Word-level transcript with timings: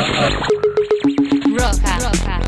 Roja. 0.00 1.98
Roja. 2.00 2.40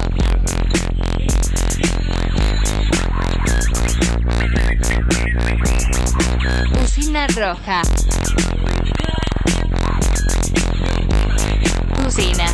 Usina 6.82 7.26
roja. 7.26 7.82
Usina. 12.06 12.46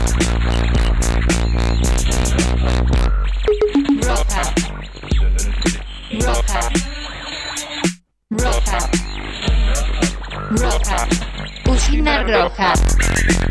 Roja. 4.02 4.42
Roja. 6.20 6.60
Roja. 8.30 8.78
Roja. 10.50 11.08
Usina 11.70 12.22
roja. 12.22 13.47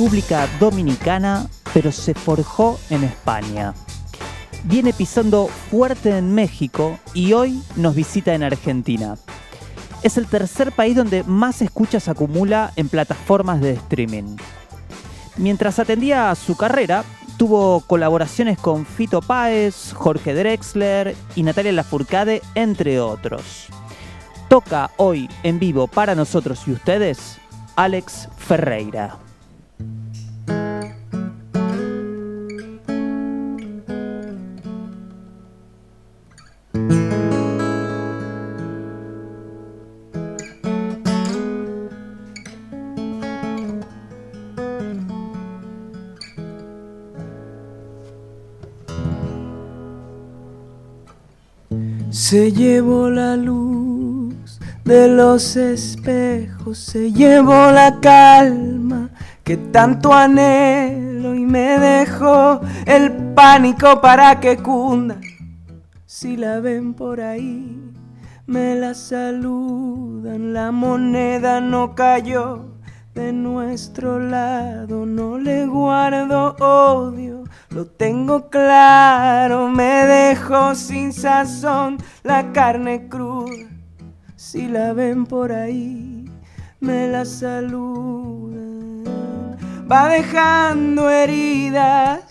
República 0.00 0.48
Dominicana, 0.58 1.46
pero 1.74 1.92
se 1.92 2.14
forjó 2.14 2.80
en 2.88 3.04
España. 3.04 3.74
Viene 4.64 4.94
pisando 4.94 5.46
fuerte 5.46 6.16
en 6.16 6.34
México 6.34 6.98
y 7.12 7.34
hoy 7.34 7.62
nos 7.76 7.94
visita 7.94 8.34
en 8.34 8.42
Argentina. 8.42 9.18
Es 10.02 10.16
el 10.16 10.26
tercer 10.26 10.72
país 10.72 10.96
donde 10.96 11.22
más 11.24 11.60
escuchas 11.60 12.08
acumula 12.08 12.72
en 12.76 12.88
plataformas 12.88 13.60
de 13.60 13.72
streaming. 13.72 14.38
Mientras 15.36 15.78
atendía 15.78 16.34
su 16.34 16.56
carrera, 16.56 17.04
tuvo 17.36 17.82
colaboraciones 17.82 18.58
con 18.58 18.86
Fito 18.86 19.20
Páez, 19.20 19.92
Jorge 19.92 20.32
Drexler 20.32 21.14
y 21.34 21.42
Natalia 21.42 21.72
Lafourcade, 21.72 22.40
entre 22.54 23.00
otros. 23.00 23.66
Toca 24.48 24.92
hoy 24.96 25.28
en 25.42 25.58
vivo 25.58 25.88
para 25.88 26.14
nosotros 26.14 26.62
y 26.66 26.72
ustedes 26.72 27.36
Alex 27.76 28.30
Ferreira. 28.38 29.18
Se 52.10 52.50
llevó 52.50 53.08
la 53.08 53.36
luz 53.36 54.58
de 54.84 55.06
los 55.06 55.54
espejos, 55.54 56.76
se 56.78 57.12
llevó 57.12 57.70
la 57.70 58.00
calma 58.00 59.10
que 59.44 59.56
tanto 59.56 60.12
anhelo 60.12 61.36
y 61.36 61.46
me 61.46 61.78
dejó 61.78 62.60
el 62.84 63.12
pánico 63.34 64.00
para 64.00 64.40
que 64.40 64.56
cunda. 64.56 65.20
Si 66.04 66.36
la 66.36 66.58
ven 66.58 66.94
por 66.94 67.20
ahí, 67.20 67.92
me 68.46 68.74
la 68.74 68.94
saludan, 68.94 70.52
la 70.52 70.72
moneda 70.72 71.60
no 71.60 71.94
cayó 71.94 72.74
de 73.14 73.32
nuestro 73.32 74.18
lado, 74.18 75.06
no 75.06 75.38
le 75.38 75.66
guardo 75.66 76.56
odio, 76.58 77.39
lo 77.70 77.86
tengo 77.86 78.50
claro, 78.50 79.68
me 79.68 80.04
dejo 80.06 80.74
sin 80.74 81.12
sazón 81.12 81.98
la 82.24 82.52
carne 82.52 83.08
cruda. 83.08 83.68
Si 84.34 84.68
la 84.68 84.92
ven 84.92 85.24
por 85.24 85.52
ahí, 85.52 86.24
me 86.80 87.08
la 87.08 87.24
saludan. 87.24 89.04
Va 89.90 90.08
dejando 90.08 91.10
heridas 91.10 92.24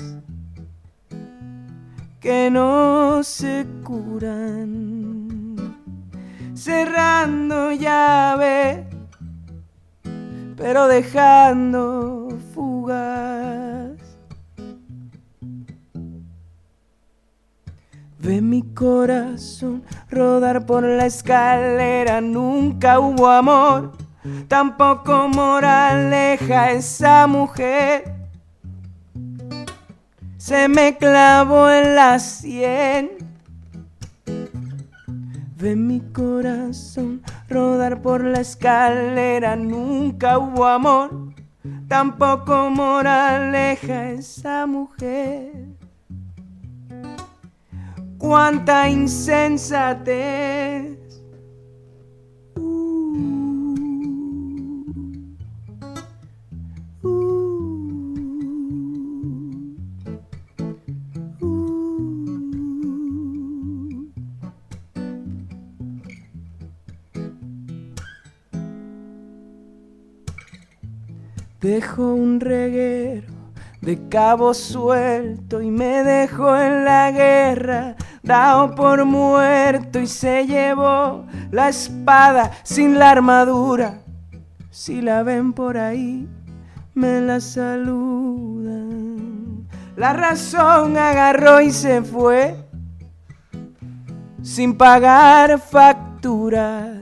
que 2.19 2.49
no 2.51 3.23
se 3.23 3.65
curan, 3.83 5.55
cerrando 6.53 7.71
llave, 7.71 8.85
pero 10.57 10.87
dejando 10.87 12.29
fugas. 12.53 13.78
Ve 18.21 18.41
mi 18.41 18.63
corazón 18.73 19.81
rodar 20.09 20.65
por 20.65 20.83
la 20.83 21.05
escalera, 21.05 22.19
nunca 22.19 22.99
hubo 22.99 23.29
amor, 23.29 23.93
tampoco 24.49 25.29
moraleja 25.29 26.71
esa 26.71 27.27
mujer. 27.27 28.13
Se 30.37 30.67
me 30.67 30.97
clavó 30.97 31.69
en 31.69 31.95
la 31.95 32.19
sien. 32.19 33.11
Ve 35.55 35.77
mi 35.77 36.01
corazón 36.11 37.21
rodar 37.47 38.01
por 38.01 38.21
la 38.25 38.41
escalera, 38.41 39.55
nunca 39.55 40.39
hubo 40.39 40.65
amor, 40.65 41.33
tampoco 41.87 42.69
moraleja 42.69 44.09
esa 44.09 44.65
mujer 44.65 45.78
cuánta 48.19 48.87
insensatez. 48.89 50.19
Dejo 71.61 72.13
un 72.13 72.39
reguero 72.39 73.27
de 73.81 74.07
cabo 74.07 74.53
suelto 74.53 75.61
y 75.61 75.71
me 75.71 76.03
dejó 76.03 76.55
en 76.57 76.85
la 76.85 77.11
guerra, 77.11 77.95
dado 78.29 78.73
por 78.75 79.03
muerto 79.05 79.99
y 79.99 80.07
se 80.07 80.45
llevó 80.45 81.25
la 81.51 81.67
espada 81.69 82.51
sin 82.63 82.99
la 82.99 83.09
armadura. 83.09 84.01
Si 84.69 85.01
la 85.01 85.23
ven 85.23 85.51
por 85.51 85.77
ahí, 85.77 86.29
me 86.93 87.19
la 87.21 87.39
saludan. 87.39 88.47
La 89.95 90.13
razón 90.13 90.95
agarró 90.95 91.59
y 91.59 91.71
se 91.71 92.03
fue 92.03 92.55
sin 94.43 94.77
pagar 94.77 95.59
factura. 95.59 97.01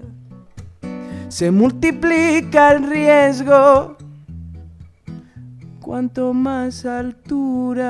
Se 1.28 1.52
multiplica 1.52 2.72
el 2.72 2.90
riesgo 2.90 3.98
cuanto 5.82 6.34
más 6.34 6.86
altura. 6.86 7.88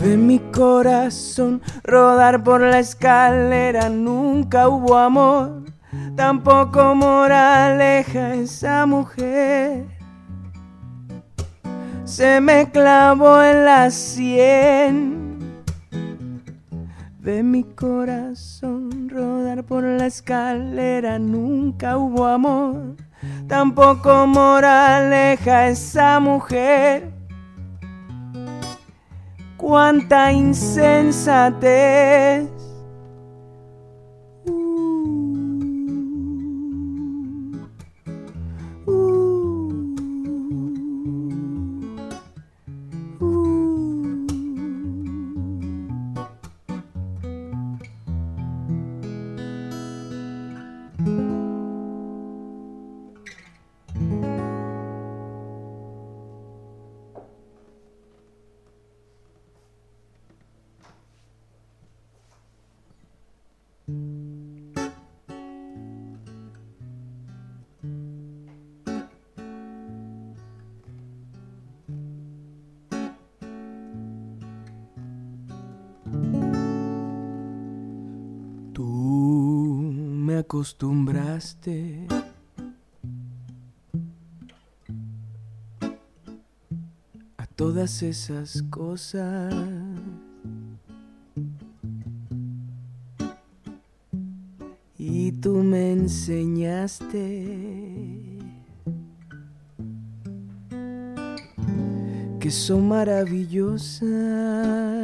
Ve 0.00 0.16
mi 0.16 0.38
corazón 0.38 1.60
rodar 1.82 2.44
por 2.44 2.60
la 2.60 2.78
escalera, 2.78 3.88
nunca 3.88 4.68
hubo 4.68 4.96
amor, 4.96 5.64
tampoco 6.14 6.94
moraleja 6.94 8.34
esa 8.34 8.86
mujer. 8.86 9.86
Se 12.04 12.40
me 12.40 12.70
clavó 12.70 13.42
en 13.42 13.64
la 13.64 13.90
sien. 13.90 15.64
Ve 17.18 17.42
mi 17.42 17.64
corazón 17.64 19.08
rodar 19.08 19.64
por 19.64 19.82
la 19.82 20.06
escalera, 20.06 21.18
nunca 21.18 21.98
hubo 21.98 22.24
amor, 22.24 22.94
tampoco 23.48 24.28
moraleja 24.28 25.66
esa 25.66 26.20
mujer. 26.20 27.17
Cuánta 29.58 30.30
insensatez. 30.30 31.58
Acostumbraste. 80.38 82.06
A 87.36 87.46
todas 87.46 88.02
esas 88.02 88.62
cosas. 88.70 89.54
Y 94.96 95.32
tú 95.32 95.62
me 95.62 95.92
enseñaste 95.92 97.18
que 102.40 102.50
son 102.50 102.88
maravillosas. 102.88 104.97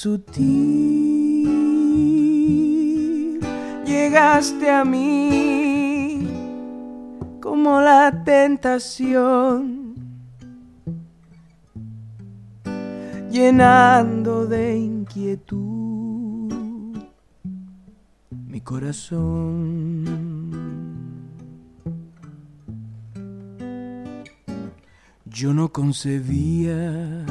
Sutil, 0.00 1.50
llegaste 3.84 4.70
a 4.70 4.84
mí 4.84 6.24
como 7.42 7.80
la 7.80 8.22
tentación, 8.22 9.96
llenando 13.28 14.46
de 14.46 14.78
inquietud 14.78 16.52
mi 18.46 18.60
corazón. 18.60 20.04
Yo 25.24 25.52
no 25.52 25.72
concebía 25.72 27.24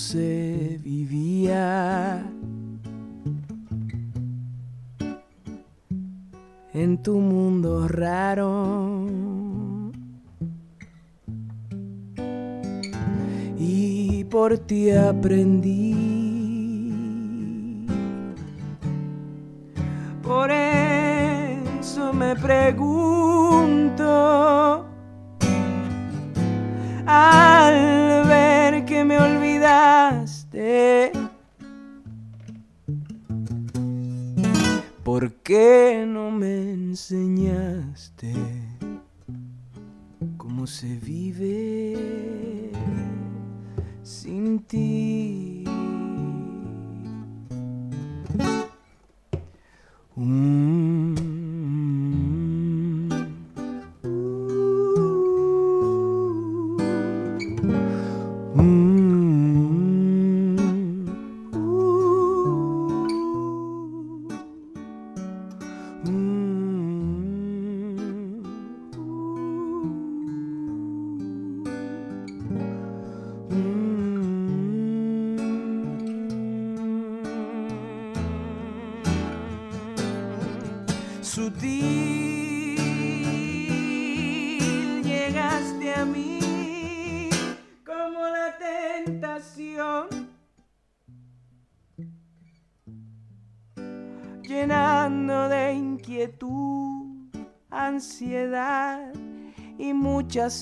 se 0.00 0.80
vivía 0.82 2.24
en 6.72 7.02
tu 7.02 7.18
mundo 7.18 7.86
raro. 7.86 9.06
Y 13.58 14.24
por 14.24 14.58
ti 14.58 14.90
aprendí. 14.90 15.89
Sin 44.02 44.58
ti? 44.68 45.39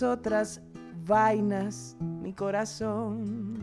Otras 0.03 0.61
vainas 1.07 1.97
mi 2.01 2.35
corazón. 2.35 3.57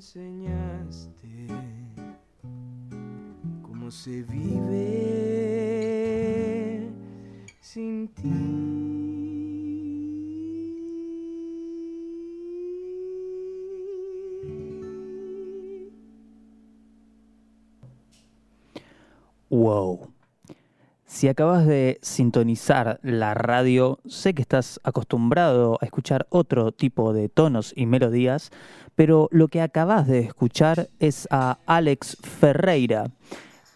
enseñaste 0.01 1.45
cómo 3.61 3.91
se 3.91 4.23
vive 4.23 4.89
sin 7.59 8.07
ti? 8.07 8.31
Wow. 19.51 20.10
Si 21.21 21.27
acabas 21.27 21.67
de 21.67 21.99
sintonizar 22.01 22.99
la 23.03 23.35
radio, 23.35 23.99
sé 24.07 24.33
que 24.33 24.41
estás 24.41 24.79
acostumbrado 24.83 25.77
a 25.79 25.85
escuchar 25.85 26.25
otro 26.31 26.71
tipo 26.71 27.13
de 27.13 27.29
tonos 27.29 27.73
y 27.75 27.85
melodías, 27.85 28.49
pero 28.95 29.29
lo 29.31 29.47
que 29.47 29.61
acabas 29.61 30.07
de 30.07 30.21
escuchar 30.21 30.89
es 30.99 31.27
a 31.29 31.59
Alex 31.67 32.17
Ferreira, 32.23 33.11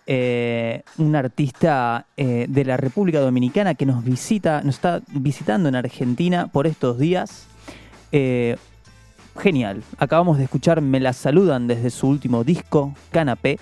eh, 0.08 0.82
un 0.98 1.16
artista 1.16 2.08
eh, 2.18 2.48
de 2.50 2.66
la 2.66 2.78
República 2.78 3.20
Dominicana 3.20 3.75
que 3.75 3.86
nos 3.86 4.04
visita, 4.04 4.64
nos 4.64 4.78
está 4.78 5.04
visitando 5.10 5.70
en 5.70 5.75
Argentina 5.75 6.48
por 6.48 6.66
estos 6.66 6.98
días. 6.98 7.46
Eh, 8.12 8.58
genial. 9.38 9.84
Acabamos 10.00 10.40
de 10.40 10.46
escuchar 10.46 10.82
Me 10.82 11.00
la 11.00 11.14
saludan 11.14 11.68
desde 11.68 11.92
su 11.92 12.08
último 12.08 12.44
disco, 12.44 12.96
Canapé. 13.12 13.60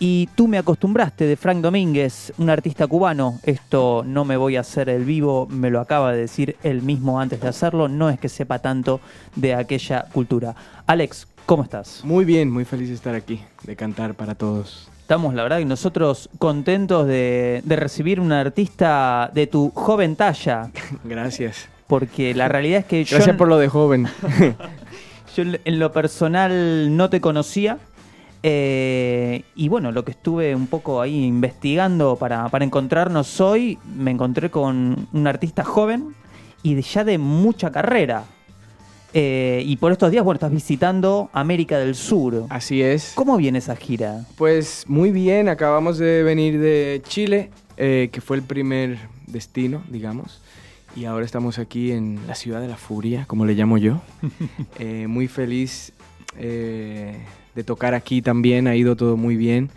Y 0.00 0.28
tú 0.36 0.46
me 0.46 0.58
acostumbraste 0.58 1.24
de 1.24 1.36
Frank 1.36 1.58
Domínguez, 1.58 2.32
un 2.38 2.50
artista 2.50 2.86
cubano. 2.86 3.40
Esto 3.42 4.04
no 4.06 4.24
me 4.24 4.36
voy 4.36 4.56
a 4.56 4.60
hacer 4.60 4.88
el 4.88 5.04
vivo, 5.04 5.48
me 5.50 5.70
lo 5.70 5.80
acaba 5.80 6.12
de 6.12 6.20
decir 6.20 6.56
él 6.62 6.82
mismo 6.82 7.20
antes 7.20 7.40
de 7.40 7.48
hacerlo. 7.48 7.88
No 7.88 8.08
es 8.08 8.20
que 8.20 8.28
sepa 8.28 8.60
tanto 8.60 9.00
de 9.34 9.54
aquella 9.54 10.06
cultura. 10.12 10.54
Alex, 10.86 11.26
¿cómo 11.46 11.64
estás? 11.64 12.02
Muy 12.04 12.24
bien, 12.24 12.48
muy 12.48 12.64
feliz 12.64 12.88
de 12.88 12.94
estar 12.94 13.16
aquí, 13.16 13.40
de 13.64 13.74
cantar 13.74 14.14
para 14.14 14.36
todos. 14.36 14.88
Estamos, 15.00 15.34
la 15.34 15.42
verdad, 15.42 15.58
y 15.58 15.64
nosotros 15.64 16.28
contentos 16.38 17.06
de, 17.08 17.62
de 17.64 17.76
recibir 17.76 18.20
un 18.20 18.30
artista 18.30 19.30
de 19.34 19.48
tu 19.48 19.70
joven 19.70 20.14
talla. 20.14 20.70
Gracias. 21.04 21.68
Porque 21.88 22.34
la 22.34 22.46
realidad 22.48 22.80
es 22.80 22.84
que 22.84 23.04
yo, 23.04 23.16
Gracias 23.16 23.36
por 23.36 23.48
lo 23.48 23.58
de 23.58 23.68
joven. 23.68 24.06
yo 25.36 25.42
en 25.42 25.78
lo 25.80 25.90
personal 25.90 26.96
no 26.96 27.10
te 27.10 27.20
conocía. 27.20 27.78
Eh, 28.42 29.42
y 29.54 29.68
bueno, 29.68 29.90
lo 29.92 30.04
que 30.04 30.12
estuve 30.12 30.54
un 30.54 30.66
poco 30.68 31.00
ahí 31.00 31.24
investigando 31.24 32.16
para, 32.16 32.48
para 32.48 32.64
encontrarnos 32.64 33.40
hoy, 33.40 33.78
me 33.96 34.10
encontré 34.10 34.50
con 34.50 35.08
un 35.12 35.26
artista 35.26 35.64
joven 35.64 36.14
y 36.62 36.74
de, 36.74 36.82
ya 36.82 37.04
de 37.04 37.18
mucha 37.18 37.70
carrera. 37.70 38.24
Eh, 39.14 39.62
y 39.64 39.76
por 39.76 39.90
estos 39.90 40.10
días, 40.10 40.22
bueno, 40.22 40.36
estás 40.36 40.52
visitando 40.52 41.30
América 41.32 41.78
del 41.78 41.94
Sur. 41.94 42.44
Así 42.50 42.82
es. 42.82 43.12
¿Cómo 43.14 43.36
viene 43.36 43.58
esa 43.58 43.74
gira? 43.74 44.24
Pues 44.36 44.84
muy 44.86 45.10
bien, 45.10 45.48
acabamos 45.48 45.98
de 45.98 46.22
venir 46.22 46.60
de 46.60 47.02
Chile, 47.08 47.50
eh, 47.76 48.10
que 48.12 48.20
fue 48.20 48.36
el 48.36 48.42
primer 48.42 48.98
destino, 49.26 49.82
digamos. 49.88 50.42
Y 50.94 51.06
ahora 51.06 51.24
estamos 51.24 51.58
aquí 51.58 51.92
en 51.92 52.20
la 52.26 52.34
ciudad 52.34 52.60
de 52.60 52.68
la 52.68 52.76
furia, 52.76 53.24
como 53.26 53.46
le 53.46 53.54
llamo 53.54 53.78
yo. 53.78 54.00
Muy 55.08 55.28
feliz 55.28 55.92
eh, 56.36 57.16
de 57.58 57.64
tocar 57.64 57.92
aquí 57.92 58.22
también, 58.22 58.68
ha 58.68 58.76
ido 58.76 58.94
todo 58.94 59.16
muy 59.16 59.34
bien. 59.36 59.68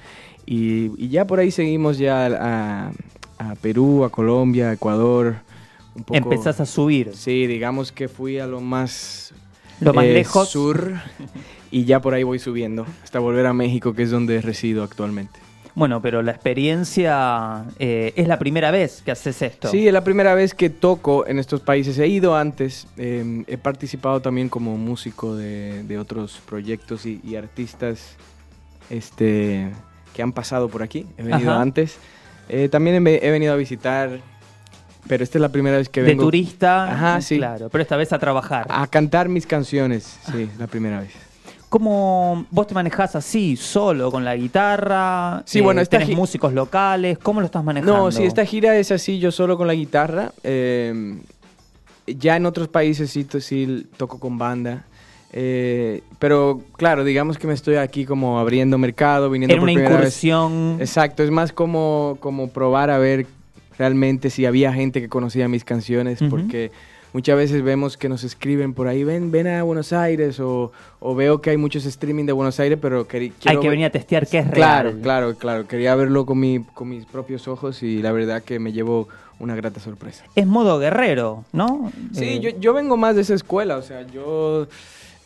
Y, 0.46 0.92
y 1.04 1.10
ya 1.10 1.26
por 1.26 1.40
ahí 1.40 1.50
seguimos 1.50 1.98
ya 1.98 2.28
a, 2.28 2.92
a 3.40 3.56
Perú, 3.56 4.04
a 4.06 4.10
Colombia, 4.12 4.70
a 4.70 4.74
Ecuador. 4.74 5.38
Un 5.96 6.04
poco- 6.04 6.16
Empezás 6.16 6.60
a 6.62 6.68
subir. 6.68 7.10
Sí, 7.16 7.48
digamos 7.48 7.92
que 7.92 8.08
fui 8.08 8.38
a 8.38 8.46
lo 8.46 8.62
más, 8.62 9.34
Lo 9.80 9.94
más 9.96 10.06
eh, 10.06 10.14
lejos. 10.14 10.48
sur 10.50 10.94
y 11.72 11.86
ya 11.86 12.02
por 12.02 12.14
ahí 12.14 12.22
voy 12.22 12.38
subiendo 12.38 12.86
hasta 13.04 13.18
volver 13.18 13.48
a 13.48 13.54
México, 13.54 13.94
que 13.96 14.04
es 14.04 14.12
donde 14.12 14.40
resido 14.42 14.84
actualmente. 14.84 15.40
Bueno, 15.74 16.02
pero 16.02 16.22
la 16.22 16.32
experiencia 16.32 17.64
eh, 17.80 18.14
es 18.16 18.28
la 18.28 18.38
primera 18.38 18.72
vez 18.72 19.02
que 19.04 19.12
haces 19.12 19.42
esto. 19.42 19.70
Sí, 19.70 19.88
es 19.88 19.94
la 19.94 20.04
primera 20.04 20.34
vez 20.36 20.54
que 20.54 20.70
toco 20.70 21.26
en 21.26 21.40
estos 21.40 21.62
países. 21.62 21.98
He 21.98 22.08
ido 22.08 22.36
antes, 22.36 22.88
eh, 22.98 23.44
he 23.48 23.58
participado 23.58 24.22
también 24.22 24.50
como 24.50 24.78
músico 24.78 25.36
de, 25.36 25.84
de 25.84 25.98
otros 25.98 26.42
proyectos 26.46 27.06
y, 27.06 27.22
y 27.24 27.36
artistas 27.38 28.16
este, 28.90 29.70
que 30.14 30.22
han 30.22 30.34
pasado 30.34 30.68
por 30.68 30.84
aquí. 30.84 31.08
He 31.18 31.24
venido 31.24 31.52
Ajá. 31.52 31.62
antes. 31.62 31.98
Eh, 32.50 32.68
también 32.68 33.08
he, 33.08 33.26
he 33.26 33.32
venido 33.32 33.54
a 33.54 33.56
visitar, 33.56 34.20
pero 35.08 35.24
esta 35.24 35.38
es 35.38 35.42
la 35.42 35.50
primera 35.50 35.78
vez 35.78 35.88
que 35.88 36.02
de 36.02 36.08
vengo 36.08 36.24
turista. 36.24 36.92
Ajá, 36.92 37.22
sí. 37.22 37.38
Claro, 37.38 37.70
pero 37.70 37.82
esta 37.82 37.96
vez 37.96 38.12
a 38.12 38.20
trabajar. 38.20 38.68
a 38.70 38.86
cantar 38.88 39.30
mis 39.30 39.48
canciones. 39.48 40.20
Sí, 40.32 40.50
la 40.60 40.68
primera 40.68 41.00
vez. 41.00 41.14
¿Cómo 41.72 42.46
vos 42.52 42.68
te 42.68 42.74
manejás 42.74 43.16
así, 43.16 43.56
solo, 43.56 44.12
con 44.12 44.26
la 44.26 44.36
guitarra? 44.36 45.42
Sí, 45.46 45.62
bueno, 45.62 45.80
esta 45.80 46.00
tenés 46.00 46.14
músicos 46.14 46.52
locales. 46.52 47.18
¿Cómo 47.18 47.40
lo 47.40 47.46
estás 47.46 47.64
manejando? 47.64 47.96
No, 47.96 48.12
sí, 48.12 48.26
esta 48.26 48.44
gira 48.44 48.76
es 48.76 48.92
así, 48.92 49.20
yo 49.20 49.32
solo 49.32 49.58
con 49.58 49.68
la 49.68 49.74
guitarra. 49.74 50.34
eh, 50.44 51.18
ya 52.08 52.36
en 52.36 52.46
otros 52.46 52.68
países 52.68 53.10
sí, 53.12 53.24
to- 53.24 53.40
sí 53.40 53.88
toco 53.96 54.20
con 54.20 54.38
banda. 54.38 54.84
eh, 55.32 56.04
pero 56.20 56.60
claro, 56.76 57.06
digamos 57.06 57.38
que 57.38 57.48
me 57.48 57.54
estoy 57.54 57.76
aquí 57.76 58.04
como 58.06 58.38
abriendo 58.38 58.78
mercado, 58.78 59.30
viniendo 59.30 59.54
Era 59.54 59.62
por 59.62 59.70
una 59.70 59.74
primera 59.74 59.96
vez. 59.96 60.22
incursión. 60.26 60.76
Exacto, 60.82 61.24
es 61.24 61.32
más 61.32 61.54
como, 61.54 62.18
como 62.20 62.50
probar 62.50 62.90
a 62.90 62.98
ver 62.98 63.28
realmente 63.78 64.30
si 64.30 64.46
había 64.46 64.74
gente 64.74 65.00
que 65.00 65.08
conocía 65.08 65.48
mis 65.48 65.64
canciones, 65.64 66.20
porque 66.30 66.72
muchas 67.14 67.38
veces 67.38 67.62
vemos 67.64 67.98
que 67.98 68.08
nos 68.10 68.24
escriben 68.24 68.74
por 68.74 68.88
ahí, 68.88 69.04
ven, 69.04 69.32
ven 69.32 69.48
a 69.48 69.64
Buenos 69.64 69.94
Aires, 69.94 70.40
o, 70.40 70.72
o 71.00 71.16
veo 71.16 71.42
que 71.42 71.50
hay 71.52 71.58
muchos 71.58 71.86
streaming 71.86 72.26
de 72.26 72.32
Buenos 72.34 72.60
Aires, 72.60 72.78
pero 72.82 73.08
queri- 73.08 73.32
Hay 73.32 73.34
quiero 73.40 73.62
que 73.62 73.70
venir 73.70 73.86
a 73.86 73.90
testear 73.90 74.28
qué 74.28 74.40
es 74.40 74.50
Claro, 74.52 74.90
real. 74.92 75.02
claro, 75.02 75.36
claro. 75.36 75.68
Quería 75.68 75.94
verlo 75.96 76.26
con, 76.26 76.40
mi, 76.40 76.60
con 76.74 76.90
mis 76.90 77.06
propios 77.06 77.48
ojos 77.48 77.84
y 77.84 78.02
la 78.02 78.12
verdad 78.12 78.42
que 78.44 78.60
me 78.60 78.72
llevo 78.72 79.08
una 79.40 79.56
grata 79.56 79.80
sorpresa. 79.80 80.24
Es 80.36 80.46
modo 80.46 80.78
guerrero, 80.80 81.46
¿no? 81.52 81.92
Sí, 82.14 82.26
Eh, 82.26 82.40
yo, 82.40 82.50
yo 82.60 82.74
vengo 82.74 82.96
más 82.98 83.16
de 83.16 83.22
esa 83.24 83.34
escuela, 83.34 83.78
o 83.78 83.82
sea, 83.82 84.06
yo 84.08 84.68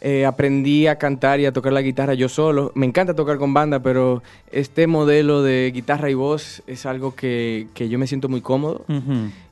eh, 0.01 0.25
aprendí 0.25 0.87
a 0.87 0.97
cantar 0.97 1.39
y 1.41 1.45
a 1.45 1.51
tocar 1.51 1.73
la 1.73 1.81
guitarra 1.81 2.13
yo 2.13 2.29
solo. 2.29 2.71
Me 2.75 2.85
encanta 2.85 3.13
tocar 3.13 3.37
con 3.37 3.53
banda, 3.53 3.79
pero 3.81 4.23
este 4.51 4.87
modelo 4.87 5.41
de 5.43 5.71
guitarra 5.73 6.09
y 6.09 6.13
voz 6.13 6.63
es 6.67 6.85
algo 6.85 7.13
que, 7.15 7.67
que 7.73 7.89
yo 7.89 7.99
me 7.99 8.07
siento 8.07 8.29
muy 8.29 8.39
cómodo. 8.41 8.85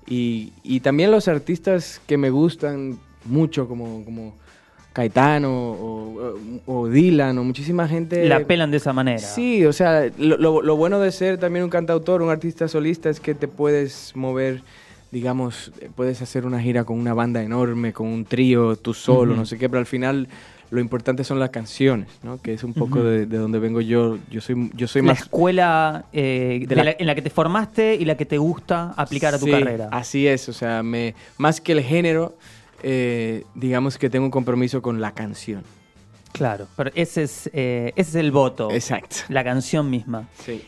Y, 0.08 0.52
y 0.64 0.80
también 0.82 1.12
los 1.12 1.28
artistas 1.28 2.02
que 2.08 2.18
me 2.18 2.30
gustan 2.30 2.98
mucho, 3.26 3.68
como, 3.68 4.04
como 4.04 4.34
Caetano 4.92 5.50
o, 5.72 6.36
o- 6.68 6.74
o 6.82 6.88
Dylan 6.88 7.38
o 7.38 7.44
muchísima 7.44 7.88
gente. 7.88 8.28
La 8.28 8.42
pelan 8.46 8.70
de 8.70 8.78
esa 8.78 8.94
manera. 8.94 9.20
Sí, 9.20 9.66
o 9.66 9.74
sea, 9.74 10.10
lo, 10.18 10.38
lo- 10.38 10.62
lo 10.62 10.76
bueno 10.76 11.00
de 11.00 11.12
ser 11.12 11.38
también 11.38 11.64
un 11.64 11.70
cantautor, 11.72 12.22
un 12.22 12.30
artista 12.30 12.68
solista, 12.68 13.10
es 13.10 13.20
que 13.20 13.34
te 13.34 13.48
puedes 13.48 14.12
mover, 14.16 14.62
digamos, 15.12 15.72
puedes 15.96 16.22
hacer 16.22 16.46
una 16.46 16.60
gira 16.62 16.84
con 16.84 17.00
una 17.00 17.14
banda 17.14 17.42
enorme, 17.42 17.94
con 17.94 18.08
un 18.08 18.26
trío, 18.26 18.76
tú 18.76 18.94
solo, 18.94 19.36
no 19.36 19.46
sé 19.46 19.58
qué, 19.58 19.68
pero 19.70 19.80
al 19.80 19.86
final 19.88 20.28
lo 20.72 20.80
importante 20.80 21.24
son 21.24 21.40
las 21.40 21.50
canciones, 21.52 22.08
¿no? 22.24 22.42
Que 22.42 22.54
es 22.54 22.64
un 22.64 22.74
poco 22.74 23.04
de, 23.04 23.26
de 23.26 23.38
donde 23.38 23.60
vengo 23.60 23.80
yo. 23.82 24.18
Yo 24.32 24.42
soy, 24.42 24.72
yo 24.74 24.88
soy 24.88 25.02
la 25.04 25.10
más... 25.10 25.22
escuela 25.22 26.06
eh, 26.14 26.66
de 26.68 26.76
la- 26.76 26.84
la- 26.86 26.96
en 26.98 27.06
la 27.06 27.14
que 27.16 27.22
te 27.22 27.30
formaste 27.30 27.96
y 27.96 28.06
la 28.06 28.16
que 28.18 28.26
te 28.26 28.38
gusta 28.38 28.94
aplicar 28.98 29.34
a 29.36 29.40
tu 29.40 29.46
Sí, 29.46 29.52
carrera. 29.52 29.90
Así 29.92 30.28
es, 30.28 30.50
o 30.50 30.54
sea, 30.54 30.82
me, 30.84 31.14
más 31.38 31.62
que 31.62 31.74
el 31.74 31.82
género, 31.82 32.36
eh, 32.82 33.44
digamos 33.56 33.98
que 33.98 34.10
tengo 34.10 34.26
un 34.26 34.32
compromiso 34.32 34.82
con 34.82 35.00
la 35.00 35.12
canción. 35.12 35.64
Claro, 36.32 36.68
pero 36.76 36.90
ese 36.96 37.24
es, 37.24 37.50
eh, 37.54 37.94
ese 37.96 38.10
es 38.10 38.16
el 38.16 38.32
voto. 38.32 38.72
Exacto. 38.72 39.18
La 39.30 39.44
canción 39.44 39.90
misma. 39.90 40.28
Sí. 40.44 40.64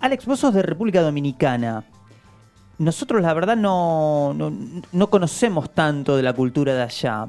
Alex, 0.00 0.26
vos 0.26 0.40
sos 0.40 0.54
de 0.54 0.62
República 0.62 1.00
Dominicana. 1.02 1.84
Nosotros, 2.78 3.22
la 3.22 3.32
verdad, 3.34 3.56
no, 3.56 4.34
no, 4.34 4.52
no 4.92 5.10
conocemos 5.10 5.72
tanto 5.72 6.16
de 6.16 6.22
la 6.24 6.32
cultura 6.32 6.74
de 6.74 6.82
allá. 6.82 7.26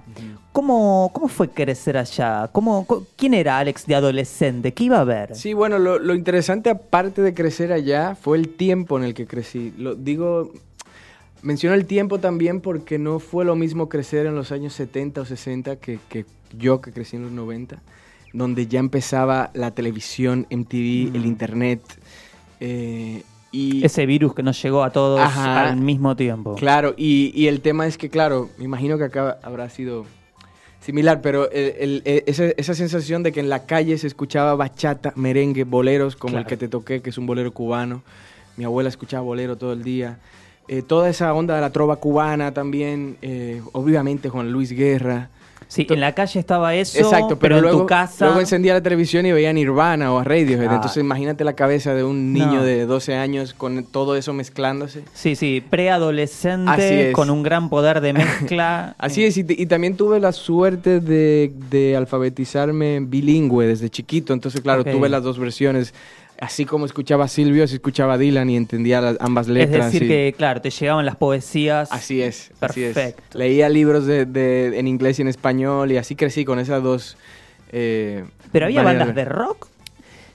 ¿Cómo, 0.51 1.11
cómo 1.13 1.27
fue 1.27 1.49
crecer 1.49 1.97
allá? 1.97 2.49
¿Cómo, 2.51 2.87
¿Quién 3.15 3.33
era 3.35 3.59
Alex 3.59 3.85
de 3.85 3.93
adolescente? 3.95 4.73
¿Qué 4.73 4.85
iba 4.85 4.99
a 4.99 5.03
ver? 5.03 5.35
Sí, 5.35 5.53
bueno, 5.53 5.77
lo, 5.77 5.99
lo 5.99 6.15
interesante 6.15 6.69
aparte 6.69 7.21
de 7.21 7.33
crecer 7.33 7.71
allá 7.73 8.15
fue 8.15 8.37
el 8.37 8.49
tiempo 8.55 8.97
en 8.97 9.03
el 9.03 9.13
que 9.13 9.27
crecí. 9.27 9.73
Lo 9.77 9.93
digo, 9.95 10.51
menciono 11.43 11.75
el 11.75 11.85
tiempo 11.85 12.19
también 12.19 12.59
porque 12.61 12.97
no 12.97 13.19
fue 13.19 13.45
lo 13.45 13.55
mismo 13.55 13.87
crecer 13.87 14.25
en 14.25 14.33
los 14.35 14.51
años 14.51 14.73
70 14.73 15.21
o 15.21 15.25
60 15.25 15.75
que, 15.75 15.99
que 16.09 16.25
yo 16.57 16.81
que 16.81 16.91
crecí 16.91 17.17
en 17.17 17.23
los 17.23 17.31
90, 17.31 17.77
donde 18.33 18.65
ya 18.65 18.79
empezaba 18.79 19.51
la 19.53 19.71
televisión, 19.71 20.47
MTV, 20.49 21.11
Mm. 21.11 21.15
el 21.15 21.25
internet. 21.25 21.81
eh, 22.61 23.23
y 23.55 23.85
Ese 23.85 24.05
virus 24.05 24.33
que 24.33 24.43
nos 24.43 24.61
llegó 24.61 24.83
a 24.83 24.89
todos 24.89 25.19
Ajá. 25.19 25.69
al 25.69 25.77
mismo 25.77 26.15
tiempo. 26.15 26.55
Claro, 26.55 26.93
y, 26.97 27.31
y 27.33 27.47
el 27.47 27.61
tema 27.61 27.87
es 27.87 27.97
que, 27.97 28.09
claro, 28.09 28.49
me 28.57 28.65
imagino 28.65 28.97
que 28.97 29.05
acá 29.05 29.37
habrá 29.43 29.69
sido 29.69 30.05
similar, 30.81 31.21
pero 31.21 31.49
el- 31.51 31.73
el- 31.79 32.01
e- 32.05 32.23
esa, 32.27 32.45
esa 32.45 32.73
sensación 32.75 33.23
de 33.23 33.31
que 33.31 33.39
en 33.39 33.49
la 33.49 33.65
calle 33.65 33.97
se 33.97 34.07
escuchaba 34.07 34.55
bachata, 34.55 35.13
merengue, 35.15 35.63
boleros, 35.63 36.15
como 36.15 36.37
el 36.37 36.45
que 36.45 36.57
te 36.57 36.67
toqué, 36.67 37.01
que 37.01 37.09
es 37.09 37.17
un 37.17 37.25
bolero 37.25 37.51
cubano. 37.51 38.03
Mi 38.57 38.65
abuela 38.65 38.89
escuchaba 38.89 39.23
bolero 39.23 39.57
todo 39.57 39.73
el 39.73 39.83
día. 39.83 40.19
Eh, 40.67 40.81
toda 40.81 41.09
esa 41.09 41.33
onda 41.33 41.55
de 41.55 41.61
la 41.61 41.69
trova 41.71 41.95
cubana 41.97 42.51
también, 42.53 43.17
eh, 43.21 43.61
obviamente 43.73 44.29
Juan 44.29 44.51
Luis 44.51 44.71
Guerra. 44.71 45.29
Sí, 45.67 45.87
en 45.89 45.99
la 45.99 46.13
calle 46.13 46.39
estaba 46.39 46.75
eso, 46.75 46.99
Exacto, 46.99 47.39
pero, 47.39 47.57
en 47.57 47.63
luego, 47.63 47.79
tu 47.81 47.85
casa... 47.87 48.25
luego 48.25 48.39
encendía 48.39 48.73
la 48.73 48.81
televisión 48.81 49.25
y 49.25 49.31
veía 49.31 49.51
Nirvana 49.51 50.13
o 50.13 50.19
a 50.19 50.23
Radiohead. 50.23 50.59
Claro. 50.59 50.75
Entonces 50.75 51.03
imagínate 51.03 51.43
la 51.43 51.53
cabeza 51.53 51.93
de 51.93 52.03
un 52.03 52.33
niño 52.33 52.57
No. 52.57 52.63
de 52.63 52.85
12 52.85 53.15
años 53.15 53.53
con 53.53 53.83
todo 53.83 54.15
eso 54.15 54.31
mezclándose. 54.33 55.03
Sí, 55.13 55.35
sí, 55.35 55.63
preadolescente, 55.67 57.09
es. 57.09 57.15
con 57.15 57.29
un 57.29 57.43
gran 57.43 57.69
poder 57.69 58.01
de 58.01 58.13
mezcla. 58.13 58.95
Así 58.99 59.23
es, 59.23 59.37
y, 59.37 59.65
también 59.65 59.97
tuve 59.97 60.19
la 60.19 60.31
suerte 60.31 60.99
de, 60.99 61.51
de 61.69 61.95
alfabetizarme 61.95 62.99
bilingüe 63.01 63.65
desde 63.67 63.89
chiquito, 63.89 64.33
entonces 64.33 64.61
claro, 64.61 64.83
tuve 64.83 65.09
las 65.09 65.23
dos 65.23 65.39
versiones, 65.39 65.93
así 66.39 66.65
como 66.65 66.85
escuchaba 66.85 67.25
a 67.25 67.27
Silvio, 67.27 67.63
así 67.63 67.75
escuchaba 67.75 68.13
a 68.13 68.17
Dylan 68.17 68.49
y 68.49 68.57
entendía 68.57 69.01
las, 69.01 69.17
ambas 69.19 69.47
Es 69.47 69.53
letras. 69.53 69.85
decir, 69.85 70.03
y- 70.03 70.07
que, 70.07 70.33
claro, 70.37 70.61
te 70.61 70.69
llegaban 70.69 71.05
las 71.05 71.15
poesías. 71.15 71.91
Así 71.91 72.21
es, 72.21 72.51
así 72.61 72.83
es. 72.83 72.93
Perfecto. 72.93 73.37
Leía 73.37 73.69
libros 73.69 74.05
de, 74.05 74.25
de- 74.25 74.79
en 74.79 74.87
inglés 74.87 75.19
y 75.19 75.21
en 75.23 75.27
español 75.29 75.91
y 75.91 75.97
así 75.97 76.15
crecí 76.15 76.45
con 76.45 76.59
esas 76.59 76.81
dos... 76.83 77.17
eh, 77.71 78.23
Pero 78.51 78.65
había 78.65 78.83
bandas 78.83 79.13
de 79.15 79.25
rock. 79.25 79.67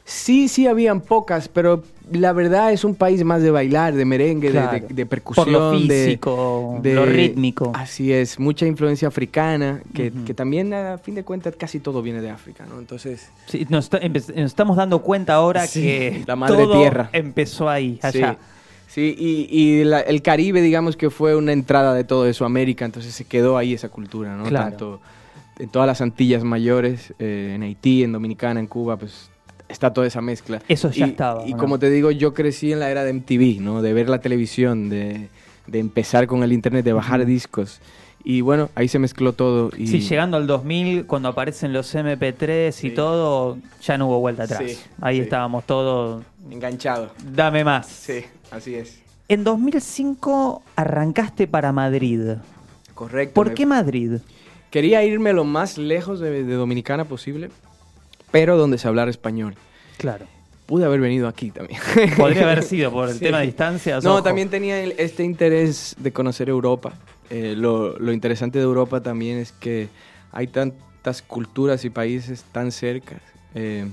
Sí, 0.05 0.49
sí, 0.49 0.67
habían 0.67 1.01
pocas, 1.01 1.49
pero 1.49 1.85
la 2.13 2.33
verdad 2.33 2.73
es 2.73 2.85
un 2.85 2.95
país 2.95 3.23
más 3.25 3.43
de 3.43 3.51
bailar, 3.51 3.95
de 3.95 4.05
merengue, 4.05 4.49
de- 4.49 4.53
Claro. 4.53 4.87
de, 4.89 4.95
de 4.95 5.07
percusión. 5.07 5.45
Por 5.45 5.53
lo 5.53 5.71
de- 5.73 5.79
físico, 6.07 6.79
de- 6.83 6.95
lo 6.95 7.07
rítmico. 7.07 7.73
Así 7.75 8.13
es, 8.13 8.39
mucha 8.39 8.67
influencia 8.67 9.09
africana, 9.09 9.81
que, 9.95 10.11
también 10.35 10.73
a 10.75 10.99
fin 10.99 11.15
de 11.15 11.25
cuentas 11.25 11.55
casi 11.57 11.81
todo 11.81 12.03
viene 12.03 12.21
de 12.21 12.31
África, 12.31 12.65
¿no? 12.69 12.79
Entonces, 12.79 13.31
Sí, 13.47 13.67
nos, 13.69 13.85
está- 13.85 14.01
nos 14.09 14.29
estamos 14.31 14.77
dando 14.77 15.03
cuenta 15.03 15.35
ahora 15.35 15.67
Sí, 15.67 15.83
que 15.83 16.25
la 16.27 16.37
madre 16.37 16.57
todo 16.65 16.79
tierra. 16.79 17.11
empezó 17.13 17.69
ahí, 17.69 17.99
allá. 18.03 18.37
Sí, 18.89 19.15
sí 19.17 19.49
y, 19.51 19.59
y 19.81 19.85
la- 19.85 20.01
el 20.01 20.23
Caribe, 20.23 20.61
digamos 20.63 20.97
que 20.97 21.11
fue 21.11 21.37
una 21.37 21.53
entrada 21.53 21.95
de 21.95 22.05
todo 22.05 22.27
eso 22.27 22.45
América, 22.45 22.85
entonces 22.85 23.15
se 23.15 23.25
quedó 23.25 23.57
ahí 23.57 23.75
esa 23.75 23.89
cultura, 23.89 24.37
¿no? 24.37 24.45
Claro. 24.45 24.69
Tanto 24.71 25.01
en 25.59 25.69
todas 25.69 25.87
las 25.87 26.01
Antillas 26.01 26.43
mayores, 26.43 27.13
eh, 27.19 27.53
en 27.55 27.63
Haití, 27.63 28.03
en 28.03 28.13
Dominicana, 28.13 28.59
en 28.61 28.67
Cuba, 28.67 28.97
pues 28.97 29.29
está 29.71 29.93
toda 29.93 30.07
esa 30.07 30.21
mezcla. 30.21 30.61
Eso 30.69 30.91
ya 30.91 31.07
y, 31.07 31.11
estaba, 31.11 31.47
Y 31.47 31.53
¿no? 31.53 31.59
como 31.59 31.79
te 31.79 31.89
digo, 31.91 32.11
yo 32.11 32.35
crecí 32.35 32.73
en 32.73 32.81
la 32.81 32.91
era 32.91 33.05
de 33.05 33.13
MTV, 33.13 33.61
¿no? 33.61 33.83
De 33.83 33.93
ver 33.93 34.09
la 34.09 34.21
televisión, 34.21 34.89
de, 34.89 35.29
de 35.67 35.79
empezar 35.79 36.27
con 36.27 36.43
el 36.43 36.53
internet, 36.53 36.85
de 36.85 36.93
bajar 36.93 37.25
discos. 37.25 37.81
Y 38.23 38.43
bueno, 38.43 38.69
ahí 38.75 38.87
se 38.89 38.99
mezcló 38.99 39.33
todo. 39.33 39.71
Y... 39.79 39.87
Sí, 39.87 40.01
llegando 40.01 40.37
al 40.37 40.47
2000, 40.47 41.07
cuando 41.07 41.31
aparecen 41.31 41.73
los 41.73 41.95
MP3 41.95 42.85
y 42.85 42.91
todo, 42.91 43.57
ya 43.83 43.97
no 43.97 44.09
hubo 44.09 44.21
vuelta 44.21 44.43
atrás. 44.43 44.63
Sí, 44.67 44.79
Ahí 45.01 45.17
sí. 45.17 45.23
estábamos 45.23 45.65
todos, 45.65 46.23
Enganchado. 46.51 47.11
dame 47.33 47.65
más. 47.65 47.87
Sí, 47.87 48.21
así 48.51 48.75
es. 48.75 49.01
En 49.29 49.43
2005 49.45 50.63
arrancaste 50.77 51.47
para 51.47 51.73
Madrid. 51.73 52.21
Correcto. 52.95 53.33
¿Por 53.35 53.49
me- 53.49 53.55
qué 53.55 53.65
Madrid? 53.65 54.13
Quería 54.71 55.03
irme 55.03 55.33
lo 55.33 55.45
más 55.45 55.79
lejos 55.79 56.21
de, 56.21 56.45
de 56.45 56.55
Dominicana 56.55 57.05
posible, 57.07 57.49
pero 58.31 58.57
donde 58.57 58.79
se 58.79 58.89
hablara 58.89 59.11
español. 59.11 59.55
Claro. 59.99 60.27
Pude 60.67 60.85
haber 60.85 61.01
venido 61.01 61.27
aquí 61.29 61.51
también. 61.51 61.81
Podría 62.17 62.43
haber 62.45 62.63
sido 62.63 62.93
por 62.93 63.09
el 63.09 63.15
Sí. 63.19 63.25
tema 63.25 63.41
de 63.41 63.47
distancias. 63.47 64.05
No, 64.05 64.15
ojo. 64.15 64.23
también 64.23 64.49
tenía 64.49 64.81
el- 64.83 64.95
este 64.99 65.25
interés 65.25 65.97
de 65.99 66.13
conocer 66.13 66.49
Europa. 66.49 66.93
Eh, 67.29 67.55
lo, 67.57 67.99
lo 67.99 68.13
interesante 68.13 68.59
de 68.59 68.65
Europa 68.65 69.01
también 69.03 69.39
es 69.39 69.53
que 69.53 69.89
hay 70.33 70.47
tantas 70.47 71.23
culturas 71.23 71.85
y 71.85 71.91
países 71.91 72.45
tan 72.53 72.71
cerca. 72.73 73.17
Eh, 73.55 73.87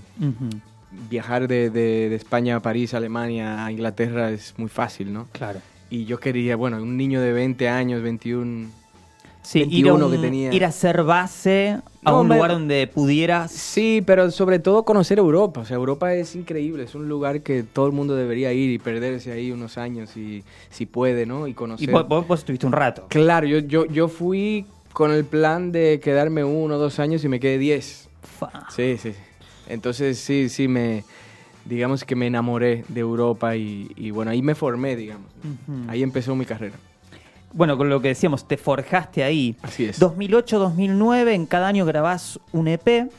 viajar 1.10 1.48
de, 1.48 1.70
de- 1.70 2.10
de 2.10 2.16
España 2.16 2.58
a 2.58 2.60
París, 2.62 2.94
Alemania, 2.94 3.66
a 3.66 3.72
Inglaterra 3.72 4.32
es 4.32 4.54
muy 4.58 4.70
fácil, 4.70 5.12
¿no? 5.14 5.28
Claro. 5.32 5.60
Y 5.90 6.06
yo 6.06 6.20
quería, 6.20 6.56
bueno, 6.56 6.78
un 6.78 6.98
niño 6.98 7.22
de 7.22 7.34
20 7.34 7.70
años, 7.70 8.02
21... 8.02 8.70
Sí, 9.44 9.60
ir 9.60 9.66
a, 9.88 9.94
21 9.94 10.06
un- 10.08 10.12
que 10.12 10.18
tenía. 10.18 10.54
ir 10.54 10.66
a 10.66 10.68
hacer 10.68 11.04
base 11.04 11.78
a 12.04 12.12
No, 12.12 12.22
un 12.22 12.28
lugar 12.30 12.52
donde 12.52 12.88
pudieras. 12.88 13.52
Sí, 13.52 14.04
pero 14.06 14.30
sobre 14.32 14.60
todo 14.60 14.84
conocer 14.84 15.20
Europa. 15.20 15.62
O 15.62 15.66
sea, 15.66 15.76
Europa 15.78 16.14
es 16.14 16.36
increíble, 16.36 16.84
es 16.84 16.96
un 16.96 17.08
lugar 17.08 17.42
que 17.42 17.64
todo 17.64 17.86
el 17.88 17.94
mundo 17.94 18.16
debería 18.16 18.52
ir 18.54 18.70
y 18.72 18.78
perderse 18.78 19.32
ahí 19.32 19.52
unos 19.52 19.78
años 19.78 20.16
y 20.18 20.44
si 20.70 20.86
puede, 20.86 21.26
¿no? 21.26 21.48
Y 21.48 21.52
Y 21.52 21.54
conocer. 21.54 21.90
vos, 21.90 22.08
vos- 22.08 22.28
vos 22.28 22.40
estuviste 22.40 22.66
un 22.66 22.74
rato. 22.74 23.06
Claro, 23.10 23.48
yo, 23.48 23.60
yo, 23.60 23.86
yo 23.86 24.08
fui 24.10 24.66
con 24.94 25.12
el 25.12 25.24
plan 25.26 25.72
de 25.72 26.00
quedarme 26.04 26.44
uno 26.44 26.76
o 26.76 26.78
dos 26.78 27.00
años 27.00 27.24
y 27.24 27.30
me 27.30 27.40
quedé 27.40 27.58
diez. 27.58 28.10
Fa. 28.24 28.52
Sí, 28.70 28.98
sí. 28.98 29.14
Entonces 29.70 30.18
sí, 30.18 30.50
sí, 30.50 30.68
me, 30.68 31.04
digamos 31.66 32.04
que 32.04 32.16
me 32.16 32.28
enamoré 32.28 32.84
de 32.88 33.00
Europa 33.02 33.56
y, 33.56 33.92
y 33.96 34.12
bueno, 34.12 34.32
ahí 34.32 34.42
me 34.42 34.56
formé, 34.56 34.96
digamos. 34.96 35.28
Ahí 35.88 36.04
empezó 36.04 36.36
mi 36.36 36.46
carrera. 36.46 36.76
Bueno, 37.54 37.78
con 37.78 37.90
lo 37.90 38.02
que 38.02 38.10
decíamos, 38.10 38.48
te 38.48 38.58
forjaste 38.58 39.24
ahí. 39.24 39.56
Así 39.64 39.86
es. 39.86 40.00
2008-2009, 40.02 41.30
en 41.34 41.46
cada 41.46 41.68
año 41.68 41.86
grabás 41.86 42.40
un 42.52 42.68
EP. 42.68 43.10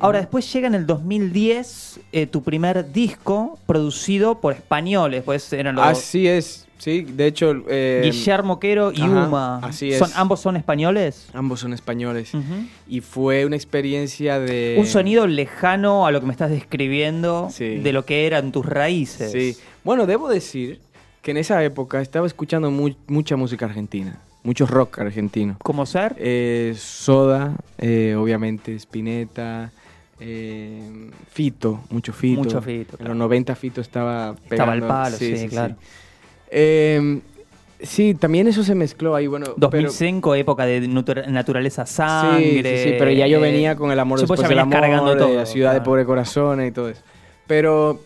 Ahora, 0.00 0.18
después 0.18 0.50
llega 0.52 0.66
en 0.66 0.74
el 0.74 0.86
2010 0.86 2.00
eh, 2.12 2.26
tu 2.26 2.42
primer 2.42 2.92
disco 2.92 3.58
producido 3.66 4.40
por 4.40 4.52
españoles, 4.54 5.22
pues 5.24 5.52
eran 5.52 5.76
los 5.76 5.84
Así 5.84 6.26
es, 6.26 6.66
sí. 6.78 7.02
De 7.02 7.26
hecho, 7.26 7.52
eh, 7.68 8.00
Guillermo 8.04 8.58
Quero 8.60 8.92
y 8.92 9.00
ajá, 9.02 9.26
Uma. 9.28 9.58
así 9.58 9.92
es. 9.92 9.98
Son, 9.98 10.10
¿Ambos 10.14 10.40
son 10.40 10.56
españoles? 10.56 11.28
ambos 11.32 11.60
son 11.60 11.72
españoles. 11.72 12.32
Y 12.88 13.00
fue 13.00 13.44
una 13.46 13.56
experiencia 13.56 14.38
de... 14.40 14.76
Un 14.78 14.86
sonido 14.86 15.26
lejano 15.26 16.06
a 16.06 16.10
lo 16.12 16.20
que 16.20 16.26
me 16.26 16.32
estás 16.32 16.50
describiendo 16.50 17.48
Sí. 17.50 17.76
de 17.78 17.92
lo 17.92 18.04
que 18.04 18.26
eran 18.26 18.52
tus 18.52 18.66
raíces. 18.66 19.32
Sí. 19.32 19.56
Bueno, 19.84 20.06
debo 20.06 20.28
decir 20.28 20.80
que 21.22 21.30
en 21.32 21.36
esa 21.36 21.62
época 21.64 22.00
estaba 22.00 22.26
escuchando 22.26 22.70
mu- 22.70 22.94
mucha 23.06 23.36
música 23.36 23.66
argentina, 23.66 24.18
mucho 24.42 24.66
rock 24.66 24.98
argentino. 25.00 25.56
¿Cómo 25.62 25.84
ser? 25.86 26.14
Eh, 26.18 26.74
Soda, 26.76 27.56
eh, 27.78 28.14
obviamente, 28.18 28.74
Spinetta, 28.74 29.70
eh, 30.18 31.10
Fito, 31.30 31.80
mucho 31.90 32.12
Fito. 32.12 32.42
Mucho 32.42 32.60
Fito, 32.62 32.92
En 32.92 32.98
claro. 32.98 33.08
los 33.14 33.16
90 33.18 33.54
Fito 33.54 33.80
estaba 33.80 34.34
Estaba 34.50 34.72
al 34.72 34.80
pegando- 34.80 34.88
palo, 34.88 35.16
sí, 35.16 35.46
claro. 35.48 35.76
Eh, 36.50 37.20
sí, 37.82 38.14
también 38.14 38.46
eso 38.48 38.62
se 38.64 38.74
mezcló 38.74 39.14
ahí, 39.14 39.26
bueno. 39.26 39.46
pero- 39.46 39.56
2005, 39.58 40.34
época 40.34 40.64
de 40.66 40.86
natura- 40.88 41.26
naturaleza 41.26 41.86
sangre. 41.86 42.78
sí, 42.82 42.90
sí, 42.90 42.96
pero 42.98 43.10
ya 43.12 43.26
yo 43.26 43.40
venía 43.40 43.76
con 43.76 43.90
el 43.92 43.98
amor 43.98 44.18
después 44.20 44.40
del 44.40 44.58
amor, 44.58 44.80
cargando 44.80 45.10
de 45.10 45.16
todo, 45.16 45.34
la 45.34 45.46
ciudad 45.46 45.72
de 45.74 45.80
pobre 45.82 46.04
corazones 46.04 46.70
y 46.70 46.72
todo 46.72 46.88
eso. 46.88 47.02
Pero 47.46 48.00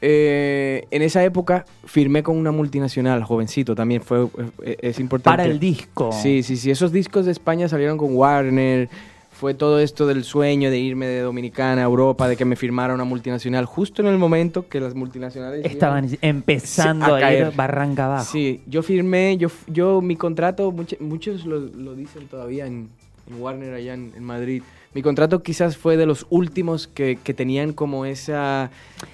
eh, 0.00 0.86
en 0.90 1.02
esa 1.02 1.24
época 1.24 1.64
firmé 1.84 2.22
con 2.22 2.36
una 2.36 2.52
multinacional, 2.52 3.24
jovencito, 3.24 3.74
también 3.74 4.02
fue 4.02 4.26
eh, 4.62 4.76
es 4.80 4.98
importante. 5.00 5.36
Para 5.36 5.44
el 5.44 5.58
disco. 5.58 6.12
Sí, 6.12 6.42
sí, 6.42 6.56
sí, 6.56 6.70
esos 6.70 6.92
discos 6.92 7.26
de 7.26 7.32
España 7.32 7.68
salieron 7.68 7.98
con 7.98 8.14
Warner. 8.14 8.88
Fue 9.30 9.54
todo 9.54 9.78
esto 9.78 10.04
del 10.08 10.24
sueño 10.24 10.68
de 10.68 10.80
irme 10.80 11.06
de 11.06 11.20
Dominicana 11.20 11.82
a 11.82 11.84
Europa, 11.84 12.26
de 12.26 12.36
que 12.36 12.44
me 12.44 12.56
firmara 12.56 12.92
una 12.92 13.04
multinacional, 13.04 13.66
justo 13.66 14.02
en 14.02 14.08
el 14.08 14.18
momento 14.18 14.68
que 14.68 14.80
las 14.80 14.96
multinacionales 14.96 15.64
Estaban 15.64 16.08
empezando 16.22 17.06
Sí, 17.06 17.22
a 17.22 17.26
a, 17.28 17.34
ir 17.34 17.50
barranca 17.54 18.06
abajo. 18.06 18.24
Sí, 18.32 18.62
yo 18.66 18.82
firmé, 18.82 19.36
yo, 19.36 19.48
yo 19.68 20.00
mi 20.00 20.16
contrato, 20.16 20.72
much- 20.72 20.98
muchos 20.98 21.44
lo, 21.46 21.60
lo 21.60 21.94
dicen 21.94 22.26
todavía 22.26 22.66
en, 22.66 22.88
en 23.30 23.40
Warner 23.40 23.74
allá 23.74 23.94
en, 23.94 24.12
en 24.16 24.24
Madrid. 24.24 24.62
Mi 24.98 25.02
contrato 25.02 25.44
quizás 25.44 25.76
fue 25.76 25.96
de 25.96 26.06
los 26.06 26.26
últimos 26.28 26.88
que, 26.88 27.20
que 27.22 27.32
tenían 27.32 27.72
como 27.72 28.04
esa... 28.04 28.68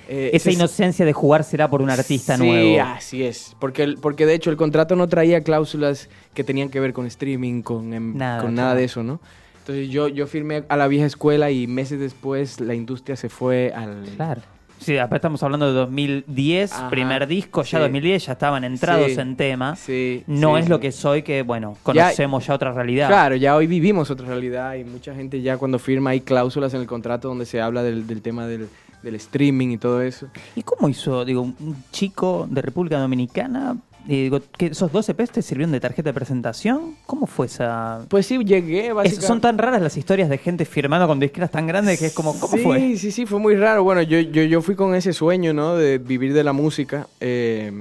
eh, 0.09 0.31
Esa 0.33 0.51
inocencia 0.51 1.05
de 1.05 1.13
jugársela 1.13 1.69
por 1.69 1.83
un 1.83 1.91
artista 1.91 2.39
sí, 2.39 2.43
nuevo. 2.43 2.81
así 2.83 3.23
es. 3.23 3.55
Porque, 3.61 3.83
el- 3.83 3.99
porque 3.99 4.25
de 4.25 4.33
hecho 4.33 4.49
el 4.49 4.57
contrato 4.57 4.97
no 4.97 5.09
traía 5.09 5.43
cláusulas 5.43 6.09
que 6.33 6.43
tenían 6.43 6.71
que 6.71 6.81
ver 6.81 6.95
con 6.95 7.05
streaming, 7.05 7.61
con, 7.61 7.93
em, 7.93 8.17
Nada, 8.17 8.41
con 8.41 8.55
nada 8.55 8.69
claro. 8.69 8.79
de 8.79 8.85
eso, 8.87 9.03
¿no? 9.03 9.21
Entonces 9.59 9.91
yo, 9.91 10.09
yo 10.09 10.27
firmé 10.27 10.65
a 10.71 10.77
la 10.79 10.89
vieja 10.89 11.05
escuela 11.05 11.51
y 11.51 11.67
meses 11.67 12.01
después 12.01 12.61
la 12.61 12.75
industria 12.75 13.17
se 13.17 13.29
fue 13.29 13.71
al... 13.77 14.05
Claro. 14.17 14.41
Sí, 14.85 14.99
aparte 14.99 15.17
estamos 15.17 15.43
hablando 15.43 15.67
de 15.67 15.73
2010, 15.73 16.73
Ajá, 16.73 16.91
primer 16.91 17.27
disco, 17.27 17.63
ya 17.63 17.79
sí. 17.79 17.83
2010 17.83 18.27
ya 18.27 18.33
estaban 18.33 18.65
entrados 18.65 19.13
Sí, 19.13 19.21
en 19.21 19.37
tema. 19.37 19.77
Sí, 19.77 20.23
No 20.27 20.59
es 20.59 20.69
lo 20.69 20.79
que 20.81 20.93
soy, 20.93 21.23
que 21.23 21.43
bueno, 21.43 21.77
conocemos 21.83 22.47
ya, 22.47 22.55
otra 22.55 22.73
realidad. 22.73 23.09
Claro, 23.09 23.37
ya 23.37 23.57
hoy 23.57 23.67
vivimos 23.67 24.11
otra 24.11 24.27
realidad 24.27 24.75
y 24.75 24.85
mucha 24.85 25.15
gente 25.15 25.41
ya 25.43 25.57
cuando 25.57 25.79
firma 25.79 26.11
hay 26.11 26.21
cláusulas 26.21 26.75
en 26.75 26.81
el 26.83 26.87
contrato 26.87 27.29
donde 27.29 27.47
se 27.47 27.61
habla 27.61 27.83
del, 27.83 28.07
del 28.07 28.21
tema 28.23 28.47
del, 28.47 28.69
del 29.03 29.15
streaming 29.15 29.69
y 29.69 29.79
todo 29.79 30.03
eso. 30.03 30.29
¿Y 30.55 30.63
cómo 30.63 30.89
hizo, 30.89 31.25
digo, 31.25 31.43
un 31.43 31.85
chico 31.91 32.47
de 32.51 32.63
República 32.63 32.99
Dominicana? 32.99 33.77
Eh, 34.09 34.23
digo, 34.25 34.41
que 34.59 34.67
¿Esos 34.67 34.93
12 34.93 35.13
EPs 35.13 35.31
te 35.31 35.43
sirvieron 35.43 35.73
de 35.73 35.81
tarjeta 35.81 36.11
de 36.11 36.15
presentación? 36.15 36.95
¿Cómo 37.07 37.27
fue 37.27 37.47
esa...? 37.47 38.05
Pues 38.09 38.27
sí, 38.27 38.39
llegué 38.45 38.89
Es- 38.89 38.95
básicamente... 38.95 39.27
son 39.27 39.41
tan 39.41 39.59
raras 39.59 39.81
las 39.83 39.97
historias 39.97 40.29
de 40.29 40.39
gente 40.39 40.65
firmando 40.65 41.07
con 41.07 41.21
disqueras 41.21 41.51
tan 41.51 41.67
grandes 41.67 41.99
que 41.99 42.07
es 42.07 42.13
como, 42.13 42.39
¿cómo 42.39 42.57
sí, 42.57 42.63
fue? 42.63 42.97
Sí, 42.97 43.11
sí, 43.11 43.27
fue 43.27 43.39
muy 43.39 43.57
raro. 43.57 43.83
Bueno, 43.85 44.03
yo, 44.03 44.21
yo, 44.21 44.43
yo 44.43 44.63
fui 44.63 44.75
con 44.75 44.95
ese 44.95 45.13
sueño, 45.13 45.53
¿no? 45.55 45.77
De 45.77 45.99
vivir 45.99 46.33
de 46.35 46.45
la 46.45 46.53
música 46.53 47.07
eh, 47.21 47.73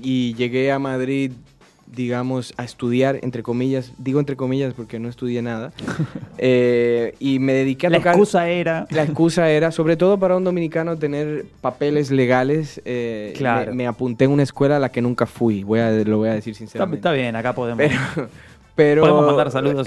y 0.00 0.34
llegué 0.34 0.72
a 0.72 0.78
Madrid, 0.78 1.32
digamos, 1.94 2.54
a 2.56 2.64
estudiar, 2.64 3.18
entre 3.22 3.42
comillas. 3.42 3.92
Digo 3.98 4.18
entre 4.20 4.36
comillas 4.36 4.74
porque 4.74 4.98
no 4.98 5.08
estudié 5.08 5.42
nada. 5.42 5.72
Eh, 6.44 7.14
y 7.20 7.38
me 7.38 7.52
dediqué 7.52 7.86
a 7.86 7.90
La 7.90 7.98
tocar... 7.98 8.14
excusa 8.14 8.48
era... 8.48 8.86
La 8.90 9.04
excusa 9.04 9.48
era, 9.50 9.70
sobre 9.70 9.96
todo 9.96 10.18
para 10.18 10.36
un 10.36 10.42
dominicano, 10.42 10.96
tener 10.98 11.44
papeles 11.60 12.10
legales. 12.10 12.80
eh, 12.84 13.32
Claro. 13.36 13.70
me, 13.70 13.76
me 13.76 13.86
apunté 13.86 14.24
en 14.24 14.32
una 14.32 14.42
escuela 14.42 14.76
a 14.76 14.80
la 14.80 14.90
que 14.90 15.00
nunca 15.02 15.26
fui, 15.26 15.62
voy 15.62 15.78
a, 15.78 15.90
lo 15.92 16.18
voy 16.18 16.30
a 16.30 16.32
decir 16.34 16.52
Está, 16.52 16.58
sinceramente. 16.58 16.96
está 16.96 17.12
bien, 17.12 17.36
acá 17.36 17.54
podemos... 17.54 17.78
Pero, 17.86 18.28
pero- 18.74 19.02
Podemos 19.02 19.26
mandar 19.26 19.50
saludos, 19.52 19.86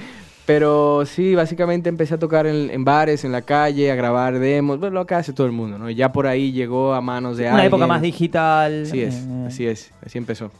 pero 0.46 1.04
sí, 1.04 1.34
básicamente 1.34 1.88
empecé 1.88 2.14
a 2.14 2.18
tocar 2.18 2.46
en, 2.46 2.70
en 2.70 2.84
bares, 2.84 3.24
en 3.24 3.32
la 3.32 3.42
calle, 3.42 3.90
a 3.90 3.94
grabar 3.94 4.38
demos, 4.38 4.80
bueno, 4.80 4.94
lo 4.94 5.06
que 5.06 5.14
hace 5.16 5.32
todo 5.32 5.46
el 5.46 5.52
mundo, 5.52 5.76
¿no? 5.78 5.90
Y 5.90 5.94
Ya 5.94 6.12
por 6.12 6.26
ahí 6.26 6.50
llegó 6.52 6.94
a 6.94 7.00
manos 7.00 7.36
de 7.36 7.44
Una 7.44 7.52
alguien. 7.54 7.66
época 7.68 7.86
más 7.86 8.00
digital. 8.02 8.82
Así 8.84 9.02
es, 9.02 9.26
así 9.46 9.66
es, 9.66 9.92
así 10.04 10.16
empezó. 10.18 10.50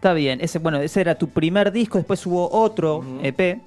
Está 0.00 0.14
bien, 0.14 0.38
ese, 0.40 0.58
bueno, 0.58 0.78
ese 0.80 1.02
era 1.02 1.14
tu 1.16 1.28
primer 1.28 1.70
disco, 1.72 1.98
después 1.98 2.24
hubo 2.24 2.50
otro. 2.50 3.04
EP 3.22 3.60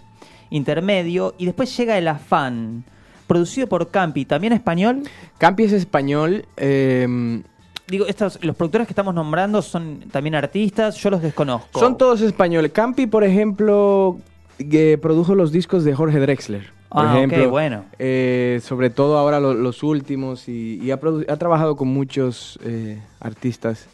intermedio 0.50 1.36
y 1.38 1.46
después 1.46 1.76
llega 1.78 1.96
El 1.96 2.08
Afán, 2.08 2.84
producido 3.28 3.68
por 3.68 3.90
Campi, 3.92 4.26
también 4.26 4.52
español. 4.54 5.04
Campi 5.38 5.64
es 5.66 5.74
español, 5.74 6.46
eh, 6.58 7.42
Digo, 7.88 8.08
estos, 8.08 8.40
los 8.44 8.56
productores 8.56 8.88
que 8.88 8.94
estamos 8.94 9.14
nombrando 9.14 9.62
son 9.62 10.06
también 10.12 10.34
artistas, 10.34 10.96
yo 10.98 11.12
los 11.12 11.22
desconozco. 11.22 11.80
son 11.80 11.98
todos 12.00 12.22
españoles. 12.22 12.72
Campi, 12.72 13.06
por 13.06 13.24
ejemplo, 13.24 14.18
que 14.58 14.98
produjo 14.98 15.36
los 15.36 15.52
discos 15.52 15.84
de 15.84 15.94
Jorge 15.94 16.20
Drexler. 16.20 16.72
Por 16.90 17.06
Ah, 17.06 17.16
ejemplo, 17.18 17.50
bueno. 17.52 17.84
Eh, 18.00 18.60
sobre 18.64 18.90
todo 18.90 19.18
ahora 19.20 19.40
lo- 19.40 19.54
los 19.54 19.84
últimos 19.84 20.48
y, 20.48 20.80
y 20.82 20.90
ha, 20.92 20.96
ha 21.28 21.38
trabajado 21.38 21.76
con 21.76 21.90
muchos 21.90 22.58
eh, 22.64 23.00
artistas 23.20 23.88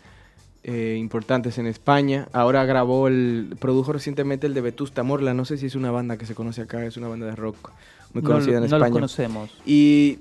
eh, 0.64 0.96
importantes 1.00 1.58
en 1.58 1.68
España. 1.68 2.28
Ahora 2.34 2.66
grabó 2.66 3.08
el, 3.08 3.56
produjo 3.60 3.94
recientemente 3.94 4.48
el 4.48 4.54
de 4.54 4.62
Vetusta 4.62 5.04
Morla. 5.04 5.34
No 5.34 5.46
sé 5.46 5.58
si 5.58 5.66
es 5.68 5.76
una 5.76 5.92
banda 5.92 6.18
que 6.18 6.26
se 6.26 6.36
conoce 6.36 6.62
acá, 6.62 6.86
es 6.86 6.98
una 6.98 7.08
banda 7.08 7.26
de 7.28 7.36
rock 7.36 7.72
muy 8.14 8.22
No- 8.24 8.28
conocida 8.30 8.56
en 8.58 8.62
no 8.70 8.76
España. 8.76 8.92
conocemos. 8.92 9.50
Y, 9.66 10.20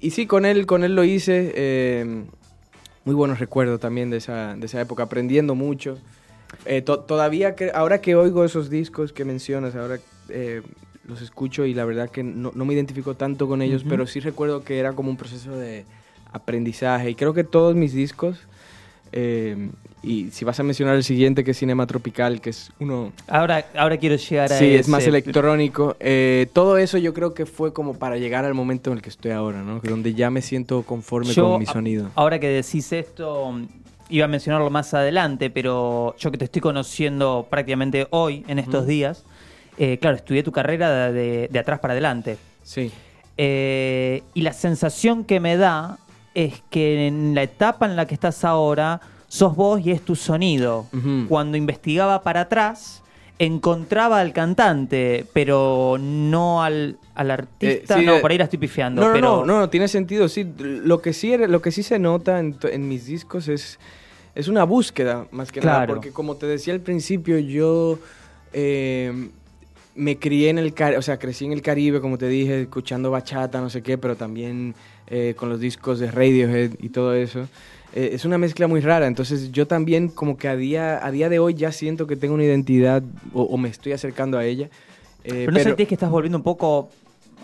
y 0.00 0.10
sí, 0.10 0.26
con 0.26 0.44
él, 0.44 0.66
con 0.66 0.84
él 0.84 0.94
lo 0.94 1.04
hice. 1.04 1.52
eh, 1.54 2.24
muy 3.04 3.14
buenos 3.14 3.38
recuerdos 3.40 3.80
también 3.80 4.10
de 4.10 4.18
esa, 4.18 4.54
de 4.56 4.66
esa 4.66 4.78
época, 4.80 5.04
aprendiendo 5.04 5.54
mucho. 5.54 5.98
Eh, 6.66 6.82
to- 6.82 7.00
todavía, 7.00 7.54
que, 7.56 7.70
ahora 7.74 8.00
que 8.02 8.14
oigo 8.14 8.44
esos 8.44 8.68
discos 8.68 9.12
que 9.14 9.24
mencionas, 9.24 9.74
ahora 9.74 9.98
eh, 10.28 10.60
los 11.06 11.22
escucho 11.22 11.64
y 11.64 11.72
la 11.72 11.86
verdad 11.86 12.10
que 12.10 12.22
no, 12.22 12.52
no 12.54 12.64
me 12.66 12.74
identifico 12.74 13.14
tanto 13.14 13.48
con 13.48 13.62
ellos, 13.62 13.84
pero 13.88 14.06
sí 14.06 14.20
recuerdo 14.20 14.62
que 14.64 14.78
era 14.78 14.92
como 14.92 15.08
un 15.10 15.16
proceso 15.16 15.52
de 15.56 15.86
aprendizaje. 16.30 17.10
Y 17.10 17.14
creo 17.14 17.32
que 17.32 17.42
todos 17.42 17.74
mis 17.74 17.92
discos 17.94 18.38
Eh, 19.12 19.70
y 20.02 20.30
si 20.30 20.44
vas 20.44 20.58
a 20.58 20.62
mencionar 20.62 20.96
el 20.96 21.04
siguiente, 21.04 21.44
que 21.44 21.50
es 21.50 21.58
Cinema 21.58 21.86
Tropical, 21.86 22.40
que 22.40 22.50
es 22.50 22.72
uno... 22.80 23.12
Ahora, 23.28 23.66
ahora 23.76 23.98
quiero 23.98 24.16
llegar 24.16 24.50
a 24.50 24.56
Sí, 24.58 24.74
es 24.74 24.88
más 24.88 25.06
electrónico. 25.06 25.96
Eh, 26.00 26.46
todo 26.54 26.78
eso 26.78 26.96
yo 26.96 27.12
creo 27.12 27.34
que 27.34 27.44
fue 27.44 27.72
como 27.74 27.98
para 27.98 28.16
llegar 28.16 28.46
al 28.46 28.54
momento 28.54 28.90
en 28.90 28.96
el 28.96 29.02
que 29.02 29.10
estoy 29.10 29.32
ahora, 29.32 29.62
¿no? 29.62 29.80
Donde 29.80 30.14
ya 30.14 30.30
me 30.30 30.40
siento 30.40 30.82
conforme 30.84 31.32
Yo, 31.34 31.50
con 31.50 31.60
mi 31.60 31.66
sonido. 31.66 32.10
Ahora 32.14 32.38
que 32.38 32.48
decís 32.48 32.92
esto, 32.92 33.60
iba 34.08 34.24
a 34.24 34.28
mencionarlo 34.28 34.70
más 34.70 34.94
adelante, 34.94 35.50
pero 35.50 36.16
yo 36.18 36.30
que 36.30 36.38
te 36.38 36.46
estoy 36.46 36.62
conociendo 36.62 37.46
prácticamente 37.50 38.06
hoy, 38.10 38.42
en 38.48 38.58
estos 38.58 38.86
días, 38.86 39.24
eh, 39.76 39.98
claro, 39.98 40.16
estudié 40.16 40.42
tu 40.42 40.52
carrera 40.52 41.12
de, 41.12 41.48
de 41.50 41.58
atrás 41.58 41.78
para 41.78 41.92
adelante. 41.92 42.38
Sí. 42.62 42.90
Eh, 43.36 44.22
y 44.34 44.42
la 44.42 44.52
sensación 44.52 45.24
que 45.24 45.40
me 45.40 45.56
da 45.56 45.98
es 46.34 46.62
que 46.70 47.06
en 47.06 47.34
la 47.34 47.42
etapa 47.42 47.86
en 47.86 47.96
la 47.96 48.06
que 48.06 48.14
estás 48.14 48.44
ahora, 48.44 49.00
sos 49.28 49.54
vos 49.56 49.80
y 49.84 49.90
es 49.90 50.02
tu 50.02 50.16
sonido. 50.16 50.86
Cuando 51.28 51.56
investigaba 51.56 52.22
para 52.22 52.42
atrás, 52.42 53.02
encontraba 53.38 54.20
al 54.20 54.32
cantante, 54.32 55.24
pero 55.32 55.96
no 55.98 56.62
al, 56.62 56.98
al 57.14 57.30
artista. 57.30 57.96
Eh, 57.96 58.00
sí, 58.00 58.06
no, 58.06 58.16
eh, 58.16 58.20
por 58.20 58.30
ahí 58.30 58.38
la 58.38 58.44
estoy 58.44 58.58
pifiando. 58.58 59.00
No, 59.00 59.08
no, 59.08 59.14
pero... 59.14 59.28
no, 59.28 59.46
no, 59.46 59.58
no, 59.60 59.70
tiene 59.70 59.88
sentido, 59.88 60.28
sí. 60.28 60.46
Lo 60.58 61.00
que 61.00 61.12
sí, 61.12 61.36
lo 61.36 61.62
que 61.62 61.70
sí 61.70 61.82
se 61.82 61.98
nota 61.98 62.38
en, 62.38 62.88
mis 62.88 63.06
discos 63.06 63.48
es, 63.48 63.78
es 64.34 64.48
una 64.48 64.64
búsqueda, 64.64 65.26
más 65.30 65.50
que 65.50 65.60
nada. 65.60 65.78
Claro. 65.78 65.94
Porque 65.94 66.10
como 66.10 66.36
te 66.36 66.46
decía 66.46 66.74
al 66.74 66.80
principio, 66.80 67.38
yo 67.38 67.98
eh, 68.52 69.30
me 69.94 70.18
crié 70.18 70.50
en 70.50 70.58
el 70.58 70.74
Caribe, 70.74 70.98
o 70.98 71.02
sea, 71.02 71.18
crecí 71.18 71.44
en 71.46 71.52
el 71.52 71.62
Caribe, 71.62 72.00
como 72.00 72.18
te 72.18 72.28
dije, 72.28 72.62
escuchando 72.62 73.10
bachata, 73.10 73.60
no 73.60 73.70
sé 73.70 73.82
qué, 73.82 73.96
pero 73.96 74.16
también 74.16 74.74
eh, 75.10 75.34
con 75.36 75.48
los 75.48 75.60
discos 75.60 75.98
de 75.98 76.10
Radiohead 76.10 76.72
y 76.80 76.88
todo 76.90 77.14
eso. 77.14 77.46
Eh, 77.92 78.10
es 78.12 78.24
una 78.24 78.38
mezcla 78.38 78.68
muy 78.68 78.80
rara, 78.80 79.06
entonces 79.08 79.50
yo 79.50 79.66
también 79.66 80.08
como 80.08 80.36
que 80.36 80.46
a 80.48 80.54
día, 80.56 81.04
a 81.04 81.10
día 81.10 81.28
de 81.28 81.40
hoy 81.40 81.54
ya 81.54 81.72
siento 81.72 82.06
que 82.06 82.14
tengo 82.16 82.34
una 82.34 82.44
identidad 82.44 83.02
o, 83.34 83.42
o 83.42 83.56
me 83.58 83.68
estoy 83.68 83.92
acercando 83.92 84.38
a 84.38 84.44
ella. 84.44 84.70
Eh, 85.24 85.30
¿Pero 85.46 85.52
no 85.52 85.58
sentís 85.58 85.88
que 85.88 85.94
estás 85.94 86.08
volviendo 86.10 86.38
un 86.38 86.44
poco 86.44 86.88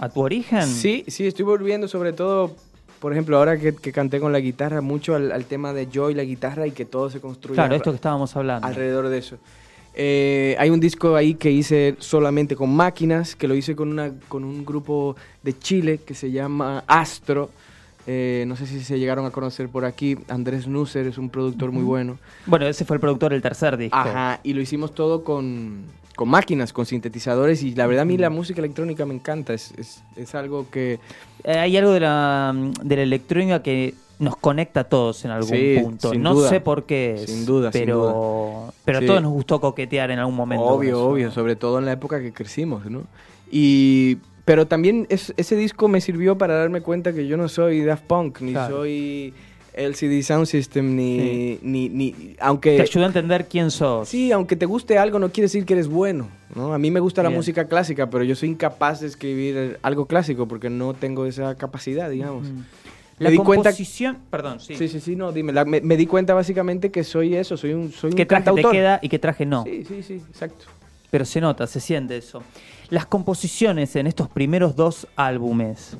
a 0.00 0.08
tu 0.08 0.20
origen? 0.20 0.62
Sí, 0.62 1.04
sí, 1.08 1.26
estoy 1.26 1.44
volviendo 1.44 1.88
sobre 1.88 2.12
todo, 2.12 2.54
por 3.00 3.12
ejemplo, 3.12 3.36
ahora 3.36 3.58
que, 3.58 3.74
que 3.74 3.90
canté 3.92 4.20
con 4.20 4.32
la 4.32 4.38
guitarra, 4.40 4.80
mucho 4.80 5.16
al, 5.16 5.32
al 5.32 5.44
tema 5.46 5.72
de 5.72 5.88
yo 5.88 6.10
y 6.10 6.14
la 6.14 6.22
guitarra 6.22 6.66
y 6.66 6.70
que 6.70 6.84
todo 6.84 7.10
se 7.10 7.20
construye 7.20 7.56
Claro, 7.56 7.74
esto 7.74 7.90
que 7.90 7.96
estábamos 7.96 8.36
hablando. 8.36 8.66
alrededor 8.66 9.08
de 9.08 9.18
eso. 9.18 9.38
Eh, 9.98 10.54
hay 10.58 10.68
un 10.68 10.78
disco 10.78 11.16
ahí 11.16 11.34
que 11.34 11.50
hice 11.50 11.96
solamente 11.98 12.54
con 12.54 12.74
máquinas, 12.74 13.34
que 13.34 13.48
lo 13.48 13.54
hice 13.54 13.74
con, 13.74 13.88
una, 13.88 14.12
con 14.28 14.44
un 14.44 14.64
grupo 14.64 15.16
de 15.42 15.58
Chile 15.58 16.00
que 16.04 16.14
se 16.14 16.30
llama 16.30 16.84
Astro. 16.86 17.50
Eh, 18.06 18.44
no 18.46 18.54
sé 18.56 18.66
si 18.66 18.80
se 18.82 18.98
llegaron 18.98 19.26
a 19.26 19.30
conocer 19.30 19.68
por 19.68 19.84
aquí. 19.84 20.16
Andrés 20.28 20.66
Nusser 20.68 21.06
es 21.06 21.18
un 21.18 21.28
productor 21.28 21.72
muy 21.72 21.82
bueno. 21.82 22.18
Bueno, 22.46 22.66
ese 22.66 22.84
fue 22.84 22.96
el 22.96 23.00
productor 23.00 23.32
del 23.32 23.42
tercer 23.42 23.76
disco. 23.76 23.96
Ajá, 23.96 24.40
y 24.44 24.52
lo 24.52 24.60
hicimos 24.60 24.94
todo 24.94 25.24
con, 25.24 25.84
con 26.14 26.28
máquinas, 26.28 26.72
con 26.72 26.86
sintetizadores. 26.86 27.62
Y 27.64 27.74
la 27.74 27.86
verdad, 27.86 28.02
a 28.02 28.04
mí 28.04 28.16
la 28.16 28.30
música 28.30 28.60
electrónica 28.60 29.04
me 29.06 29.14
encanta. 29.14 29.54
Es, 29.54 29.72
es, 29.76 30.02
es 30.16 30.34
algo 30.36 30.70
que. 30.70 31.00
Eh, 31.44 31.58
hay 31.58 31.76
algo 31.76 31.90
de 31.92 32.00
la, 32.00 32.54
de 32.82 32.96
la 32.96 33.02
electrónica 33.02 33.62
que 33.62 33.94
nos 34.18 34.36
conecta 34.36 34.80
a 34.80 34.84
todos 34.84 35.24
en 35.26 35.30
algún 35.32 35.50
Sí, 35.50 35.76
punto. 35.82 36.14
No 36.14 36.32
duda. 36.34 36.48
sé 36.48 36.60
por 36.60 36.84
qué 36.84 37.14
es, 37.16 37.22
Sin 37.30 37.44
duda, 37.44 37.70
sin 37.70 37.82
pero, 37.82 38.72
pero 38.84 38.98
a 38.98 39.00
Sí. 39.02 39.06
todos 39.08 39.20
nos 39.20 39.32
gustó 39.32 39.60
coquetear 39.60 40.10
en 40.10 40.18
algún 40.20 40.34
momento. 40.36 40.64
Obvio, 40.64 41.04
obvio, 41.04 41.30
sobre 41.32 41.54
todo 41.56 41.80
en 41.80 41.84
la 41.84 41.92
época 41.92 42.18
que 42.20 42.32
crecimos, 42.32 42.86
¿no? 42.90 43.02
Y, 43.50 44.16
pero 44.46 44.66
también 44.66 45.06
es- 45.10 45.34
ese 45.36 45.56
disco 45.56 45.88
me 45.88 46.00
sirvió 46.00 46.38
para 46.38 46.54
darme 46.54 46.80
cuenta 46.80 47.12
que 47.12 47.26
yo 47.26 47.36
no 47.36 47.48
soy 47.48 47.82
Daft 47.82 48.04
Punk, 48.04 48.40
ni 48.40 48.52
Claro. 48.52 48.76
soy 48.76 49.34
LCD 49.74 50.22
Sound 50.22 50.46
System, 50.46 50.96
ni, 50.96 51.18
Sí. 51.18 51.58
ni, 51.62 51.88
ni- 51.90 52.12
Te 52.12 52.36
aunque... 52.40 52.80
ayudó 52.80 53.04
a 53.04 53.08
entender 53.08 53.46
quién 53.46 53.70
sos. 53.70 54.08
Sí, 54.08 54.32
aunque 54.32 54.56
te 54.56 54.64
guste 54.64 54.96
algo 54.96 55.18
no 55.18 55.30
quiere 55.30 55.46
decir 55.46 55.66
que 55.66 55.74
eres 55.74 55.88
bueno, 55.88 56.28
¿no? 56.54 56.72
A 56.72 56.78
mí 56.78 56.90
me 56.90 57.00
gusta 57.00 57.22
la 57.22 57.28
música 57.28 57.66
clásica, 57.66 58.08
pero 58.08 58.24
yo 58.24 58.34
soy 58.34 58.48
incapaz 58.48 59.00
de 59.00 59.08
escribir 59.08 59.78
algo 59.82 60.06
clásico 60.06 60.48
porque 60.48 60.70
no 60.70 60.94
tengo 60.94 61.26
esa 61.26 61.56
capacidad, 61.56 62.08
digamos. 62.08 62.48
Mm. 62.48 62.56
Me 63.18 63.24
La 63.24 63.30
di 63.30 63.36
cuenta- 63.38 63.70
composición... 63.70 64.18
Perdón, 64.30 64.60
sí. 64.60 64.76
Sí, 64.76 64.88
sí, 64.88 65.00
sí, 65.00 65.16
no, 65.16 65.32
dime, 65.32 65.52
la- 65.52 65.64
me, 65.64 65.80
me 65.80 65.96
di 65.96 66.06
cuenta 66.06 66.34
básicamente 66.34 66.90
que 66.90 67.02
soy 67.02 67.34
eso, 67.34 67.56
soy 67.56 67.72
un, 67.72 67.90
soy 67.90 68.10
un 68.10 68.16
¿Qué 68.16 68.26
traje 68.26 68.44
te 68.44 68.46
cantautor. 68.50 68.72
queda 68.72 68.98
y 69.02 69.08
qué 69.08 69.18
traje 69.18 69.44
no? 69.44 69.64
Sí, 69.64 69.84
sí, 69.88 70.02
sí, 70.02 70.22
exacto. 70.30 70.66
Pero 71.16 71.24
se 71.24 71.40
nota, 71.40 71.66
se 71.66 71.80
siente 71.80 72.14
eso. 72.14 72.42
Las 72.90 73.06
composiciones 73.06 73.96
en 73.96 74.06
estos 74.06 74.28
primeros 74.28 74.76
dos 74.76 75.08
álbumes, 75.16 75.96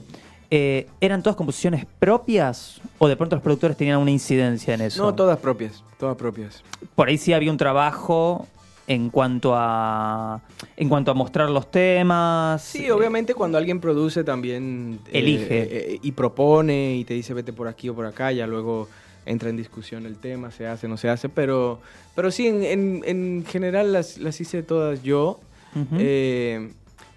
eh, 0.50 0.88
¿eran 1.00 1.22
todas 1.22 1.36
composiciones 1.36 1.86
propias 1.98 2.82
o 2.98 3.08
de 3.08 3.16
pronto 3.16 3.34
los 3.34 3.42
productores 3.42 3.78
tenían 3.78 3.96
una 3.96 4.10
incidencia 4.10 4.74
en 4.74 4.82
eso? 4.82 5.02
No, 5.02 5.14
todas 5.14 5.38
propias, 5.38 5.82
todas 5.98 6.18
propias. 6.18 6.62
Por 6.94 7.08
ahí 7.08 7.16
sí 7.16 7.32
había 7.32 7.50
un 7.50 7.56
trabajo 7.56 8.46
en 8.86 9.08
cuanto 9.08 9.54
a 9.56 10.42
en 10.76 10.90
cuanto 10.90 11.12
a 11.12 11.14
mostrar 11.14 11.48
los 11.48 11.70
temas. 11.70 12.60
Sí, 12.60 12.90
obviamente 12.90 13.32
cuando 13.32 13.56
alguien 13.56 13.80
produce 13.80 14.22
también 14.22 15.00
Elige. 15.10 15.62
eh, 15.62 15.68
eh, 15.94 15.98
y 16.02 16.12
propone 16.12 16.96
y 16.96 17.06
te 17.06 17.14
dice 17.14 17.32
vete 17.32 17.54
por 17.54 17.68
aquí 17.68 17.88
o 17.88 17.94
por 17.94 18.04
acá, 18.04 18.32
ya 18.32 18.46
luego 18.46 18.86
entra 19.26 19.50
en 19.50 19.56
discusión 19.56 20.06
el 20.06 20.16
tema, 20.16 20.50
se 20.50 20.66
hace, 20.66 20.88
no 20.88 20.96
se 20.96 21.08
hace, 21.08 21.28
pero, 21.28 21.80
pero 22.14 22.30
sí, 22.30 22.46
en, 22.46 22.62
en- 22.62 23.02
en 23.04 23.44
general 23.46 23.92
las, 23.92 24.18
las 24.18 24.40
hice 24.40 24.62
todas 24.62 25.02
yo. 25.02 25.40
Ujú. 25.74 25.96
Eh, 25.98 26.70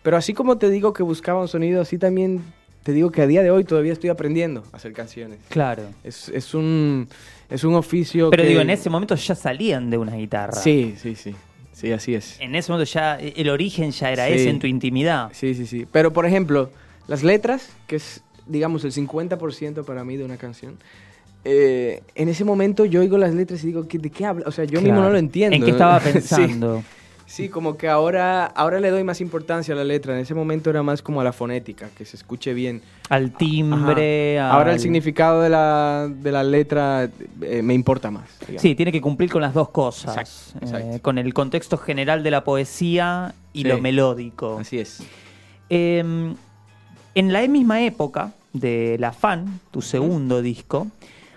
pero 0.04 0.18
así 0.18 0.34
como 0.34 0.58
te 0.58 0.70
digo 0.70 0.92
que 0.92 1.04
buscaba 1.04 1.40
un 1.42 1.48
sonido, 1.48 1.82
así 1.82 1.98
también 1.98 2.42
te 2.84 2.92
digo 2.94 3.12
que 3.12 3.22
a 3.22 3.28
día 3.28 3.44
de 3.44 3.52
hoy 3.52 3.64
todavía 3.64 3.94
estoy 3.94 4.10
aprendiendo 4.10 4.64
a 4.74 4.78
hacer 4.78 4.92
canciones. 4.94 5.40
Claro. 5.50 5.84
Es, 6.04 6.30
es 6.30 6.54
un, 6.54 7.08
es 7.50 7.64
un 7.64 7.76
oficio 7.76 8.30
Pero 8.32 8.44
que- 8.44 8.50
digo, 8.50 8.62
en 8.62 8.70
ese 8.72 8.90
momento 8.90 9.16
ya 9.16 9.36
salían 9.36 9.90
de 9.90 9.98
una 9.98 10.16
guitarra. 10.16 10.54
Sí, 10.54 10.96
sí, 10.98 11.16
sí. 11.16 11.36
Sí, 11.74 11.92
así 11.94 12.14
es. 12.16 12.38
En 12.42 12.56
ese 12.56 12.72
momento 12.72 12.92
ya 12.92 13.18
el 13.18 13.50
origen 13.50 13.92
ya 13.92 14.12
era 14.12 14.26
Sí. 14.28 14.34
ese 14.34 14.50
en 14.50 14.60
tu 14.60 14.68
intimidad. 14.68 15.30
Sí, 15.32 15.54
sí, 15.54 15.66
sí. 15.66 15.86
Pero, 15.92 16.12
por 16.12 16.26
ejemplo, 16.26 16.72
las 17.08 17.24
letras, 17.24 17.70
que 17.88 17.96
es, 17.98 18.22
digamos, 18.48 18.84
el 18.84 18.92
50% 18.92 19.86
para 19.86 20.04
mí 20.04 20.18
de 20.18 20.26
una 20.26 20.36
canción, 20.36 20.78
eh, 21.46 22.02
en 22.16 22.30
ese 22.30 22.44
momento 22.44 22.86
yo 22.86 23.02
oigo 23.02 23.18
las 23.18 23.34
letras 23.34 23.64
y 23.64 23.68
digo, 23.68 23.88
¿qué- 23.88 23.98
¿de 24.00 24.10
qué 24.10 24.26
habla? 24.26 24.46
O 24.48 24.52
sea, 24.52 24.66
yo 24.66 24.82
mismo 24.82 25.02
no 25.02 25.10
lo 25.10 25.18
entiendo. 25.18 25.56
¿En 25.56 25.64
qué 25.64 25.72
estaba 25.72 26.00
pensando? 26.00 26.84
Sí, 27.26 27.48
como 27.48 27.78
que 27.78 27.88
ahora, 27.88 28.46
ahora 28.48 28.80
le 28.80 28.90
doy 28.90 29.04
más 29.04 29.22
importancia 29.22 29.76
a 29.76 29.78
la 29.78 29.84
letra. 29.84 30.16
En 30.16 30.20
ese 30.22 30.34
momento 30.34 30.72
era 30.72 30.82
más 30.82 31.04
como 31.04 31.22
a 31.22 31.24
la 31.24 31.32
fonética, 31.32 31.88
que 31.96 32.04
se 32.04 32.18
escuche 32.18 32.56
bien. 32.56 32.82
Al 33.08 33.32
timbre. 33.34 34.40
Ajá. 34.40 34.52
Ahora 34.58 34.74
el 34.74 34.80
significado 34.80 35.42
de 35.44 35.50
la, 35.50 36.10
de 36.12 36.32
la 36.32 36.44
letra 36.44 37.08
eh, 37.44 37.62
me 37.62 37.76
importa 37.76 38.10
más. 38.10 38.28
digamos. 38.40 38.62
Sí, 38.64 38.74
tiene 38.74 38.92
que 38.92 39.00
cumplir 39.00 39.30
con 39.32 39.44
las 39.44 39.54
dos 39.54 39.70
cosas. 39.70 40.56
Exacto, 40.60 40.78
Eh, 40.96 41.00
con 41.02 41.20
el 41.20 41.32
contexto 41.36 41.78
general 41.78 42.24
de 42.24 42.32
la 42.32 42.44
poesía 42.44 43.36
y 43.54 43.62
Sí. 43.62 43.68
lo 43.68 43.78
melódico. 43.80 44.58
Así 44.60 44.80
es. 44.80 45.04
Eh, 45.70 46.04
en 47.16 47.34
la 47.34 47.48
misma 47.48 47.84
época 47.84 48.32
de 48.54 48.98
La 49.00 49.12
Fan, 49.14 49.60
tu 49.70 49.84
segundo 49.84 50.42
disco, 50.42 50.88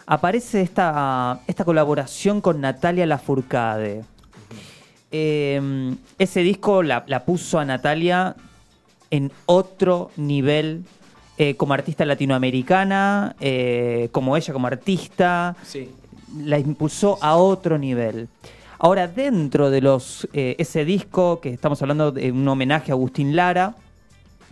aparece 0.07 0.63
esta, 0.63 1.41
esta 1.47 1.65
colaboración 1.65 2.41
con 2.41 2.61
Natalia 2.61 3.07
Lafourcade. 3.07 4.05
Eh, 5.11 5.95
ese 6.19 6.41
disco 6.41 6.83
la, 6.83 7.05
la 7.07 7.25
puso 7.25 7.59
a 7.59 7.65
Natalia 7.65 8.35
en 9.11 9.31
otro 9.47 10.11
nivel 10.17 10.85
eh, 11.37 11.55
como 11.57 11.75
artista 11.75 12.05
latinoamericana, 12.05 13.37
eh, 13.41 14.09
como 14.13 14.37
ella 14.37 14.53
como 14.53 14.67
artista, 14.67 15.55
Sí. 15.63 15.91
la 16.39 16.59
impulsó 16.59 17.19
a 17.21 17.37
otro 17.37 17.77
nivel. 17.79 18.29
Ahora, 18.79 19.07
dentro 19.07 19.71
de 19.71 19.81
los 19.81 20.27
eh, 20.33 20.57
ese 20.59 20.85
disco, 20.85 21.41
que 21.41 21.51
estamos 21.51 21.81
hablando 21.83 22.11
de 22.11 22.33
un 22.33 22.47
homenaje 22.49 22.91
a 22.91 22.95
Agustín 22.95 23.37
Lara, 23.37 23.77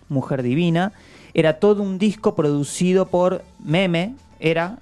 Mujer 0.08 0.42
Divina, 0.42 0.92
era 1.34 1.58
todo 1.58 1.82
un 1.82 1.98
disco 1.98 2.34
producido 2.34 3.06
por 3.06 3.42
Meme, 3.64 4.14
era, 4.40 4.78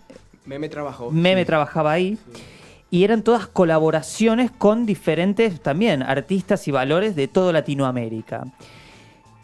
Meme 0.48 0.70
trabajó. 0.70 1.10
Meme 1.10 1.42
sí. 1.42 1.46
trabajaba 1.46 1.92
ahí, 1.92 2.18
y 2.90 3.04
eran 3.04 3.22
todas 3.22 3.46
colaboraciones 3.46 4.50
con 4.50 4.86
diferentes 4.86 5.60
también 5.60 6.02
artistas 6.02 6.66
y 6.68 6.70
valores 6.70 7.14
de 7.14 7.28
toda 7.28 7.52
Latinoamérica. 7.52 8.44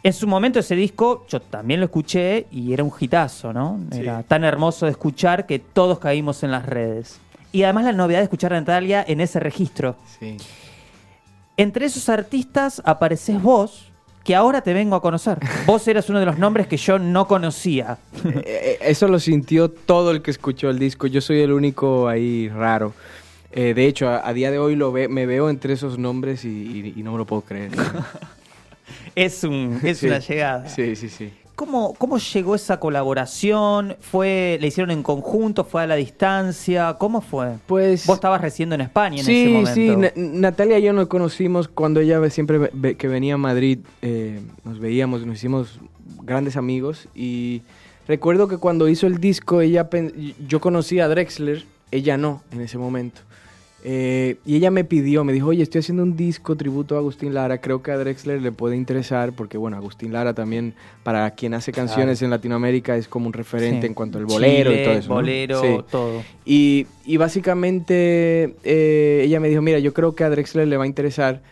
En 0.01 0.13
su 0.13 0.27
momento 0.27 0.59
ese 0.59 0.75
disco 0.75 1.25
yo 1.27 1.39
también 1.39 1.79
lo 1.79 1.85
escuché 1.85 2.47
y 2.51 2.73
era 2.73 2.83
un 2.83 2.91
hitazo, 2.99 3.53
¿no? 3.53 3.79
Sí. 3.91 3.99
Era 3.99 4.23
tan 4.23 4.43
hermoso 4.43 4.87
de 4.87 4.93
escuchar 4.93 5.45
que 5.45 5.59
todos 5.59 5.99
caímos 5.99 6.41
en 6.41 6.49
las 6.49 6.65
redes. 6.65 7.19
Y 7.51 7.63
además 7.63 7.85
la 7.85 7.93
novedad 7.93 8.19
de 8.19 8.23
escuchar 8.23 8.53
a 8.53 8.59
Natalia 8.59 9.05
en 9.07 9.21
ese 9.21 9.39
registro. 9.39 9.95
Sí. 10.19 10.37
Entre 11.55 11.85
esos 11.85 12.09
artistas 12.09 12.81
apareces 12.83 13.39
vos, 13.39 13.91
que 14.25 14.35
ahora 14.35 14.61
te 14.61 14.73
vengo 14.73 14.95
a 14.97 15.01
conocer. 15.01 15.37
Vos 15.65 15.87
eras 15.87 16.09
uno 16.09 16.19
de 16.19 16.25
los 16.25 16.37
nombres 16.37 16.67
que 16.67 16.75
yo 16.77 16.99
no 16.99 17.27
conocía. 17.27 17.97
Eh, 18.25 18.41
eh, 18.45 18.77
Eso 18.81 19.07
lo 19.07 19.19
sintió 19.19 19.69
todo 19.69 20.11
el 20.11 20.21
que 20.21 20.31
escuchó 20.31 20.69
el 20.69 20.79
disco. 20.79 21.07
Yo 21.07 21.21
soy 21.21 21.39
el 21.41 21.53
único 21.53 22.07
ahí 22.09 22.49
raro. 22.49 22.93
Eh, 23.51 23.73
de 23.73 23.85
hecho, 23.85 24.09
a, 24.09 24.27
a 24.27 24.33
día 24.33 24.51
de 24.51 24.57
hoy 24.59 24.75
lo 24.75 24.91
ve, 24.91 25.07
me 25.07 25.25
veo 25.25 25.49
entre 25.49 25.73
esos 25.73 25.97
nombres 25.97 26.43
y, 26.43 26.49
y- 26.49 26.93
y 26.99 27.03
no 27.03 27.13
me 27.13 27.19
lo 27.19 27.25
puedo 27.25 27.43
creer. 27.43 27.71
Es, 29.15 29.43
un, 29.45 29.79
es 29.83 29.99
Sí. 29.99 30.07
una 30.07 30.19
llegada. 30.19 30.67
Sí, 30.67 30.95
sí, 30.95 31.07
sí. 31.07 31.31
¿Cómo, 31.55 31.93
¿cómo 31.97 32.17
llegó 32.17 32.55
esa 32.55 32.79
colaboración? 32.79 33.95
¿Fue, 33.99 34.57
¿Le 34.61 34.67
hicieron 34.67 34.91
en 34.91 35.03
conjunto? 35.03 35.63
¿Fue 35.63 35.83
a 35.83 35.87
la 35.87 35.95
distancia? 35.95 36.95
¿Cómo 36.99 37.21
fue? 37.21 37.53
Pues... 37.67 38.05
Vos 38.05 38.15
estabas 38.15 38.41
residiendo 38.41 38.75
en 38.75 38.81
España 38.81 39.21
en 39.21 39.29
ese 39.29 39.49
momento. 39.49 39.73
sí, 39.73 39.95
Na- 39.95 40.11
Natalia 40.49 40.79
y 40.79 40.83
yo 40.83 40.93
nos 40.93 41.07
conocimos 41.07 41.67
cuando 41.67 41.99
ella 41.99 42.29
siempre 42.29 42.69
ve- 42.73 42.95
que 42.95 43.07
venía 43.07 43.35
a 43.35 43.37
Madrid, 43.37 43.79
eh, 44.01 44.39
nos 44.63 44.79
veíamos, 44.79 45.25
nos 45.25 45.37
hicimos 45.37 45.79
grandes 46.23 46.57
amigos 46.57 47.07
y 47.15 47.61
recuerdo 48.07 48.47
que 48.47 48.57
cuando 48.57 48.87
hizo 48.87 49.07
el 49.07 49.19
disco, 49.19 49.61
ella 49.61 49.89
yo 50.47 50.59
conocí 50.59 50.99
a 50.99 51.07
Drexler, 51.07 51.63
ella 51.91 52.17
no 52.17 52.41
en 52.51 52.61
ese 52.61 52.77
momento. 52.77 53.21
Eh, 53.87 54.37
y 54.47 54.55
ella 54.55 54.71
me 54.71 54.83
pidió, 54.83 55.23
me 55.23 55.31
dijo, 55.31 55.49
oye, 55.49 55.61
estoy 55.61 55.77
haciendo 55.79 56.01
un 56.01 56.15
disco 56.17 56.55
tributo 56.55 56.95
a 56.95 56.97
Agustín 56.97 57.35
Lara, 57.35 57.59
creo 57.61 57.83
que 57.83 57.91
a 57.91 57.97
Drexler 57.97 58.41
le 58.41 58.51
puede 58.51 58.75
interesar, 58.75 59.33
porque 59.33 59.59
bueno, 59.59 59.77
Agustín 59.77 60.11
Lara 60.11 60.33
también, 60.33 60.73
para 61.03 61.29
quien 61.31 61.53
hace 61.53 61.71
canciones 61.71 62.19
en 62.23 62.31
Latinoamérica, 62.31 62.97
es 62.97 63.07
como 63.07 63.27
un 63.27 63.33
referente 63.33 63.81
Sí. 63.81 63.87
en 63.87 63.93
cuanto 63.93 64.17
al 64.17 64.25
bolero 64.25 64.71
Chile, 64.71 64.81
y 64.81 64.85
todo 64.85 64.93
eso. 64.95 65.09
¿no? 65.09 65.15
Bolero, 65.15 65.61
Sí. 65.61 65.67
todo. 65.91 66.23
Y, 66.45 66.87
y 67.05 67.17
básicamente 67.17 68.55
eh, 68.63 69.21
ella 69.23 69.39
me 69.39 69.49
dijo, 69.49 69.61
mira, 69.61 69.77
yo 69.77 69.93
creo 69.93 70.15
que 70.15 70.23
a 70.23 70.31
Drexler 70.31 70.67
le 70.67 70.77
va 70.77 70.85
a 70.85 70.87
interesar. 70.87 71.43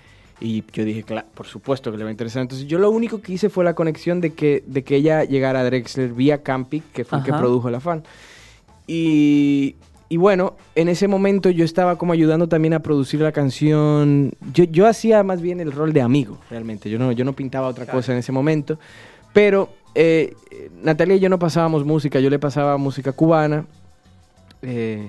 Y 0.42 0.64
yo 0.74 0.84
dije, 0.84 1.04
claro, 1.04 1.28
por 1.36 1.46
supuesto 1.46 1.92
que 1.92 1.98
le 2.00 2.04
va 2.04 2.10
a 2.10 2.12
interesar. 2.12 2.42
Entonces 2.42 2.66
yo 2.68 2.80
lo 2.80 2.90
único 2.90 3.22
que 3.22 3.34
hice 3.34 3.50
fue 3.50 3.64
la 3.64 3.76
conexión 3.76 4.22
de 4.22 4.32
que, 4.34 4.64
de 4.66 4.84
que 4.84 4.96
ella 4.96 5.24
llegara 5.24 5.60
a 5.60 5.64
Drexler 5.66 6.12
vía 6.14 6.42
Campic, 6.42 6.84
que 6.94 7.06
fue 7.06 7.20
el 7.20 7.24
que 7.24 7.30
Ajá. 7.32 7.40
produjo 7.42 7.70
la 7.70 7.80
fan. 7.80 8.04
Y, 8.88 9.76
y 10.14 10.18
bueno, 10.18 10.54
en 10.76 10.90
ese 10.90 11.08
momento 11.08 11.50
yo 11.50 11.66
estaba 11.66 11.98
como 11.98 12.14
ayudando 12.14 12.48
también 12.48 12.76
a 12.76 12.82
producir 12.82 13.20
la 13.20 13.32
canción. 13.32 14.32
Yo, 14.54 14.66
yo 14.66 14.86
hacía 14.86 15.24
más 15.24 15.42
bien 15.42 15.60
el 15.60 15.72
rol 15.72 15.92
de 15.92 16.04
amigo, 16.04 16.38
realmente. 16.52 16.88
Yo 16.88 17.00
no, 17.00 17.12
yo 17.14 17.26
no 17.26 17.34
pintaba 17.34 17.68
otra 17.68 17.88
cosa 17.88 18.12
en 18.12 18.20
ese 18.20 18.32
momento. 18.32 18.78
Pero 19.34 19.74
eh, 19.96 20.36
Natalia 20.84 21.16
y 21.16 21.20
yo 21.20 21.30
no 21.30 21.40
pasábamos 21.40 21.84
música, 21.84 22.20
yo 22.20 22.30
le 22.30 22.38
pasaba 22.38 22.78
música 22.78 23.12
cubana. 23.12 23.66
Eh, 24.62 25.08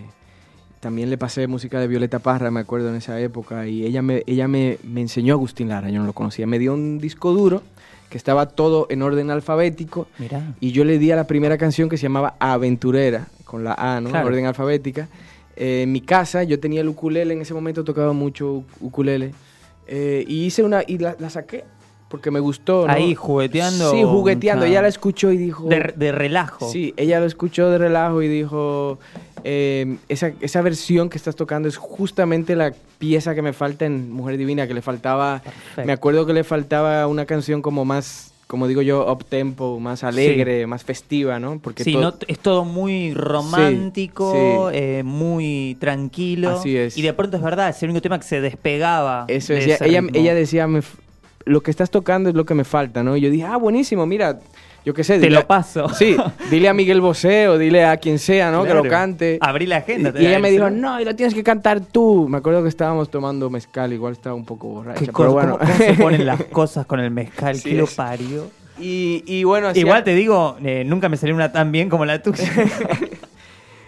también 0.80 1.10
le 1.10 1.18
pasé 1.18 1.46
música 1.48 1.78
de 1.78 1.86
Violeta 1.86 2.20
Parra, 2.20 2.50
me 2.50 2.60
acuerdo 2.60 2.88
en 2.88 2.94
esa 2.94 3.20
época, 3.20 3.66
y 3.66 3.84
ella 3.84 4.00
me, 4.00 4.22
ella 4.26 4.48
me, 4.48 4.78
me 4.84 5.02
enseñó 5.02 5.34
a 5.34 5.36
Agustín 5.36 5.68
Lara, 5.68 5.90
yo 5.90 6.00
no 6.00 6.06
lo 6.06 6.14
conocía. 6.14 6.46
Me 6.46 6.58
dio 6.58 6.72
un 6.72 6.98
disco 6.98 7.34
duro 7.34 7.60
que 8.08 8.16
estaba 8.16 8.48
todo 8.48 8.86
en 8.88 9.02
orden 9.02 9.30
alfabético, 9.30 10.08
Mirá. 10.18 10.54
y 10.60 10.72
yo 10.72 10.86
le 10.86 10.98
di 10.98 11.10
a 11.10 11.16
la 11.16 11.26
primera 11.26 11.58
canción 11.58 11.90
que 11.90 11.98
se 11.98 12.04
llamaba 12.04 12.36
Aventurera, 12.38 13.28
con 13.44 13.64
la 13.64 13.74
A, 13.74 14.00
¿no? 14.00 14.10
Claro. 14.10 14.26
En 14.28 14.32
orden 14.34 14.46
alfabética. 14.46 15.08
Eh, 15.56 15.82
en 15.82 15.92
mi 15.92 16.00
casa 16.00 16.42
yo 16.42 16.58
tenía 16.58 16.80
el 16.80 16.88
ukulele, 16.88 17.34
en 17.34 17.40
ese 17.40 17.54
momento 17.54 17.84
tocaba 17.84 18.12
mucho 18.12 18.64
ukulele, 18.80 19.32
eh, 19.86 20.24
y 20.26 20.46
hice 20.46 20.62
una, 20.62 20.82
y 20.86 20.98
la, 20.98 21.16
la 21.18 21.30
saqué, 21.30 21.64
porque 22.08 22.30
me 22.30 22.40
gustó, 22.40 22.86
¿no? 22.86 22.92
Ahí, 22.92 23.14
jugueteando. 23.14 23.92
Sí, 23.92 24.02
jugueteando. 24.02 24.64
Ah. 24.64 24.68
Ella 24.68 24.82
la 24.82 24.88
escuchó 24.88 25.30
y 25.32 25.36
dijo... 25.36 25.68
De, 25.68 25.94
de 25.96 26.12
relajo. 26.12 26.68
Sí, 26.70 26.94
ella 26.96 27.20
lo 27.20 27.26
escuchó 27.26 27.70
de 27.70 27.78
relajo 27.78 28.22
y 28.22 28.28
dijo, 28.28 28.98
eh, 29.44 29.96
esa, 30.08 30.32
esa 30.40 30.62
versión 30.62 31.08
que 31.08 31.18
estás 31.18 31.36
tocando 31.36 31.68
es 31.68 31.76
justamente 31.76 32.56
la 32.56 32.72
pieza 32.98 33.34
que 33.34 33.42
me 33.42 33.52
falta 33.52 33.84
en 33.84 34.10
Mujer 34.10 34.36
Divina, 34.38 34.66
que 34.66 34.74
le 34.74 34.82
faltaba, 34.82 35.40
Perfecto. 35.42 35.84
me 35.86 35.92
acuerdo 35.92 36.26
que 36.26 36.32
le 36.32 36.44
faltaba 36.44 37.06
una 37.06 37.26
canción 37.26 37.62
como 37.62 37.84
más, 37.84 38.32
como 38.46 38.68
digo 38.68 38.82
yo, 38.82 39.10
up 39.10 39.24
tempo, 39.24 39.80
más 39.80 40.04
alegre, 40.04 40.66
más 40.66 40.84
festiva, 40.84 41.38
¿no? 41.38 41.58
Porque 41.58 41.84
Sí, 41.84 41.92
todo- 41.92 42.02
no, 42.02 42.14
es 42.28 42.38
todo 42.38 42.64
muy 42.64 43.14
romántico, 43.14 44.70
sí. 44.70 44.76
eh, 44.76 45.02
muy 45.04 45.76
tranquilo. 45.80 46.50
Así 46.50 46.76
es. 46.76 46.96
Y 46.96 47.02
de 47.02 47.12
pronto 47.12 47.36
es 47.36 47.42
verdad, 47.42 47.70
es 47.70 47.82
el 47.82 47.90
único 47.90 48.02
tema 48.02 48.18
que 48.18 48.26
se 48.26 48.40
despegaba. 48.40 49.24
Eso 49.28 49.52
de 49.52 49.58
es, 49.72 49.80
ella, 49.80 50.34
decía, 50.34 50.66
"Me 50.66 50.82
lo 51.46 51.62
que 51.62 51.70
estás 51.70 51.90
tocando 51.90 52.30
es 52.30 52.34
lo 52.34 52.46
que 52.46 52.54
me 52.54 52.64
falta, 52.64 53.02
¿no? 53.02 53.16
Y 53.16 53.20
yo 53.20 53.28
dije, 53.30 53.44
ah, 53.44 53.56
buenísimo, 53.58 54.06
mira, 54.06 54.38
yo 54.84 54.92
qué 54.92 55.02
sé. 55.02 55.14
Te 55.14 55.26
dile 55.26 55.36
lo 55.40 55.46
paso. 55.46 55.88
Sí, 55.88 56.16
dile 56.50 56.68
a 56.68 56.74
Miguel 56.74 57.00
Bosé 57.00 57.48
o 57.48 57.58
dile 57.58 57.84
a 57.84 57.96
quien 57.96 58.18
sea, 58.18 58.50
¿no? 58.50 58.64
Que 58.64 58.74
lo 58.74 58.84
cante. 58.84 59.38
Abrí 59.40 59.66
la 59.66 59.78
agenda. 59.78 60.10
Y 60.10 60.22
la 60.22 60.28
ella 60.28 60.38
me 60.38 60.50
dijo, 60.50 60.70
no, 60.70 61.00
y 61.00 61.04
lo 61.04 61.16
tienes 61.16 61.34
que 61.34 61.42
cantar 61.42 61.80
tú. 61.80 62.28
Me 62.28 62.38
acuerdo 62.38 62.62
que 62.62 62.68
estábamos 62.68 63.10
tomando 63.10 63.48
mezcal, 63.50 63.92
igual 63.92 64.12
estaba 64.12 64.34
un 64.34 64.44
poco 64.44 64.68
borracha, 64.68 65.00
¿Qué 65.00 65.12
pero 65.16 65.32
bueno. 65.32 65.58
cómo, 65.58 65.72
se 65.72 65.94
ponen 65.94 66.26
las 66.26 66.44
cosas 66.52 66.86
con 66.86 67.00
el 67.00 67.10
mezcal? 67.10 67.56
Sí 67.56 67.70
¿Qué 67.70 67.76
lo 67.76 67.86
parió? 67.86 68.50
y, 68.78 69.22
y 69.26 69.44
bueno, 69.44 69.68
así, 69.68 69.80
Igual 69.80 70.04
te 70.04 70.14
digo, 70.14 70.56
eh, 70.64 70.84
nunca 70.84 71.08
me 71.08 71.16
salió 71.16 71.34
una 71.34 71.52
tan 71.52 71.72
bien 71.72 71.88
como 71.88 72.04
la 72.04 72.20
tuya. 72.22 72.44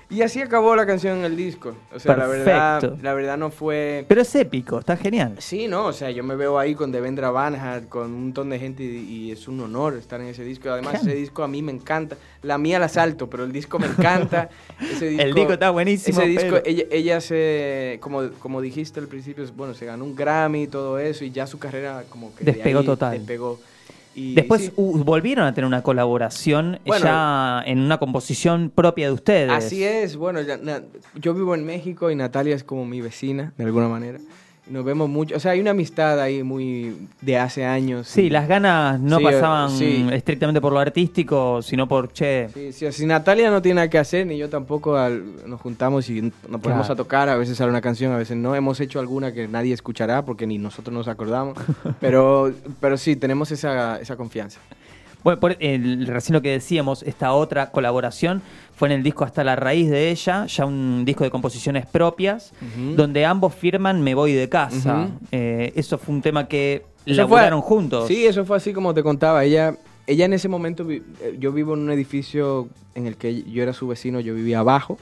y 0.08 0.22
así 0.22 0.40
acabó 0.40 0.76
la 0.76 0.86
canción 0.86 1.18
en 1.18 1.24
el 1.24 1.36
disco. 1.36 1.74
O 1.94 1.98
sea, 1.98 2.16
la 2.16 2.26
verdad, 2.26 2.96
la 3.02 3.14
verdad 3.14 3.36
no 3.36 3.50
fue... 3.50 4.04
Pero 4.08 4.20
es 4.22 4.34
épico, 4.34 4.78
está 4.78 4.96
genial. 4.96 5.34
Sí, 5.38 5.66
no, 5.66 5.86
o 5.86 5.92
sea, 5.92 6.10
yo 6.10 6.22
me 6.22 6.36
veo 6.36 6.58
ahí 6.58 6.74
con 6.74 6.92
Devendra 6.92 7.30
Banhart, 7.30 7.88
con 7.88 8.06
un 8.12 8.22
montón 8.24 8.50
de 8.50 8.58
gente 8.58 8.82
y, 8.84 8.96
y 9.26 9.32
es 9.32 9.48
un 9.48 9.60
honor 9.60 9.94
estar 9.94 10.20
en 10.20 10.28
ese 10.28 10.44
disco. 10.44 10.70
Además, 10.70 11.02
ese 11.02 11.14
disco 11.14 11.42
a 11.42 11.48
mí 11.48 11.60
me 11.62 11.72
encanta. 11.72 12.16
La 12.42 12.58
mía 12.58 12.78
la 12.78 12.88
salto, 12.88 13.28
pero 13.28 13.44
el 13.44 13.52
disco 13.52 13.78
me 13.78 13.86
encanta. 13.86 14.48
Ese 14.80 15.08
disco, 15.08 15.22
El 15.24 15.34
disco 15.34 15.52
está 15.54 15.70
buenísimo, 15.70 16.20
Ese 16.20 16.28
disco, 16.28 16.50
pero- 16.50 16.62
ella, 16.64 16.84
ella 16.90 17.20
se, 17.20 17.98
como, 18.00 18.30
como 18.38 18.60
dijiste 18.60 19.00
al 19.00 19.08
principio, 19.08 19.44
bueno, 19.56 19.74
se 19.74 19.86
ganó 19.86 20.04
un 20.04 20.14
Grammy 20.14 20.64
y 20.64 20.66
todo 20.68 20.98
eso 20.98 21.24
y 21.24 21.30
ya 21.32 21.46
su 21.46 21.58
carrera 21.58 22.04
como 22.08 22.32
que 22.34 22.44
de 22.44 22.52
Despegó 22.52 22.80
ahí 22.80 22.86
total. 22.86 23.18
Despegó. 23.18 23.58
Y 24.16 24.35
Después 24.35 24.62
sí, 24.62 24.72
uh, 24.76 25.05
volvieron 25.05 25.44
a 25.46 25.52
tener 25.52 25.66
una 25.66 25.83
colaboración 25.83 26.81
Bueno, 26.87 27.05
ya 27.05 27.62
en 27.66 27.81
una 27.81 27.98
composición 27.98 28.72
propia 28.74 29.09
de 29.09 29.12
ustedes. 29.12 29.50
Así 29.50 29.85
es, 29.85 30.16
bueno, 30.16 30.40
ya- 30.40 30.57
na- 30.57 30.83
yo 31.16 31.35
vivo 31.35 31.55
en 31.55 31.66
México 31.66 32.11
y 32.11 32.14
Natalia 32.16 32.55
es 32.57 32.64
como 32.64 32.87
mi 32.87 33.02
vecina, 33.02 33.52
de 33.59 33.64
alguna 33.64 33.88
manera. 33.88 34.18
Nos 34.68 34.85
vemos 34.85 35.09
mucho, 35.09 35.37
o 35.37 35.38
sea, 35.40 35.52
hay 35.52 35.61
una 35.61 35.70
amistad 35.70 36.20
ahí 36.20 36.42
muy 36.42 36.96
de 37.20 37.38
hace 37.38 37.64
años. 37.64 38.09
Sí, 38.09 38.22
y- 38.22 38.31
las 38.31 38.48
ganas 38.48 38.98
no 38.98 39.18
Sí, 39.18 39.24
pasaban 39.24 39.70
sí. 39.70 40.05
estrictamente 40.12 40.61
por 40.61 40.72
lo 40.72 40.81
artístico, 40.81 41.62
sino 41.62 41.87
por, 41.87 42.12
che, 42.12 42.48
Sí, 42.52 42.72
sí, 42.72 42.90
si 42.90 43.07
Natalia 43.07 43.48
no 43.50 43.62
tiene 43.62 43.76
nada 43.76 43.88
que 43.90 43.98
hacer, 43.98 44.26
ni 44.26 44.37
yo 44.37 44.48
tampoco, 44.48 44.96
al- 44.96 45.22
nos 45.48 45.61
juntamos 45.61 46.11
y 46.11 46.20
nos 46.20 46.61
ponemos 46.61 46.87
Claro. 46.87 46.92
a 46.92 46.96
tocar, 46.96 47.29
a 47.29 47.37
veces 47.37 47.57
sale 47.57 47.70
una 47.70 47.81
canción, 47.81 48.12
a 48.12 48.16
veces 48.18 48.37
no. 48.37 48.57
Hemos 48.57 48.81
hecho 48.81 48.98
alguna 48.98 49.33
que 49.33 49.46
nadie 49.46 49.72
escuchará 49.72 50.24
porque 50.24 50.48
ni 50.48 50.59
nosotros 50.59 50.92
nos 50.92 51.07
acordamos, 51.07 51.57
pero, 52.00 52.52
pero 52.81 52.96
sí, 52.96 53.14
tenemos 53.14 53.52
esa, 53.52 54.00
esa 54.00 54.16
confianza. 54.16 54.59
Bueno, 55.26 55.40
por 55.40 55.56
el- 55.58 56.06
recién 56.06 56.34
lo 56.34 56.40
que 56.40 56.50
decíamos, 56.50 57.02
esta 57.02 57.32
otra 57.32 57.72
colaboración 57.72 58.42
fue 58.76 58.86
en 58.86 58.92
el 58.92 59.02
disco 59.02 59.24
Hasta 59.24 59.42
la 59.42 59.56
raíz 59.56 59.90
de 59.90 60.10
ella, 60.10 60.46
ya 60.46 60.64
un 60.66 61.04
disco 61.04 61.24
de 61.24 61.30
composiciones 61.30 61.84
propias, 61.84 62.52
donde 62.94 63.24
ambos 63.26 63.52
firman 63.52 64.02
Me 64.04 64.14
voy 64.14 64.34
de 64.34 64.48
casa. 64.48 65.08
Eh, 65.32 65.72
eso 65.74 65.98
fue 65.98 66.14
un 66.14 66.22
tema 66.22 66.46
que 66.46 66.84
fue- 67.04 67.14
laburaron 67.14 67.60
juntos. 67.60 68.06
Sí, 68.06 68.24
eso 68.24 68.44
fue 68.44 68.56
así 68.56 68.72
como 68.72 68.94
te 68.94 69.02
contaba. 69.02 69.42
Ella, 69.44 69.76
ella 70.06 70.26
en 70.26 70.32
ese 70.32 70.48
momento, 70.48 70.88
eh, 70.88 71.02
yo 71.40 71.50
vivo 71.50 71.74
en 71.74 71.80
un 71.80 71.90
edificio 71.90 72.68
en 72.94 73.08
el 73.08 73.16
que 73.16 73.42
yo 73.50 73.64
era 73.64 73.72
su 73.72 73.88
vecino, 73.88 74.20
yo 74.20 74.32
vivía 74.32 74.60
abajo. 74.60 74.96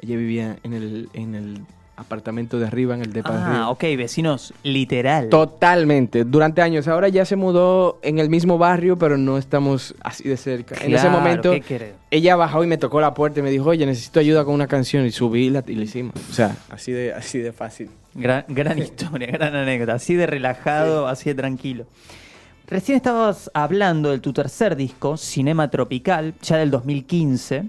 Ella 0.00 0.16
vivía 0.16 0.56
en 0.64 0.72
el, 0.72 1.08
en 1.12 1.36
el 1.36 1.60
apartamento 2.00 2.58
de 2.58 2.66
arriba, 2.66 2.94
en 2.94 3.02
el 3.02 3.12
depa 3.12 3.30
de 3.30 3.42
arriba. 3.42 3.64
Ah, 3.64 3.70
ok, 3.70 3.82
vecinos 3.96 4.52
literal. 4.62 5.28
Totalmente, 5.28 6.24
durante 6.24 6.62
años. 6.62 6.88
Ahora 6.88 7.08
ya 7.08 7.24
se 7.24 7.36
mudó 7.36 8.00
en 8.02 8.18
el 8.18 8.28
mismo 8.30 8.58
barrio, 8.58 8.98
pero 8.98 9.16
no 9.16 9.38
estamos 9.38 9.94
así 10.00 10.28
de 10.28 10.36
cerca. 10.36 10.76
en 10.84 10.94
ese 10.94 11.08
momento, 11.08 11.54
ella 12.10 12.36
bajó 12.36 12.64
y 12.64 12.66
me 12.66 12.78
tocó 12.78 13.00
la 13.00 13.14
puerta 13.14 13.40
y 13.40 13.42
me 13.42 13.50
dijo, 13.50 13.68
oye, 13.68 13.86
necesito 13.86 14.20
ayuda 14.20 14.44
con 14.44 14.54
una 14.54 14.66
canción. 14.66 15.06
Y 15.06 15.10
subí 15.10 15.46
y 15.46 15.50
la, 15.50 15.62
y 15.66 15.74
la 15.74 15.84
hicimos. 15.84 16.14
O 16.30 16.32
sea, 16.32 16.56
así 16.70 16.92
de, 16.92 17.12
así 17.12 17.38
de 17.38 17.52
fácil. 17.52 17.90
Gran, 18.14 18.44
gran 18.48 18.78
historia, 18.80 19.28
gran 19.28 19.54
anécdota. 19.54 19.94
Así 19.94 20.14
de 20.14 20.26
relajado, 20.26 21.06
así 21.06 21.30
de 21.30 21.34
tranquilo. 21.34 21.86
Recién 22.70 22.96
estabas 22.96 23.50
hablando 23.52 24.12
de 24.12 24.20
tu 24.20 24.32
tercer 24.32 24.76
disco, 24.76 25.16
Cinema 25.16 25.68
Tropical, 25.70 26.34
ya 26.40 26.56
del 26.56 26.70
2015, 26.70 27.64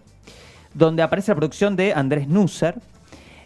donde 0.76 1.02
aparece 1.02 1.32
la 1.32 1.38
producción 1.38 1.76
de 1.76 1.92
Andrés 1.94 2.28
Nusser. 2.28 2.76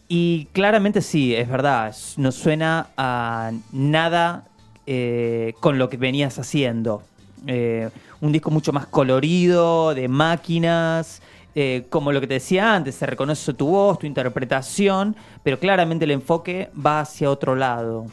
Y 0.07 0.47
claramente 0.53 1.01
sí, 1.01 1.35
es 1.35 1.49
verdad, 1.49 1.95
no 2.17 2.31
suena 2.31 2.87
a 2.95 3.51
nada 3.71 4.45
eh, 4.85 5.53
con 5.59 5.79
lo 5.79 5.89
que 5.89 5.97
venías 5.97 6.37
haciendo. 6.37 7.01
Eh, 7.47 7.89
un 8.21 8.31
disco 8.31 8.51
mucho 8.51 8.71
más 8.71 8.85
colorido, 8.85 9.95
de 9.95 10.07
máquinas, 10.07 11.21
eh, 11.55 11.85
como 11.89 12.11
lo 12.11 12.21
que 12.21 12.27
te 12.27 12.35
decía 12.35 12.75
antes, 12.75 12.95
se 12.95 13.05
reconoce 13.05 13.53
tu 13.53 13.67
voz, 13.67 13.97
tu 13.97 14.05
interpretación, 14.05 15.15
pero 15.41 15.57
claramente 15.57 16.05
el 16.05 16.11
enfoque 16.11 16.69
va 16.85 16.99
hacia 16.99 17.31
otro 17.31 17.55
lado. 17.55 18.05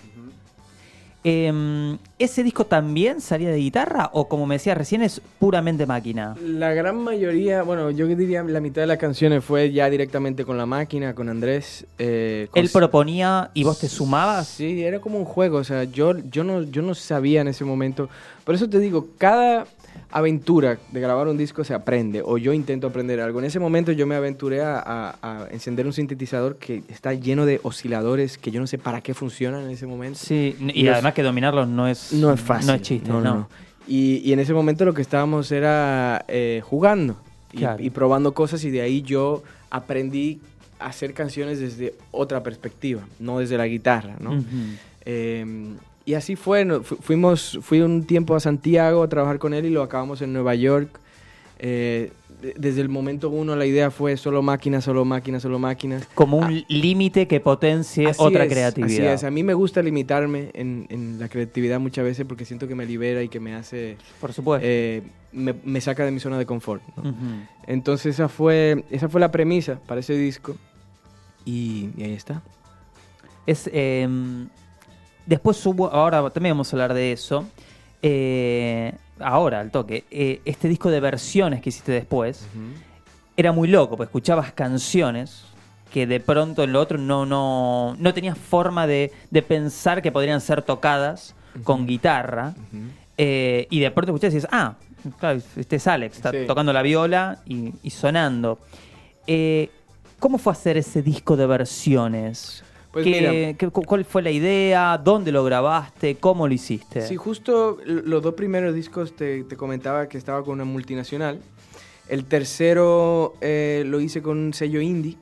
Em, 1.25 1.99
¿Ese 2.19 2.43
disco 2.43 2.67
también 2.67 3.21
salía 3.21 3.51
de 3.51 3.57
guitarra 3.59 4.11
o 4.13 4.29
como 4.29 4.45
me 4.47 4.57
decías 4.57 4.77
recién 4.77 5.03
es 5.03 5.21
puramente 5.39 5.87
máquina? 5.87 6.35
La 6.45 6.73
gran 6.75 6.97
mayoría, 6.99 7.63
bueno, 7.63 7.91
yo 7.93 8.07
diría 8.09 8.43
la 8.43 8.61
mitad 8.61 8.81
de 8.83 8.89
las 8.89 8.99
canciones 8.99 9.45
fue 9.45 9.71
ya 9.73 9.89
directamente 9.89 10.45
con 10.45 10.57
la 10.59 10.67
máquina, 10.67 11.15
con 11.15 11.29
Andrés. 11.29 11.87
eh, 11.99 12.49
con- 12.51 12.61
¿Él 12.63 12.71
proponía 12.73 13.51
y 13.55 13.63
vos 13.63 13.79
te 13.79 13.89
sumabas? 13.89 14.49
Sí, 14.49 14.83
era 14.83 15.01
como 15.01 15.17
un 15.19 15.25
juego, 15.25 15.59
o 15.59 15.65
sea, 15.65 15.85
yo, 15.85 16.19
yo, 16.31 16.43
no, 16.43 16.63
yo 16.63 16.83
no 16.83 16.95
sabía 16.95 17.41
en 17.43 17.49
ese 17.49 17.65
momento. 17.65 18.09
Por 18.45 18.55
eso 18.57 18.69
te 18.69 18.81
digo, 18.81 19.07
cada 19.19 19.67
aventura 20.13 20.79
de 20.93 21.01
grabar 21.01 21.27
un 21.29 21.37
disco 21.37 21.65
se 21.65 21.75
aprende, 21.75 22.23
o 22.25 22.39
yo 22.39 22.53
intento 22.53 22.87
aprender 22.87 23.21
algo. 23.21 23.39
En 23.39 23.47
ese 23.47 23.59
momento 23.59 23.93
yo 23.93 24.07
me 24.07 24.15
aventuré 24.15 24.61
a, 24.61 24.79
a- 24.79 25.15
a 25.23 25.49
encender 25.51 25.87
un 25.87 25.93
sintetizador 25.93 26.57
que 26.57 26.83
está 26.89 27.15
lleno 27.15 27.47
de 27.47 27.61
osciladores 27.63 28.37
que 28.39 28.51
yo 28.51 28.61
no 28.61 28.67
sé 28.67 28.79
para 28.79 29.01
qué 29.01 29.15
funcionan 29.15 29.65
en 29.65 29.71
ese 29.71 29.87
momento. 29.87 30.19
Sí, 30.23 30.55
y 30.61 30.83
Y 30.83 30.87
es- 30.87 30.93
además 30.93 31.15
que 31.15 31.23
dominarlos 31.23 31.67
no 31.69 31.89
es, 31.89 32.13
No 32.13 32.33
es 32.33 32.41
fácil. 32.41 32.67
No 32.69 32.75
es 32.75 32.83
chiste, 32.83 33.09
no. 33.11 33.49
Y, 33.89 34.19
y 34.25 34.33
en 34.33 34.39
ese 34.39 34.53
momento 34.55 34.85
lo 34.85 34.95
que 34.95 35.03
estábamos 35.03 35.51
era 35.51 36.25
eh, 36.29 36.61
jugando 36.65 37.17
y, 37.53 37.59
Claro. 37.59 37.83
y 37.83 37.91
probando 37.91 38.33
cosas 38.33 38.63
y 38.65 38.71
de 38.71 38.81
ahí 38.81 39.03
yo 39.03 39.43
aprendí 39.71 40.41
a 40.79 40.87
hacer 40.87 41.15
canciones 41.15 41.59
desde 41.59 41.95
otra 42.11 42.43
perspectiva, 42.43 43.03
no 43.19 43.39
desde 43.41 43.57
la 43.57 43.67
guitarra, 43.67 44.17
¿no? 44.21 44.33
Ujú. 44.33 44.45
Eh, 45.05 45.45
y 46.05 46.15
así 46.15 46.37
fue, 46.37 46.65
fu- 46.83 46.97
fuimos, 46.97 47.59
fui 47.63 47.81
un 47.81 48.05
tiempo 48.05 48.35
a 48.35 48.41
Santiago 48.41 49.03
a 49.03 49.09
trabajar 49.09 49.39
con 49.39 49.55
él 49.55 49.67
y 49.67 49.71
lo 49.71 49.83
acabamos 49.83 50.23
en 50.23 50.33
Nueva 50.33 50.55
York. 50.55 50.99
Eh, 51.59 52.13
de- 52.41 52.55
desde 52.59 52.81
el 52.81 52.89
momento 52.89 53.31
uno 53.31 53.55
la 53.55 53.67
idea 53.67 53.93
fue 53.93 54.17
solo 54.17 54.43
máquinas, 54.43 54.83
solo 54.83 55.05
máquinas, 55.05 55.43
solo 55.43 55.61
máquinas. 55.61 56.09
Como 56.15 56.39
un 56.39 56.65
límite 56.67 57.29
que 57.29 57.39
potencie 57.39 58.11
otra 58.19 58.45
es, 58.47 58.53
creatividad. 58.53 59.13
Así 59.13 59.15
es, 59.15 59.25
a 59.25 59.31
mí 59.31 59.45
me 59.45 59.55
gusta 59.55 59.81
limitarme 59.81 60.51
en, 60.55 60.87
en 60.89 61.21
la 61.21 61.29
creatividad 61.29 61.79
muchas 61.79 62.05
veces 62.05 62.27
porque 62.27 62.45
siento 62.45 62.67
que 62.67 62.75
me 62.75 62.85
libera 62.85 63.23
y 63.23 63.29
que 63.29 63.39
me 63.39 63.55
hace, 63.55 63.97
Por 64.21 64.33
supuesto. 64.33 64.67
eh, 64.69 65.03
me, 65.33 65.55
me 65.65 65.81
saca 65.81 66.05
de 66.05 66.11
mi 66.11 66.19
zona 66.19 66.37
de 66.37 66.47
confort. 66.47 66.83
Entonces 67.69 68.15
esa 68.17 68.29
fue, 68.29 68.85
esa 68.91 69.09
fue 69.09 69.21
la 69.21 69.31
premisa 69.31 69.79
para 69.87 70.01
ese 70.01 70.15
disco 70.19 70.57
y, 71.45 71.91
y 71.97 72.03
ahí 72.03 72.13
está. 72.15 72.43
Es, 73.47 73.71
eh, 73.73 74.09
después 75.27 75.65
hubo, 75.67 75.89
ahora 75.93 76.29
también 76.31 76.55
vamos 76.55 76.73
a 76.73 76.77
hablar 76.77 76.95
de 76.95 77.13
eso. 77.13 77.47
Eh, 78.03 78.93
ahora, 79.21 79.61
al 79.61 79.71
toque, 79.71 80.05
eh, 80.11 80.41
este 80.45 80.69
disco 80.69 80.91
de 80.91 81.01
versiones 81.01 81.61
que 81.63 81.69
hiciste 81.69 81.93
después 81.93 82.47
era 83.37 83.53
muy 83.53 83.69
loco, 83.69 83.97
porque 83.97 84.09
escuchabas 84.09 84.53
canciones 84.53 85.45
que 85.93 86.07
de 86.07 86.21
pronto 86.21 86.65
en 86.65 86.73
lo 86.73 86.81
otro 86.81 86.99
no, 86.99 87.27
no, 87.27 87.95
no 87.99 88.15
tenías 88.15 88.37
forma 88.39 88.87
de, 88.87 89.13
de 89.31 89.43
pensar 89.43 90.01
que 90.03 90.11
podrían 90.11 90.41
ser 90.41 90.63
tocadas 90.63 91.35
con 91.65 91.87
guitarra. 91.87 92.55
Eh, 93.19 93.67
y 93.71 93.79
de 93.81 93.91
pronto 93.91 94.13
escuchás 94.13 94.33
y 94.33 94.37
dices, 94.37 94.49
ah, 94.53 94.75
claro, 95.21 95.41
este 95.57 95.77
es 95.77 95.87
Alex, 95.87 96.17
está 96.17 96.31
Sí. 96.31 96.39
tocando 96.47 96.73
la 96.73 96.83
viola 96.83 97.39
y, 97.47 97.75
y 97.83 97.91
sonando. 97.91 98.59
Eh, 99.27 99.71
¿Cómo 100.19 100.39
fue 100.39 100.53
hacer 100.53 100.77
ese 100.79 101.03
disco 101.03 101.37
de 101.37 101.47
versiones? 101.47 102.65
Pues 102.93 103.05
¿Qué- 103.05 103.57
mira. 103.59 103.71
¿Cuál 103.71 104.05
fue 104.05 104.23
la 104.23 104.31
idea? 104.31 104.99
¿Dónde 105.03 105.33
lo 105.33 105.43
grabaste? 105.45 106.17
¿Cómo 106.17 106.47
lo 106.47 106.53
hiciste? 106.55 107.01
Sí, 107.01 107.17
justo 107.17 107.79
los 107.87 108.23
dos 108.23 108.35
primeros 108.35 108.75
discos 108.75 109.17
te, 109.17 109.45
te 109.45 109.57
comentaba 109.57 110.09
que 110.09 110.19
estaba 110.19 110.45
con 110.45 110.55
una 110.55 110.65
multinacional. 110.65 111.41
El 112.09 112.25
tercero 112.27 113.35
eh, 113.41 113.85
lo 113.87 114.01
hice 114.01 114.21
con 114.21 114.37
un 114.39 114.53
sello 114.55 114.81
indie. 114.81 115.17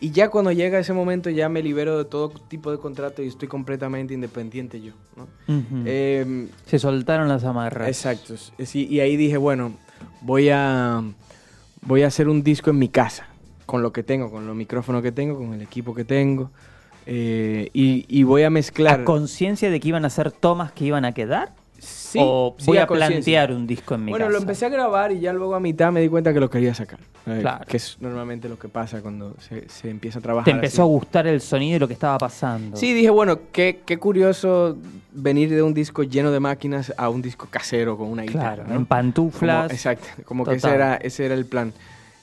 Y 0.00 0.10
ya 0.10 0.28
cuando 0.28 0.50
llega 0.50 0.78
ese 0.80 0.92
momento 0.92 1.30
ya 1.30 1.48
me 1.48 1.62
libero 1.62 1.96
de 1.96 2.04
todo 2.04 2.30
tipo 2.48 2.70
de 2.72 2.78
contrato 2.78 3.22
y 3.22 3.28
estoy 3.28 3.46
completamente 3.46 4.12
independiente 4.12 4.80
yo. 4.80 4.92
¿no? 5.16 5.22
Ujú. 5.46 5.84
Em, 5.86 6.48
Se 6.66 6.78
soltaron 6.80 7.28
las 7.28 7.44
amarras. 7.44 7.86
exacto. 7.88 8.34
Sí, 8.64 8.86
y 8.90 8.98
ahí 9.00 9.16
dije, 9.16 9.36
bueno, 9.36 9.72
voy 10.20 10.48
a, 10.50 11.00
voy 11.82 12.02
a 12.02 12.08
hacer 12.08 12.28
un 12.28 12.42
disco 12.42 12.70
en 12.70 12.78
mi 12.80 12.88
casa, 12.88 13.28
con 13.66 13.82
lo 13.82 13.92
que 13.92 14.02
tengo, 14.02 14.30
con 14.32 14.46
los 14.48 14.56
micrófonos 14.56 15.00
que 15.00 15.12
tengo, 15.12 15.38
con 15.38 15.54
el 15.54 15.62
equipo 15.62 15.94
que 15.94 16.04
tengo. 16.04 16.50
Eh, 17.06 17.68
y, 17.72 18.04
y 18.08 18.22
voy 18.22 18.42
a 18.44 18.50
mezclar. 18.50 19.00
¿A 19.00 19.04
conciencia 19.04 19.70
de 19.70 19.80
que 19.80 19.88
iban 19.88 20.04
a 20.04 20.10
ser 20.10 20.30
tomas 20.32 20.72
que 20.72 20.84
iban 20.84 21.04
a 21.04 21.12
quedar? 21.12 21.52
Sí, 21.78 22.18
¿O 22.22 22.54
sí, 22.58 22.64
voy 22.66 22.78
a, 22.78 22.86
plantear 22.86 23.52
un 23.52 23.66
disco 23.66 23.94
en 23.96 24.06
mi 24.06 24.10
bueno, 24.12 24.24
casa? 24.26 24.32
lo 24.32 24.38
empecé 24.38 24.64
a 24.64 24.68
grabar 24.70 25.12
y 25.12 25.20
ya 25.20 25.34
luego 25.34 25.54
a 25.54 25.60
mitad 25.60 25.92
me 25.92 26.00
di 26.00 26.08
cuenta 26.08 26.32
que 26.32 26.40
lo 26.40 26.48
quería 26.48 26.72
sacar. 26.72 26.98
eh, 27.26 27.38
Claro. 27.42 27.66
Que 27.66 27.76
es 27.76 27.98
normalmente 28.00 28.48
lo 28.48 28.58
que 28.58 28.68
pasa 28.68 29.02
cuando 29.02 29.34
se, 29.40 29.68
se 29.68 29.90
empieza 29.90 30.20
a 30.20 30.22
trabajar. 30.22 30.44
Te 30.46 30.52
empezó 30.52 30.82
a 30.82 30.86
gustar 30.86 31.26
el 31.26 31.42
sonido 31.42 31.76
y 31.76 31.78
lo 31.80 31.86
que 31.88 31.92
estaba 31.92 32.16
pasando. 32.16 32.76
Sí, 32.78 32.94
dije, 32.94 33.10
bueno, 33.10 33.38
qué, 33.52 33.80
qué 33.84 33.98
curioso 33.98 34.78
venir 35.12 35.50
de 35.50 35.60
un 35.62 35.74
disco 35.74 36.04
lleno 36.04 36.30
de 36.30 36.40
máquinas 36.40 36.94
a 36.96 37.10
un 37.10 37.20
disco 37.20 37.48
casero 37.50 37.98
con 37.98 38.08
una 38.08 38.22
guitarra. 38.22 38.54
Claro, 38.54 38.68
¿no? 38.68 38.76
en 38.76 38.86
pantuflas. 38.86 39.64
Como- 39.64 39.74
exacto, 39.74 40.06
como 40.24 40.44
que 40.46 40.54
ese 40.54 40.70
era, 40.70 40.94
ese 40.96 41.26
era 41.26 41.34
el 41.34 41.44
plan. 41.44 41.74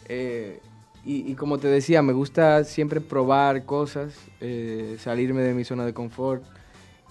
Eh, 0.10 0.60
y, 1.06 1.30
y 1.32 1.36
como 1.36 1.58
te 1.58 1.68
decía, 1.68 2.02
me 2.02 2.14
gusta 2.14 2.64
siempre 2.64 3.02
probar 3.02 3.66
cosas, 3.66 4.14
eh, 4.40 4.98
salirme 5.00 5.42
de 5.42 5.54
mi 5.54 5.64
zona 5.64 5.86
de 5.86 5.94
confort. 5.94 6.44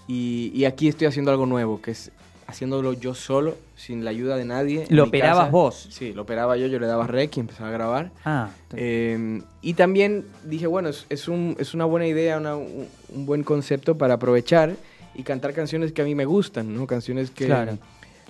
Y, 0.07 0.51
y 0.53 0.65
aquí 0.65 0.87
estoy 0.87 1.07
haciendo 1.07 1.31
algo 1.31 1.45
nuevo, 1.45 1.81
que 1.81 1.91
es 1.91 2.11
haciéndolo 2.47 2.91
yo 2.93 3.13
solo, 3.13 3.55
sin 3.77 4.03
la 4.03 4.09
ayuda 4.11 4.35
de 4.35 4.43
nadie. 4.45 4.85
¿Lo 4.89 5.05
operabas 5.05 5.37
casa. 5.45 5.51
vos? 5.51 5.87
Sí, 5.89 6.11
lo 6.11 6.23
operaba 6.23 6.57
yo, 6.57 6.67
yo 6.67 6.79
le 6.79 6.87
daba 6.87 7.07
rec 7.07 7.37
y 7.37 7.39
empezaba 7.39 7.69
a 7.69 7.71
grabar. 7.71 8.11
Ah, 8.25 8.49
Eh, 8.75 9.41
y 9.61 9.73
también 9.75 10.25
dije, 10.43 10.67
bueno, 10.67 10.89
es, 10.89 11.05
es 11.09 11.27
un- 11.29 11.55
es 11.59 11.73
una 11.73 11.85
buena 11.85 12.07
idea, 12.07 12.37
una- 12.37 12.55
un, 12.57 12.87
un 13.15 13.25
buen 13.25 13.43
concepto 13.43 13.97
para 13.97 14.15
aprovechar 14.15 14.75
y 15.15 15.23
cantar 15.23 15.53
canciones 15.53 15.93
que 15.93 16.01
a 16.01 16.05
mí 16.05 16.13
me 16.15 16.25
gustan, 16.25 16.73
¿no? 16.75 16.87
Canciones 16.87 17.31
que... 17.31 17.45
Claro. 17.45 17.77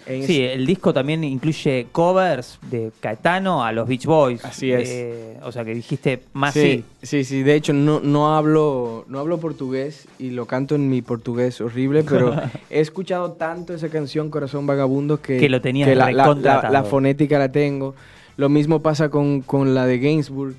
Sí, 0.06 0.42
el 0.42 0.66
disco 0.66 0.94
también 0.94 1.24
incluye 1.24 1.88
covers 1.92 2.60
de 2.70 2.92
Caetano 3.00 3.64
a 3.64 3.72
los 3.72 3.88
Beach 3.88 4.06
Boys. 4.06 4.44
Así 4.44 4.72
es. 4.72 4.90
Eh, 4.90 5.38
o 5.44 5.52
sea 5.52 5.64
que 5.64 5.74
dijiste 5.74 6.24
más 6.34 6.54
sí, 6.54 6.84
sí. 7.02 7.24
sí, 7.24 7.44
de 7.44 7.56
hecho 7.56 7.74
no, 7.74 8.00
no, 8.00 8.36
hablo, 8.36 9.06
no 9.08 9.20
hablo 9.20 9.40
portugués 9.40 10.08
y 10.20 10.32
lo 10.32 10.46
canto 10.46 10.76
en 10.76 10.90
mi 10.90 11.02
portugués 11.02 11.62
horrible, 11.62 12.04
pero 12.10 12.36
he 12.70 12.80
escuchado 12.80 13.34
tanto 13.34 13.74
esa 13.74 13.90
canción 13.90 14.30
Corazón 14.30 14.66
Vagabundo 14.68 15.22
que, 15.22 15.38
Que 15.38 15.50
lo 15.50 15.62
tenías 15.62 15.88
la, 15.90 15.96
la- 15.96 16.12
la- 16.12 16.24
recontratado. 16.24 16.74
la 16.74 16.84
fonética 16.84 17.38
la 17.40 17.52
tengo. 17.52 17.96
Lo 18.38 18.50
mismo 18.50 18.82
pasa 18.82 19.10
con, 19.10 19.42
con 19.42 19.74
la 19.76 19.86
de 19.86 20.00
Gainsbourg, 20.00 20.56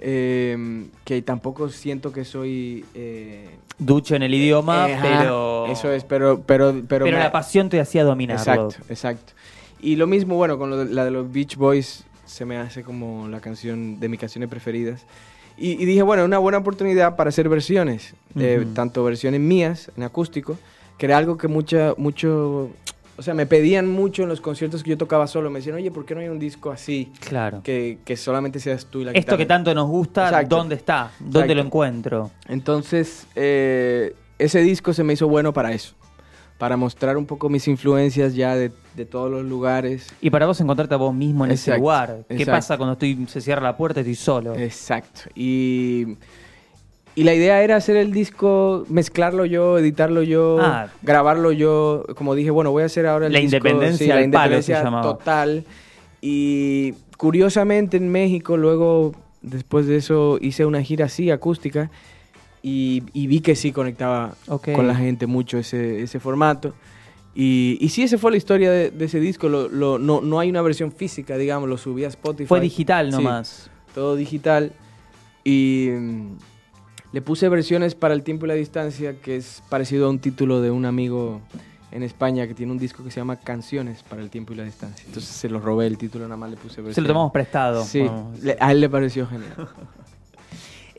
eh, 0.00 0.86
que 1.04 1.22
tampoco 1.22 1.68
siento 1.68 2.12
que 2.12 2.24
soy... 2.24 2.84
eh, 2.94 3.48
Ducho 3.78 4.16
en 4.16 4.22
el 4.24 4.34
idioma, 4.34 4.90
eh, 4.90 4.98
pero. 5.00 5.66
Eso 5.66 5.92
es, 5.92 6.02
pero... 6.04 6.40
Pero, 6.44 6.72
pero, 6.88 7.04
Pero, 7.04 7.16
me- 7.16 7.22
la 7.22 7.30
pasión 7.32 7.68
te 7.68 7.80
hacía 7.80 8.02
dominarlo. 8.04 8.40
Exacto, 8.70 8.84
exacto. 8.88 9.32
Y 9.80 9.94
lo 9.96 10.06
mismo, 10.08 10.34
bueno, 10.34 10.58
con 10.58 10.70
lo 10.70 10.78
de- 10.84 10.92
la 10.92 11.04
de 11.04 11.10
los 11.12 11.30
Beach 11.32 11.56
Boys 11.56 12.04
se 12.26 12.44
me 12.44 12.56
hace 12.56 12.82
como 12.82 13.28
la 13.28 13.40
canción 13.40 14.00
de 14.00 14.08
mis 14.08 14.18
canciones 14.18 14.48
preferidas. 14.50 15.06
Y, 15.56 15.72
y 15.80 15.84
dije, 15.86 16.02
bueno, 16.02 16.24
una 16.24 16.38
buena 16.38 16.58
oportunidad 16.58 17.16
para 17.16 17.28
hacer 17.28 17.48
versiones, 17.48 18.14
eh, 18.38 18.64
tanto 18.74 19.02
versiones 19.04 19.40
mías 19.40 19.90
en 19.96 20.02
acústico, 20.04 20.56
que 20.98 21.06
era 21.06 21.16
algo 21.16 21.36
que 21.36 21.48
mucha, 21.48 21.94
mucho, 21.96 22.70
o 23.18 23.22
sea, 23.22 23.34
me 23.34 23.46
pedían 23.46 23.88
mucho 23.88 24.22
en 24.22 24.28
los 24.28 24.40
conciertos 24.40 24.84
que 24.84 24.90
yo 24.90 24.96
tocaba 24.96 25.26
solo. 25.26 25.50
Me 25.50 25.58
decían, 25.58 25.74
oye, 25.74 25.90
¿por 25.90 26.04
qué 26.06 26.14
no 26.14 26.20
hay 26.20 26.28
un 26.28 26.38
disco 26.38 26.70
así? 26.70 27.10
Claro. 27.18 27.62
Que, 27.64 27.98
que 28.04 28.16
solamente 28.16 28.60
seas 28.60 28.86
tú 28.86 29.00
y 29.00 29.04
la 29.06 29.10
Esto 29.10 29.20
guitarra"? 29.32 29.36
que 29.38 29.46
tanto 29.46 29.74
nos 29.74 29.88
gusta, 29.88 30.26
Exacto. 30.28 30.56
¿dónde 30.56 30.76
está? 30.76 31.10
¿Dónde 31.18 31.38
Exacto. 31.40 31.54
lo 31.56 31.60
encuentro? 31.62 32.30
Entonces, 32.46 33.26
eh, 33.34 34.14
ese 34.38 34.60
disco 34.60 34.92
se 34.92 35.02
me 35.02 35.14
hizo 35.14 35.26
bueno 35.26 35.52
para 35.52 35.72
eso, 35.72 35.94
para 36.58 36.76
mostrar 36.76 37.16
un 37.16 37.26
poco 37.26 37.48
mis 37.48 37.66
influencias 37.66 38.36
ya 38.36 38.54
de, 38.54 38.70
de 38.94 39.04
todos 39.04 39.28
los 39.28 39.44
lugares. 39.44 40.06
Y 40.20 40.30
para 40.30 40.46
vos 40.46 40.60
encontrarte 40.60 40.94
a 40.94 40.98
vos 40.98 41.12
mismo 41.12 41.44
en 41.44 41.50
ese 41.50 41.76
lugar. 41.76 42.24
¿Qué 42.28 42.46
pasa 42.46 42.76
cuando 42.76 42.92
estoy, 42.92 43.26
se 43.26 43.40
cierra 43.40 43.62
la 43.62 43.76
puerta 43.76 43.98
y 43.98 44.02
estoy 44.02 44.14
solo? 44.14 44.54
Exacto. 44.54 45.22
Y, 45.34 46.16
y 47.20 47.24
la 47.24 47.34
idea 47.34 47.62
era 47.62 47.76
hacer 47.76 47.96
el 47.96 48.12
disco, 48.12 48.84
mezclarlo 48.88 49.44
yo, 49.44 49.78
editarlo 49.78 50.22
yo, 50.22 50.58
Ah. 50.60 50.88
grabarlo 51.02 51.52
yo. 51.52 52.04
Como 52.16 52.34
dije, 52.34 52.50
bueno, 52.50 52.70
voy 52.70 52.82
a 52.84 52.86
hacer 52.86 53.06
ahora 53.06 53.26
el 53.26 53.32
La 53.32 53.40
disco, 53.40 53.56
independencia 53.56 53.98
sí, 53.98 54.08
la 54.08 54.14
palo 54.14 54.24
independencia 54.24 54.82
total. 55.02 55.64
Y 56.20 56.94
curiosamente 57.16 57.96
en 57.96 58.10
México, 58.10 58.56
luego, 58.56 59.14
después 59.42 59.86
de 59.86 59.96
eso, 59.96 60.38
hice 60.40 60.64
una 60.64 60.82
gira 60.82 61.06
así, 61.06 61.30
acústica. 61.30 61.90
Y, 62.62 63.04
y 63.12 63.28
vi 63.28 63.40
que 63.40 63.54
sí 63.54 63.70
conectaba 63.72 64.34
con 64.74 64.86
la 64.88 64.94
gente 64.96 65.26
mucho 65.26 65.58
ese, 65.58 66.02
ese 66.02 66.18
formato. 66.18 66.74
Y, 67.34 67.78
y 67.80 67.88
sí, 67.90 68.02
esa 68.02 68.18
fue 68.18 68.32
la 68.32 68.36
historia 68.36 68.70
de, 68.72 68.90
de 68.90 69.04
ese 69.04 69.20
disco. 69.20 69.48
Lo, 69.48 69.68
lo- 69.68 69.98
no, 69.98 70.20
no 70.20 70.40
hay 70.40 70.50
una 70.50 70.60
versión 70.60 70.90
física, 70.90 71.36
digamos, 71.36 71.68
lo 71.68 71.78
subí 71.78 72.04
a 72.04 72.08
Spotify. 72.08 72.48
Fue 72.48 72.60
digital 72.60 73.10
Sí 73.10 73.16
nomás. 73.16 73.70
todo 73.94 74.16
digital. 74.16 74.72
Y 75.44 75.90
le 77.12 77.22
puse 77.22 77.48
versiones 77.48 77.94
para 77.94 78.14
el 78.14 78.22
tiempo 78.22 78.46
y 78.46 78.48
la 78.48 78.54
distancia, 78.54 79.14
que 79.20 79.36
es 79.36 79.62
parecido 79.68 80.06
a 80.06 80.10
un 80.10 80.18
título 80.18 80.60
de 80.60 80.70
un 80.70 80.84
amigo 80.84 81.40
en 81.90 82.02
España 82.02 82.46
que 82.46 82.54
tiene 82.54 82.72
un 82.72 82.78
disco 82.78 83.02
que 83.02 83.10
se 83.10 83.20
llama 83.20 83.36
Canciones 83.36 84.02
para 84.02 84.20
el 84.20 84.28
tiempo 84.28 84.52
y 84.52 84.56
la 84.56 84.64
distancia. 84.64 85.04
Entonces 85.06 85.30
se 85.30 85.48
lo 85.48 85.58
robé 85.58 85.86
el 85.86 85.96
título, 85.96 86.24
nada 86.24 86.36
más 86.36 86.50
le 86.50 86.56
puse 86.56 86.82
versiones. 86.82 86.94
Se 86.94 87.00
lo 87.00 87.08
tomamos 87.08 87.32
prestado. 87.32 87.84
Sí, 87.84 88.02
Vamos. 88.02 88.38
a 88.60 88.72
él 88.72 88.80
le 88.80 88.88
pareció 88.88 89.26
genial. 89.26 89.54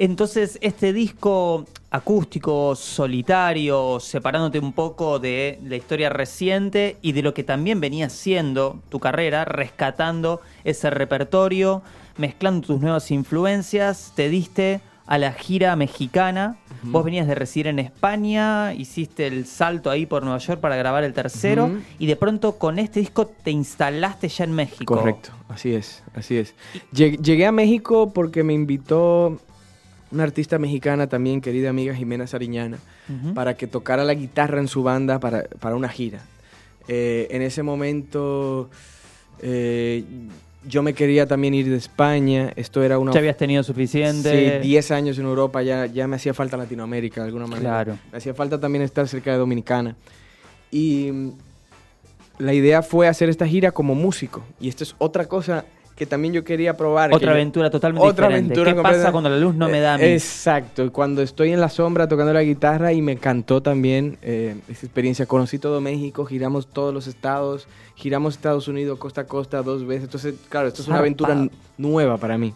Entonces, 0.01 0.57
este 0.61 0.93
disco 0.93 1.65
acústico, 1.91 2.73
solitario, 2.73 3.99
separándote 3.99 4.57
un 4.59 4.71
poco 4.71 5.19
de 5.19 5.59
la 5.61 5.75
historia 5.75 6.09
reciente 6.09 6.95
y 7.01 7.11
de 7.11 7.21
lo 7.21 7.33
que 7.33 7.43
también 7.43 7.81
venía 7.81 8.09
siendo 8.09 8.79
tu 8.87 9.01
carrera, 9.01 9.43
rescatando 9.43 10.39
ese 10.63 10.89
repertorio, 10.89 11.81
mezclando 12.15 12.65
tus 12.65 12.79
nuevas 12.79 13.11
influencias, 13.11 14.13
te 14.15 14.29
diste 14.29 14.79
a 15.09 15.17
la 15.17 15.33
gira 15.33 15.75
mexicana. 15.75 16.55
Vos 16.83 17.03
venías 17.03 17.27
de 17.27 17.35
residir 17.35 17.67
en 17.67 17.79
España, 17.79 18.73
hiciste 18.73 19.27
el 19.27 19.45
salto 19.45 19.89
ahí 19.89 20.05
por 20.05 20.23
Nueva 20.23 20.37
York 20.37 20.61
para 20.61 20.77
grabar 20.77 21.03
el 21.03 21.11
tercero 21.13 21.69
y 21.97 22.05
de 22.05 22.15
pronto 22.15 22.57
con 22.57 22.79
este 22.79 23.01
disco 23.01 23.25
te 23.27 23.51
instalaste 23.51 24.29
ya 24.29 24.45
en 24.45 24.53
México. 24.53 24.95
Correcto, 24.95 25.31
así 25.49 25.73
es, 25.73 26.03
así 26.13 26.37
es. 26.37 26.53
Lleg- 26.93 27.19
Llegué 27.21 27.45
a 27.47 27.51
México 27.51 28.13
porque 28.13 28.43
me 28.43 28.53
invitó 28.53 29.39
una 30.11 30.23
artista 30.23 30.57
mexicana 30.57 31.07
también, 31.07 31.41
querida 31.41 31.69
amiga 31.69 31.93
Jimena 31.95 32.27
Sariñana, 32.27 32.77
para 33.33 33.57
que 33.57 33.67
tocara 33.67 34.03
la 34.03 34.13
guitarra 34.13 34.59
en 34.59 34.67
su 34.69 34.83
banda 34.83 35.19
para, 35.19 35.43
para 35.59 35.75
una 35.75 35.89
gira. 35.89 36.21
Eh, 36.87 37.27
en 37.31 37.41
ese 37.41 37.61
momento 37.61 38.69
eh, 39.41 40.03
yo 40.65 40.83
me 40.83 40.93
quería 40.93 41.25
también 41.25 41.53
ir 41.53 41.69
de 41.69 41.77
España. 41.77 42.51
Esto 42.55 42.83
era 42.83 42.99
una... 42.99 43.11
Ya 43.11 43.19
habías 43.19 43.37
tenido 43.37 43.63
suficiente. 43.63 44.61
Sí, 44.61 44.67
10 44.67 44.91
años 44.91 45.17
en 45.17 45.25
Europa, 45.25 45.61
ya, 45.61 45.85
ya 45.85 46.07
me 46.07 46.17
hacía 46.17 46.33
falta 46.33 46.57
Latinoamérica 46.57 47.21
de 47.21 47.27
alguna 47.27 47.47
manera. 47.47 47.69
Claro. 47.69 47.99
Me 48.11 48.17
hacía 48.17 48.33
falta 48.33 48.59
también 48.59 48.83
estar 48.83 49.07
cerca 49.07 49.31
de 49.31 49.37
Dominicana. 49.37 49.95
Y 50.71 51.11
mm, 51.11 51.31
la 52.39 52.53
idea 52.53 52.81
fue 52.81 53.07
hacer 53.07 53.29
esta 53.29 53.47
gira 53.47 53.71
como 53.71 53.95
músico. 53.95 54.43
Y 54.59 54.67
esto 54.67 54.83
es 54.83 54.95
otra 54.97 55.27
cosa 55.27 55.65
que 55.99 56.05
también 56.05 56.33
yo 56.33 56.43
quería 56.45 56.75
probar. 56.77 57.13
Otra 57.13 57.27
yo- 57.27 57.31
aventura 57.33 57.69
totalmente 57.69 58.07
Otra 58.07 58.27
diferente. 58.29 58.53
aventura 58.59 58.73
¿Qué 58.73 58.81
pasa 58.97 59.11
cuando 59.11 59.29
la 59.29 59.37
luz 59.37 59.53
no 59.53 59.67
me 59.67 59.81
da 59.81 59.95
a 59.95 59.97
mí? 59.97 60.05
Eh, 60.05 60.13
Exacto, 60.15 60.89
cuando 60.93 61.21
estoy 61.21 61.51
en 61.51 61.59
la 61.59 61.67
sombra 61.69 62.07
tocando 62.07 62.31
la 62.33 62.41
guitarra 62.41 62.93
y 62.93 63.01
me 63.01 63.11
encantó 63.11 63.61
también 63.61 64.17
eh, 64.21 64.55
esa 64.69 64.85
experiencia. 64.85 65.25
Conocí 65.25 65.59
todo 65.59 65.81
México, 65.81 66.25
giramos 66.25 66.67
todos 66.67 66.93
los 66.93 67.05
estados, 67.07 67.67
giramos 67.95 68.35
Estados 68.35 68.69
Unidos 68.69 68.97
costa 68.97 69.21
a 69.21 69.23
costa 69.25 69.61
dos 69.61 69.85
veces. 69.85 70.05
Entonces, 70.05 70.35
claro, 70.47 70.69
esto 70.69 70.81
es 70.81 70.87
una 70.87 70.99
aventura 70.99 71.47
nueva 71.77 72.17
para 72.17 72.37
mí. 72.37 72.53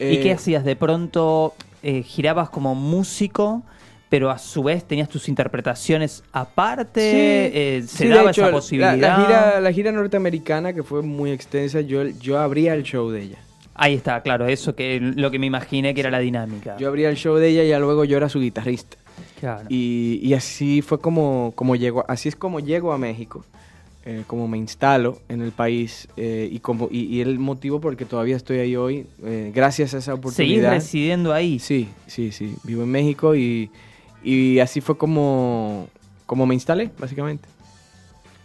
¿Y 0.00 0.16
Eh, 0.16 0.20
qué 0.22 0.32
hacías? 0.32 0.64
De 0.64 0.76
pronto 0.76 1.52
eh, 1.82 2.02
girabas 2.02 2.48
como 2.48 2.74
músico, 2.74 3.62
pero 4.08 4.30
a 4.30 4.38
su 4.38 4.62
vez 4.62 4.84
tenías 4.84 5.08
tus 5.08 5.28
interpretaciones 5.28 6.22
aparte. 6.32 7.76
eh, 7.78 7.82
¿Se 7.82 8.04
sí, 8.04 8.08
daba 8.08 8.30
hecho, 8.30 8.42
esa 8.42 8.52
posibilidad? 8.52 8.96
La, 8.96 9.16
gira, 9.16 9.60
la 9.60 9.72
gira 9.72 9.92
norteamericana, 9.92 10.72
que 10.72 10.82
fue 10.82 11.02
muy 11.02 11.30
extensa, 11.32 11.80
yo, 11.80 12.04
yo 12.06 12.38
abría 12.38 12.74
el 12.74 12.82
show 12.82 13.10
de 13.10 13.22
ella. 13.22 13.38
Ahí 13.74 13.94
está, 13.94 14.22
claro, 14.22 14.46
eso 14.46 14.74
que 14.74 15.00
lo 15.00 15.30
que 15.30 15.38
me 15.38 15.46
imaginé 15.46 15.92
que 15.92 16.00
era 16.00 16.10
la 16.10 16.20
dinámica. 16.20 16.76
Yo 16.78 16.88
abría 16.88 17.10
el 17.10 17.16
show 17.16 17.36
de 17.36 17.48
ella 17.48 17.62
y 17.64 17.80
luego 17.80 18.04
yo 18.04 18.16
era 18.16 18.28
su 18.28 18.40
guitarrista. 18.40 18.96
Claro. 19.38 19.66
Y, 19.68 20.18
y 20.22 20.32
así 20.32 20.80
fue 20.80 20.98
como, 20.98 21.52
como 21.54 21.76
llego, 21.76 22.04
así 22.08 22.28
es 22.28 22.36
como 22.36 22.60
llego 22.60 22.92
a 22.94 22.98
México, 22.98 23.44
eh, 24.06 24.22
como 24.26 24.48
me 24.48 24.56
instalo 24.56 25.18
en 25.28 25.42
el 25.42 25.52
país 25.52 26.08
eh, 26.16 26.48
y, 26.50 26.60
como, 26.60 26.88
y, 26.90 27.00
y 27.04 27.20
el 27.20 27.38
motivo 27.38 27.78
por 27.80 27.92
el 27.92 27.98
que 27.98 28.06
todavía 28.06 28.36
estoy 28.36 28.60
ahí 28.60 28.76
hoy, 28.76 29.06
eh, 29.24 29.52
gracias 29.54 29.92
a 29.92 29.98
esa 29.98 30.12
¿Seguís 30.12 30.18
oportunidad. 30.20 30.70
residiendo 30.70 31.34
ahí? 31.34 31.58
Sí, 31.58 31.88
sí, 32.06 32.32
sí, 32.32 32.54
vivo 32.64 32.82
en 32.84 32.90
México 32.90 33.34
y, 33.36 33.70
y 34.28 34.58
así 34.58 34.80
fue 34.80 34.98
como, 34.98 35.88
como 36.26 36.46
me 36.46 36.54
instalé, 36.54 36.90
básicamente. 36.98 37.48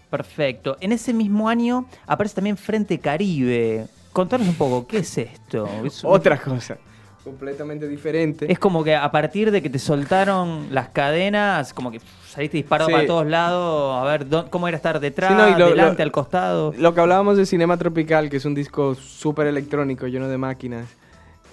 Perfecto. 0.10 0.78
En 0.82 0.92
ese 0.92 1.14
mismo 1.14 1.48
año 1.50 1.86
aparece 2.06 2.36
también 2.36 2.58
Frente 2.58 3.00
Caribe. 3.00 3.88
Contanos 4.12 4.48
un 4.48 4.56
poco, 4.56 4.86
¿qué 4.86 4.98
es 5.00 5.18
esto? 5.18 5.68
Es, 5.86 6.04
un- 6.04 6.12
Otra 6.12 6.38
cosa, 6.38 6.78
completamente 7.24 7.88
diferente. 7.88 8.52
es 8.52 8.60
como 8.60 8.84
que 8.84 8.94
a 8.96 9.10
partir 9.10 9.52
de 9.52 9.62
que 9.62 9.70
te 9.70 9.80
soltaron 9.80 10.68
las 10.72 10.90
cadenas, 10.90 11.74
como 11.74 11.92
que 11.92 12.02
saliste 12.28 12.58
disparado 12.58 12.90
Sí. 12.90 12.94
para 12.94 13.08
todos 13.08 13.26
lados, 13.26 14.02
a 14.02 14.04
ver 14.04 14.28
cómo 14.50 14.68
era 14.68 14.76
estar 14.76 15.00
detrás, 15.00 15.32
Sí, 15.32 15.38
no, 15.38 15.48
y 15.56 15.60
lo- 15.60 15.70
delante, 15.70 16.00
lo- 16.00 16.04
al 16.04 16.12
costado. 16.12 16.74
Lo 16.78 16.94
que 16.94 17.00
hablábamos 17.00 17.38
de 17.38 17.46
Cinema 17.46 17.78
Tropical, 17.78 18.30
que 18.30 18.38
es 18.38 18.44
un 18.46 18.54
disco 18.54 18.96
súper 18.96 19.48
electrónico, 19.48 20.08
lleno 20.08 20.28
de 20.28 20.38
máquinas, 20.38 20.88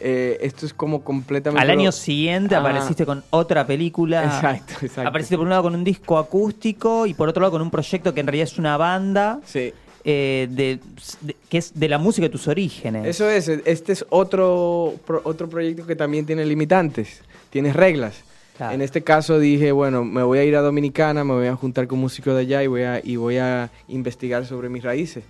eh, 0.01 0.39
esto 0.43 0.67
es 0.67 0.73
como 0.75 1.03
completamente... 1.03 1.63
Al 1.63 1.71
año 1.71 1.93
siguiente 1.93 2.55
Ah. 2.55 2.61
apareciste 2.61 3.05
con 3.07 3.23
otra 3.31 3.67
película. 3.67 4.25
Exacto, 4.25 4.75
exacto. 4.83 5.09
Apareciste 5.09 5.37
por 5.37 5.45
un 5.45 5.51
lado 5.51 5.63
con 5.65 5.75
un 5.75 5.85
disco 5.85 6.19
acústico 6.19 7.07
y 7.07 7.15
por 7.15 7.29
otro 7.29 7.41
lado 7.43 7.53
con 7.53 7.63
un 7.63 7.71
proyecto 7.71 8.15
que 8.15 8.21
en 8.21 8.27
realidad 8.27 8.45
es 8.45 8.59
una 8.59 8.77
banda 8.77 9.41
Sí. 9.45 9.73
eh, 10.05 10.47
de, 10.51 10.79
de- 11.23 11.37
que 11.49 11.59
es 11.59 11.79
de 11.79 11.89
la 11.89 11.99
música 11.99 12.27
de 12.27 12.31
tus 12.31 12.47
orígenes. 12.49 13.07
Eso 13.07 13.29
es, 13.29 13.49
este 13.49 13.93
es 13.93 14.05
otro, 14.11 14.95
pro- 15.07 15.21
otro 15.25 15.49
proyecto 15.49 15.87
que 15.87 15.97
también 15.97 16.25
tiene 16.27 16.45
limitantes, 16.47 17.23
tiene 17.51 17.73
reglas. 17.73 18.15
Claro. 18.57 18.75
En 18.75 18.83
este 18.83 19.03
caso 19.05 19.39
dije, 19.39 19.71
bueno, 19.71 20.05
me 20.05 20.23
voy 20.25 20.39
a 20.39 20.45
ir 20.45 20.57
a 20.57 20.63
Dominicana, 20.63 21.23
me 21.23 21.33
voy 21.35 21.47
a 21.47 21.55
juntar 21.55 21.87
con 21.87 22.01
músicos 22.01 22.35
de 22.35 22.41
allá 22.41 22.63
y 22.65 22.67
voy 22.67 22.83
a, 22.83 23.01
y 23.05 23.15
voy 23.17 23.37
a 23.39 23.71
investigar 23.87 24.47
sobre 24.47 24.69
mis 24.69 24.83
raíces. 24.83 25.23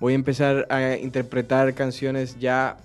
Voy 0.00 0.14
a 0.14 0.16
empezar 0.16 0.66
a 0.68 0.96
interpretar 0.96 1.74
canciones 1.74 2.36
ya 2.40 2.76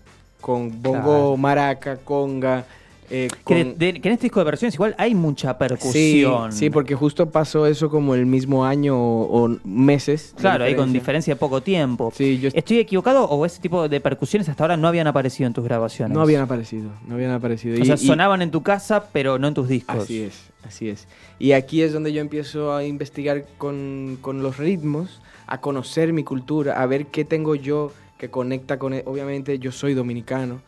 con 0.41 0.81
bongo, 0.81 1.01
Claro. 1.03 1.37
maraca, 1.37 1.97
conga. 1.97 2.65
eh, 3.09 3.29
Que, 3.45 3.63
de- 3.63 3.89
en 3.89 4.11
este 4.11 4.23
disco 4.23 4.41
de 4.41 4.43
versiones 4.43 4.73
igual 4.75 4.93
hay 4.97 5.15
mucha 5.15 5.57
percusión. 5.57 6.51
sí, 6.51 6.69
porque 6.69 6.93
justo 6.93 7.29
pasó 7.29 7.65
eso 7.65 7.89
como 7.89 8.15
el 8.15 8.25
mismo 8.25 8.65
año 8.65 8.97
o, 8.99 9.45
o 9.45 9.57
meses. 9.63 10.33
Claro, 10.37 10.65
ahí 10.65 10.75
con 10.75 10.91
diferencia. 10.91 11.33
de 11.33 11.39
poco 11.39 11.61
tiempo. 11.61 12.11
Sí, 12.13 12.37
yo 12.39 12.49
¿Estoy 12.53 12.79
equivocado 12.79 13.23
o 13.23 13.45
ese 13.45 13.61
tipo 13.61 13.87
de 13.87 14.01
percusiones 14.01 14.49
hasta 14.49 14.63
ahora 14.65 14.75
no 14.75 14.89
habían 14.89 15.07
aparecido 15.07 15.47
en 15.47 15.53
tus 15.53 15.63
grabaciones? 15.63 16.13
no 16.15 16.21
habían 16.21 16.41
aparecido, 16.41 16.89
no 17.07 17.15
habían 17.15 17.31
aparecido. 17.31 17.75
O 17.75 17.79
Y- 17.79 17.85
sea, 17.85 17.95
y- 17.95 18.05
sonaban 18.05 18.41
en 18.41 18.51
tu 18.51 18.61
casa, 18.61 19.05
pero 19.13 19.39
no 19.39 19.47
en 19.47 19.53
tus 19.53 19.69
discos. 19.69 20.03
Así 20.03 20.23
es, 20.23 20.41
así 20.65 20.89
es. 20.89 21.07
Y 21.39 21.53
aquí 21.53 21.81
es 21.83 21.93
donde 21.93 22.11
yo 22.11 22.19
empiezo 22.19 22.73
a 22.75 22.83
investigar 22.83 23.45
con, 23.57 24.17
con 24.19 24.43
los 24.43 24.57
ritmos, 24.57 25.21
a 25.47 25.61
conocer 25.61 26.11
mi 26.11 26.25
cultura, 26.25 26.81
a 26.81 26.85
ver 26.87 27.05
qué 27.05 27.23
tengo 27.23 27.55
yo 27.55 27.93
que 28.17 28.29
conecta 28.29 28.77
con... 28.79 28.93
e- 28.93 29.03
Obviamente 29.05 29.59
yo 29.59 29.71
soy 29.71 29.93
dominicano, 29.93 30.61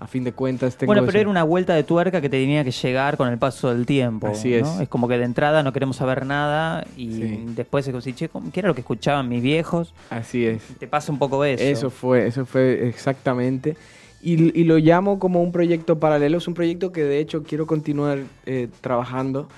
a 0.00 0.06
fin 0.06 0.24
de 0.24 0.32
cuentas 0.32 0.76
tengo... 0.76 0.88
Bueno, 0.92 1.06
pero 1.06 1.18
era 1.20 1.30
una 1.30 1.44
vuelta 1.44 1.74
de 1.74 1.82
tuerca 1.84 2.20
que 2.20 2.28
te 2.28 2.38
tenía 2.38 2.64
que 2.64 2.70
llegar 2.72 3.16
con 3.16 3.28
el 3.28 3.38
paso 3.38 3.72
del 3.72 3.86
tiempo. 3.86 4.26
Así 4.28 4.50
¿no? 4.50 4.56
es. 4.74 4.80
Es 4.80 4.88
como 4.88 5.08
que 5.08 5.16
de 5.18 5.24
entrada 5.24 5.62
no 5.62 5.72
queremos 5.72 5.96
saber 5.96 6.26
nada 6.26 6.86
y 6.96 7.12
Sí. 7.12 7.44
después 7.48 7.86
es 7.86 7.92
como 7.92 8.00
che, 8.16 8.28
¿cómo- 8.28 8.50
¿qué 8.52 8.60
era 8.60 8.68
lo 8.68 8.74
que 8.74 8.80
escuchaban 8.80 9.28
mis 9.28 9.42
viejos? 9.42 9.94
Así 10.10 10.44
es. 10.46 10.62
Te 10.78 10.86
pasa 10.86 11.12
un 11.12 11.18
poco 11.18 11.44
eso. 11.44 11.62
Eso 11.62 11.90
fue, 11.90 12.26
eso 12.26 12.44
fue 12.44 12.88
exactamente. 12.88 13.76
Y, 14.22 14.58
y 14.58 14.64
lo 14.64 14.78
llamo 14.78 15.18
como 15.18 15.42
un 15.42 15.52
proyecto 15.52 15.98
paralelo. 16.00 16.38
Es 16.38 16.48
un 16.48 16.54
proyecto 16.54 16.92
que 16.92 17.04
de 17.04 17.18
hecho 17.18 17.42
quiero 17.42 17.66
continuar 17.66 18.20
eh, 18.46 18.68
trabajando. 18.80 19.48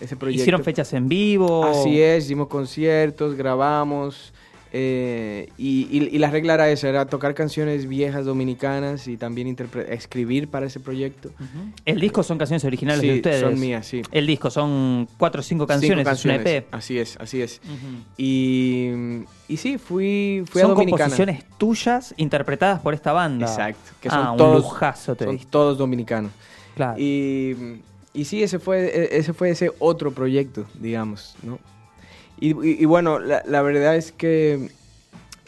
Ese 0.00 0.16
proyecto. 0.16 0.42
¿Hicieron 0.42 0.62
fechas 0.64 0.92
en 0.94 1.08
vivo? 1.08 1.64
Así 1.64 2.00
es, 2.00 2.24
hicimos 2.24 2.48
conciertos, 2.48 3.34
grabamos. 3.34 4.32
Eh, 4.72 5.48
y, 5.58 5.88
y- 5.90 6.08
y 6.14 6.18
la 6.18 6.30
regla 6.30 6.54
era 6.54 6.70
esa, 6.70 6.88
era 6.88 7.06
tocar 7.06 7.34
canciones 7.34 7.88
viejas 7.88 8.24
dominicanas 8.24 9.08
y 9.08 9.16
también 9.16 9.56
escribir 9.88 10.48
para 10.48 10.66
ese 10.66 10.78
proyecto. 10.80 11.28
Ujú. 11.30 11.72
El 11.84 12.00
disco 12.00 12.22
son 12.22 12.38
canciones 12.38 12.64
originales 12.64 13.00
Sí, 13.00 13.08
de 13.08 13.14
ustedes. 13.16 13.40
son 13.40 13.58
mías, 13.58 13.86
sí. 13.86 14.02
El 14.12 14.26
disco 14.26 14.50
son 14.50 15.08
cuatro 15.18 15.40
o 15.40 15.42
cinco 15.42 15.66
canciones, 15.66 15.98
Cinco 16.06 16.10
es 16.12 16.24
una 16.24 16.34
canciones. 16.34 16.62
EP. 16.64 16.74
Así 16.74 16.98
es, 16.98 17.16
así 17.20 17.42
es. 17.42 17.60
Ujú. 17.64 18.04
Y, 18.16 18.90
y 19.48 19.56
sí, 19.56 19.78
fui, 19.78 20.44
fui 20.48 20.60
a 20.62 20.66
Son 20.66 20.74
Dominicana. 20.74 21.04
composiciones 21.10 21.44
tuyas 21.58 22.14
interpretadas 22.16 22.80
por 22.80 22.94
esta 22.94 23.12
banda. 23.12 23.46
Exacto, 23.46 23.90
que 24.00 24.08
ah, 24.08 24.12
son 24.12 24.26
un 24.32 24.36
todos, 24.36 24.62
lujazo 24.62 25.16
te 25.16 25.24
son 25.24 25.38
todos 25.50 25.78
dominicanos. 25.78 26.30
Claro. 26.76 26.98
Y, 26.98 27.80
y 28.14 28.24
sí, 28.24 28.42
ese 28.42 28.58
fue, 28.58 28.86
e- 28.86 29.18
ese 29.18 29.32
fue 29.32 29.50
ese 29.50 29.72
otro 29.80 30.12
proyecto, 30.12 30.64
digamos, 30.78 31.34
¿no? 31.42 31.58
Y, 32.40 32.48
y- 32.66 32.82
y 32.82 32.84
bueno, 32.86 33.18
la, 33.18 33.42
la 33.46 33.62
verdad 33.62 33.96
es 33.96 34.12
que 34.12 34.70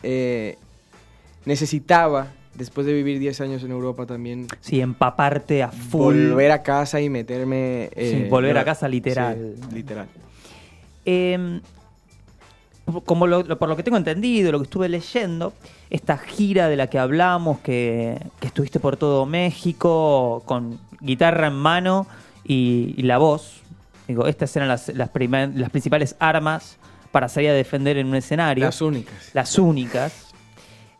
eh, 0.02 0.56
necesitaba, 1.46 2.28
después 2.54 2.86
de 2.86 2.92
vivir 2.92 3.18
10 3.18 3.40
años 3.40 3.62
en 3.64 3.70
Europa 3.70 4.04
también, 4.06 4.46
Sí, 4.60 4.80
empaparte 4.80 5.62
a 5.62 5.68
full. 5.72 6.14
volver 6.30 6.50
a 6.52 6.62
casa 6.62 7.00
y 7.00 7.08
meterme... 7.08 7.90
Sí, 7.96 8.26
volver 8.28 8.58
a 8.58 8.64
casa 8.64 8.88
literal. 8.88 9.54
Sí, 9.68 9.74
literal. 9.74 10.06
Eh, 11.04 11.60
como 13.04 13.26
lo- 13.26 13.42
lo- 13.42 13.58
por 13.58 13.68
lo 13.68 13.76
que 13.76 13.82
tengo 13.82 13.96
entendido, 13.96 14.52
lo 14.52 14.58
que 14.58 14.64
estuve 14.64 14.88
leyendo, 14.88 15.52
esta 15.88 16.18
gira 16.18 16.68
de 16.68 16.76
la 16.76 16.88
que 16.88 16.98
hablamos, 16.98 17.60
que, 17.60 18.18
que 18.40 18.46
estuviste 18.48 18.80
por 18.80 18.96
todo 18.96 19.24
México 19.24 20.42
con 20.44 20.78
guitarra 21.00 21.46
en 21.46 21.54
mano 21.54 22.06
y, 22.44 22.94
y 22.96 23.02
la 23.02 23.18
voz, 23.18 23.61
estas 24.26 24.54
eran 24.56 24.68
las, 24.68 24.88
las, 24.90 25.08
primer- 25.10 25.50
las 25.56 25.70
principales 25.70 26.14
armas 26.18 26.76
para 27.10 27.28
salir 27.28 27.50
a 27.50 27.54
defender 27.54 27.96
en 27.98 28.06
un 28.06 28.14
escenario. 28.14 28.64
Las 28.64 28.80
únicas. 28.80 29.14
las 29.34 29.58
únicas. 29.58 30.28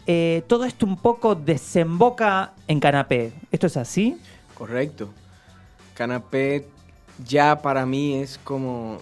Eh, 0.06 0.42
todo 0.48 0.64
esto 0.64 0.84
un 0.84 0.96
poco 0.96 1.34
desemboca 1.34 2.52
en 2.68 2.80
canapé. 2.80 3.32
¿Esto 3.50 3.66
es 3.68 3.76
así? 3.76 4.18
Correcto. 4.54 5.08
Canapé 5.94 6.66
ya 7.26 7.60
para 7.62 7.86
mí 7.86 8.14
es 8.16 8.38
como 8.42 8.98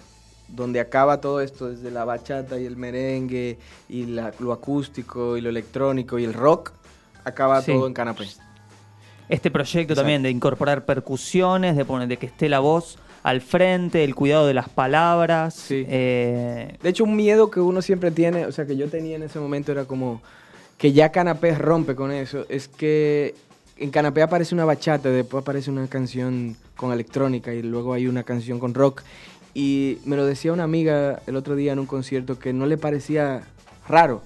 donde 0.48 0.80
acaba 0.80 1.20
todo 1.20 1.40
esto, 1.40 1.70
desde 1.70 1.90
la 1.92 2.04
bachata 2.04 2.58
y 2.58 2.66
el 2.66 2.76
merengue 2.76 3.58
y 3.88 4.06
la- 4.06 4.32
lo 4.40 4.52
acústico 4.52 5.36
y 5.36 5.40
lo 5.40 5.48
electrónico 5.48 6.18
y 6.18 6.24
el 6.24 6.34
rock, 6.34 6.72
acaba 7.24 7.62
Sí. 7.62 7.72
todo 7.72 7.86
en 7.86 7.94
canapé. 7.94 8.26
Este 9.28 9.50
proyecto 9.52 9.92
Exacto. 9.92 10.00
también 10.00 10.22
de 10.24 10.30
incorporar 10.30 10.84
percusiones, 10.84 11.76
de 11.76 11.84
poner 11.84 12.08
de 12.08 12.16
que 12.16 12.26
esté 12.26 12.48
la 12.48 12.58
voz 12.58 12.98
al 13.22 13.40
frente, 13.40 14.02
el 14.04 14.14
cuidado 14.14 14.46
de 14.46 14.54
las 14.54 14.68
palabras. 14.68 15.54
Sí. 15.54 15.84
eh, 15.88 16.76
De 16.82 16.88
hecho, 16.88 17.04
un 17.04 17.16
miedo 17.16 17.50
que 17.50 17.60
uno 17.60 17.82
siempre 17.82 18.10
tiene, 18.10 18.46
o 18.46 18.52
sea, 18.52 18.66
que 18.66 18.76
yo 18.76 18.88
tenía 18.88 19.16
en 19.16 19.22
ese 19.22 19.38
momento 19.38 19.72
era 19.72 19.84
como 19.84 20.22
que 20.78 20.92
ya 20.92 21.10
Canapé 21.12 21.54
rompe 21.54 21.94
con 21.94 22.10
eso, 22.12 22.46
es 22.48 22.66
que 22.68 23.34
en 23.76 23.90
Canapé 23.90 24.22
aparece 24.22 24.54
una 24.54 24.64
bachata, 24.64 25.10
después 25.10 25.42
aparece 25.42 25.70
una 25.70 25.86
canción 25.86 26.56
con 26.76 26.92
electrónica 26.92 27.52
y 27.52 27.62
luego 27.62 27.92
hay 27.92 28.06
una 28.06 28.22
canción 28.22 28.58
con 28.58 28.72
rock. 28.74 29.02
Y 29.52 29.98
me 30.04 30.16
lo 30.16 30.24
decía 30.24 30.52
una 30.52 30.64
amiga 30.64 31.20
el 31.26 31.36
otro 31.36 31.56
día 31.56 31.72
en 31.72 31.78
un 31.80 31.86
concierto 31.86 32.38
que 32.38 32.52
no 32.52 32.66
le 32.66 32.78
parecía 32.78 33.42
raro. 33.88 34.22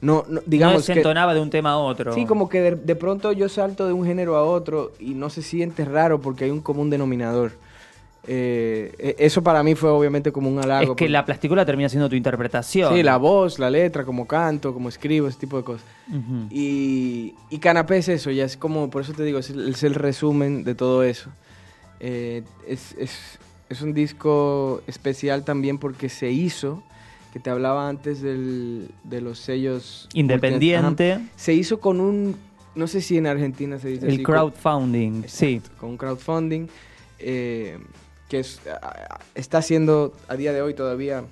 No, 0.00 0.24
no- 0.28 0.36
no 0.36 0.42
digamos 0.46 0.84
que... 0.86 0.92
desentonaba 0.92 1.34
de 1.34 1.40
un 1.40 1.50
tema 1.50 1.72
a 1.72 1.78
otro. 1.78 2.12
Sí, 2.14 2.26
como 2.26 2.48
que 2.48 2.60
de, 2.62 2.74
de 2.76 2.96
pronto 2.96 3.32
yo 3.32 3.48
salto 3.48 3.86
de 3.86 3.92
un 3.92 4.04
género 4.06 4.36
a 4.36 4.44
otro 4.44 4.92
y 4.98 5.14
no 5.14 5.30
se 5.30 5.42
siente 5.42 5.84
raro 5.84 6.20
porque 6.20 6.44
hay 6.44 6.50
un 6.50 6.60
común 6.60 6.90
denominador. 6.90 7.52
Eh, 8.28 8.92
e- 8.98 9.16
eso 9.20 9.42
para 9.42 9.62
mí 9.62 9.74
fue 9.76 9.88
obviamente 9.90 10.32
como 10.32 10.48
un 10.50 10.58
halago. 10.58 10.80
es 10.82 10.86
que 10.86 10.88
porque- 10.88 11.08
la 11.08 11.24
plasticola 11.24 11.64
termina 11.64 11.88
siendo 11.88 12.08
tu 12.08 12.16
interpretación. 12.16 12.92
Sí, 12.94 13.02
la 13.02 13.16
voz, 13.18 13.58
la 13.58 13.70
letra, 13.70 14.04
como 14.04 14.26
canto, 14.26 14.72
como 14.74 14.88
escribo, 14.88 15.28
ese 15.28 15.38
tipo 15.38 15.56
de 15.58 15.62
cosas. 15.64 15.86
Y, 16.50 17.34
y 17.50 17.58
Canapé 17.58 17.98
es 17.98 18.08
eso, 18.08 18.30
ya 18.30 18.44
es 18.44 18.56
como, 18.56 18.90
por 18.90 19.02
eso 19.02 19.12
te 19.12 19.22
digo, 19.24 19.38
es 19.38 19.50
el, 19.50 19.68
es 19.68 19.82
el 19.82 19.94
resumen 19.94 20.64
de 20.64 20.74
todo 20.74 21.02
eso. 21.04 21.30
Eh, 22.00 22.42
es, 22.66 22.94
es- 22.98 23.38
es 23.68 23.82
un 23.82 23.94
disco 23.94 24.80
especial 24.86 25.44
también 25.44 25.78
porque 25.78 26.08
se 26.08 26.30
hizo, 26.30 26.82
que 27.32 27.40
te 27.40 27.50
hablaba 27.50 27.88
antes 27.88 28.22
del- 28.22 28.88
de 29.04 29.20
los 29.20 29.38
sellos... 29.40 30.08
Independiente, 30.14 31.12
Ajá. 31.14 31.22
Se 31.36 31.52
hizo 31.54 31.80
con 31.80 32.00
un, 32.00 32.36
no 32.74 32.86
sé 32.86 33.00
si 33.00 33.16
en 33.18 33.26
Argentina 33.26 33.78
se 33.78 33.88
dice 33.88 34.06
el 34.06 34.14
así, 34.14 34.22
con- 34.22 34.34
crowdfunding, 34.34 35.24
sí. 35.26 35.60
Con 35.78 35.90
un 35.90 35.96
crowdfunding, 35.96 36.66
eh, 37.18 37.78
que 38.28 38.40
es, 38.40 38.60
está 39.34 39.62
siendo 39.62 40.12
a 40.28 40.36
día 40.36 40.52
de 40.52 40.62
hoy 40.62 40.74
todavía 40.74 41.24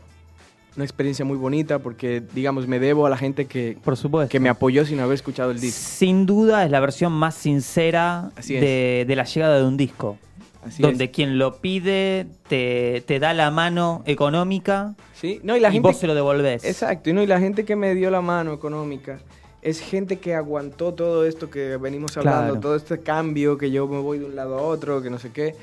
una 0.77 0.85
experiencia 0.85 1.25
muy 1.25 1.37
bonita 1.37 1.79
porque, 1.79 2.21
digamos, 2.35 2.67
me 2.67 2.81
debo 2.81 3.07
a 3.07 3.11
la 3.11 3.17
gente 3.17 3.47
que, 3.47 3.77
Por 3.85 3.97
supuesto. 3.97 4.31
que 4.31 4.41
me 4.41 4.49
apoyó 4.49 4.85
sin 4.85 4.99
haber 5.01 5.15
escuchado 5.15 5.53
el 5.53 5.61
disco. 5.61 5.79
Sin 5.81 6.27
duda 6.27 6.65
es 6.65 6.71
la 6.71 6.81
versión 6.81 7.13
más 7.13 7.35
sincera 7.37 8.31
de, 8.49 9.05
de 9.07 9.17
la 9.17 9.25
llegada 9.25 9.59
de 9.59 9.65
un 9.65 9.77
disco. 9.77 10.19
Así 10.67 10.83
donde 10.83 11.05
es. 11.05 11.11
quien 11.11 11.39
lo 11.39 11.57
pide 11.61 12.27
te, 12.49 13.03
te 13.07 13.19
da 13.19 13.35
la 13.35 13.51
mano 13.51 14.03
económica 14.07 14.95
Sí, 15.15 15.39
no, 15.43 15.57
y 15.57 15.61
la 15.61 15.69
y 15.69 15.73
gente... 15.75 15.89
vos 15.89 15.97
se 15.99 16.07
lo 16.07 16.15
devolvés. 16.15 16.65
Exacto, 16.65 17.11
y, 17.11 17.13
no, 17.13 17.23
y 17.23 17.27
la 17.27 17.39
gente 17.39 17.65
que 17.67 17.77
me 17.77 17.95
dio 17.95 18.11
la 18.11 18.23
mano 18.23 18.53
económica 18.55 19.21
es 19.63 19.79
gente 19.81 20.19
que 20.19 20.35
aguantó 20.35 20.93
todo 20.95 21.25
esto 21.27 21.51
que 21.51 21.77
venimos 21.77 22.17
hablando, 22.17 22.45
Claro. 22.55 22.61
todo 22.61 22.77
este 22.77 22.99
cambio, 23.01 23.57
que 23.59 23.71
yo 23.71 23.87
me 23.87 23.99
voy 24.01 24.19
de 24.19 24.25
un 24.25 24.35
lado 24.37 24.59
a 24.59 24.63
otro, 24.63 25.01
que 25.03 25.09
no 25.11 25.19
sé 25.19 25.31
qué. 25.31 25.55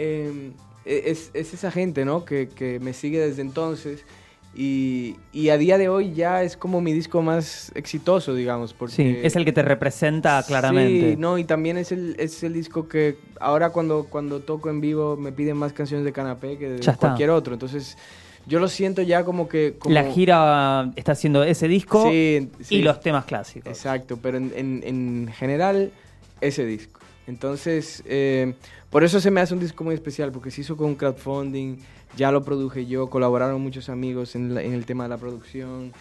Eh, 0.00 0.52
es, 0.84 1.30
es 1.34 1.52
esa 1.54 1.70
gente, 1.70 2.04
¿no? 2.04 2.24
Que, 2.24 2.48
que 2.48 2.80
me 2.80 2.92
sigue 2.94 3.18
desde 3.20 3.42
entonces. 3.42 4.04
Y, 4.52 5.14
y 5.32 5.50
a 5.50 5.58
día 5.58 5.78
de 5.78 5.88
hoy 5.88 6.12
ya 6.12 6.42
es 6.42 6.56
como 6.56 6.80
mi 6.80 6.92
disco 6.92 7.22
más 7.22 7.70
exitoso, 7.76 8.34
digamos. 8.34 8.72
Porque 8.74 8.94
Sí, 8.96 9.16
es 9.22 9.36
el 9.36 9.44
que 9.44 9.52
te 9.52 9.62
representa 9.62 10.42
claramente. 10.44 11.10
Sí, 11.12 11.16
no, 11.16 11.38
y 11.38 11.44
también 11.44 11.76
es 11.76 11.92
el, 11.92 12.16
es 12.18 12.42
el 12.42 12.54
disco 12.54 12.88
que 12.88 13.16
ahora 13.38 13.70
cuando, 13.70 14.06
cuando 14.10 14.40
toco 14.40 14.68
en 14.70 14.80
vivo 14.80 15.16
me 15.16 15.30
piden 15.30 15.56
más 15.56 15.72
canciones 15.72 16.04
de 16.04 16.12
canapé 16.12 16.58
que 16.58 16.68
de 16.70 16.80
Ya 16.80 16.92
está. 16.92 17.08
cualquier 17.08 17.30
otro. 17.30 17.52
Entonces, 17.52 17.96
yo 18.46 18.58
lo 18.58 18.66
siento 18.68 19.02
ya 19.02 19.22
como 19.24 19.48
que... 19.48 19.74
como- 19.78 19.94
La 19.94 20.04
gira 20.10 20.90
está 20.96 21.12
haciendo 21.12 21.44
ese 21.44 21.68
disco 21.68 22.08
Sí, 22.10 22.48
sí, 22.62 22.76
y 22.76 22.82
los 22.82 23.00
temas 23.00 23.26
clásicos. 23.26 23.70
Exacto, 23.70 24.18
pero 24.20 24.38
en, 24.38 24.50
en- 24.56 24.82
en 24.84 25.32
general, 25.32 25.92
ese 26.40 26.64
disco. 26.66 26.99
Entonces, 27.26 28.02
eh, 28.06 28.54
por 28.90 29.04
eso 29.04 29.20
se 29.20 29.30
me 29.30 29.40
hace 29.40 29.54
un 29.54 29.60
disco 29.60 29.84
muy 29.84 29.94
especial, 29.94 30.32
porque 30.32 30.50
se 30.50 30.62
hizo 30.62 30.76
con 30.76 30.94
crowdfunding, 30.96 31.76
ya 32.16 32.32
lo 32.32 32.42
produje 32.42 32.86
yo, 32.86 33.08
colaboraron 33.08 33.60
muchos 33.60 33.88
amigos 33.88 34.34
en, 34.34 34.54
la- 34.54 34.62
en 34.62 34.72
el 34.72 34.84
tema 34.84 35.04
de 35.04 35.10
la 35.10 35.18
producción. 35.18 35.92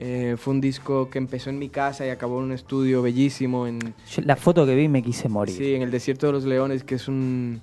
Eh, 0.00 0.36
fue 0.38 0.54
un 0.54 0.60
disco 0.60 1.10
que 1.10 1.18
empezó 1.18 1.50
en 1.50 1.58
mi 1.58 1.68
casa 1.68 2.06
y 2.06 2.10
acabó 2.10 2.38
en 2.38 2.44
un 2.46 2.52
estudio 2.52 3.02
bellísimo 3.02 3.66
en, 3.66 3.80
Yo 3.80 4.22
la 4.22 4.36
foto 4.36 4.64
que 4.64 4.74
vi 4.76 4.86
me 4.88 5.02
quise 5.02 5.28
morir. 5.28 5.56
Sí, 5.56 5.74
en 5.74 5.82
el 5.82 5.90
Desierto 5.90 6.26
de 6.28 6.32
los 6.32 6.44
Leones, 6.44 6.84
que 6.84 6.94
es 6.94 7.08
un, 7.08 7.60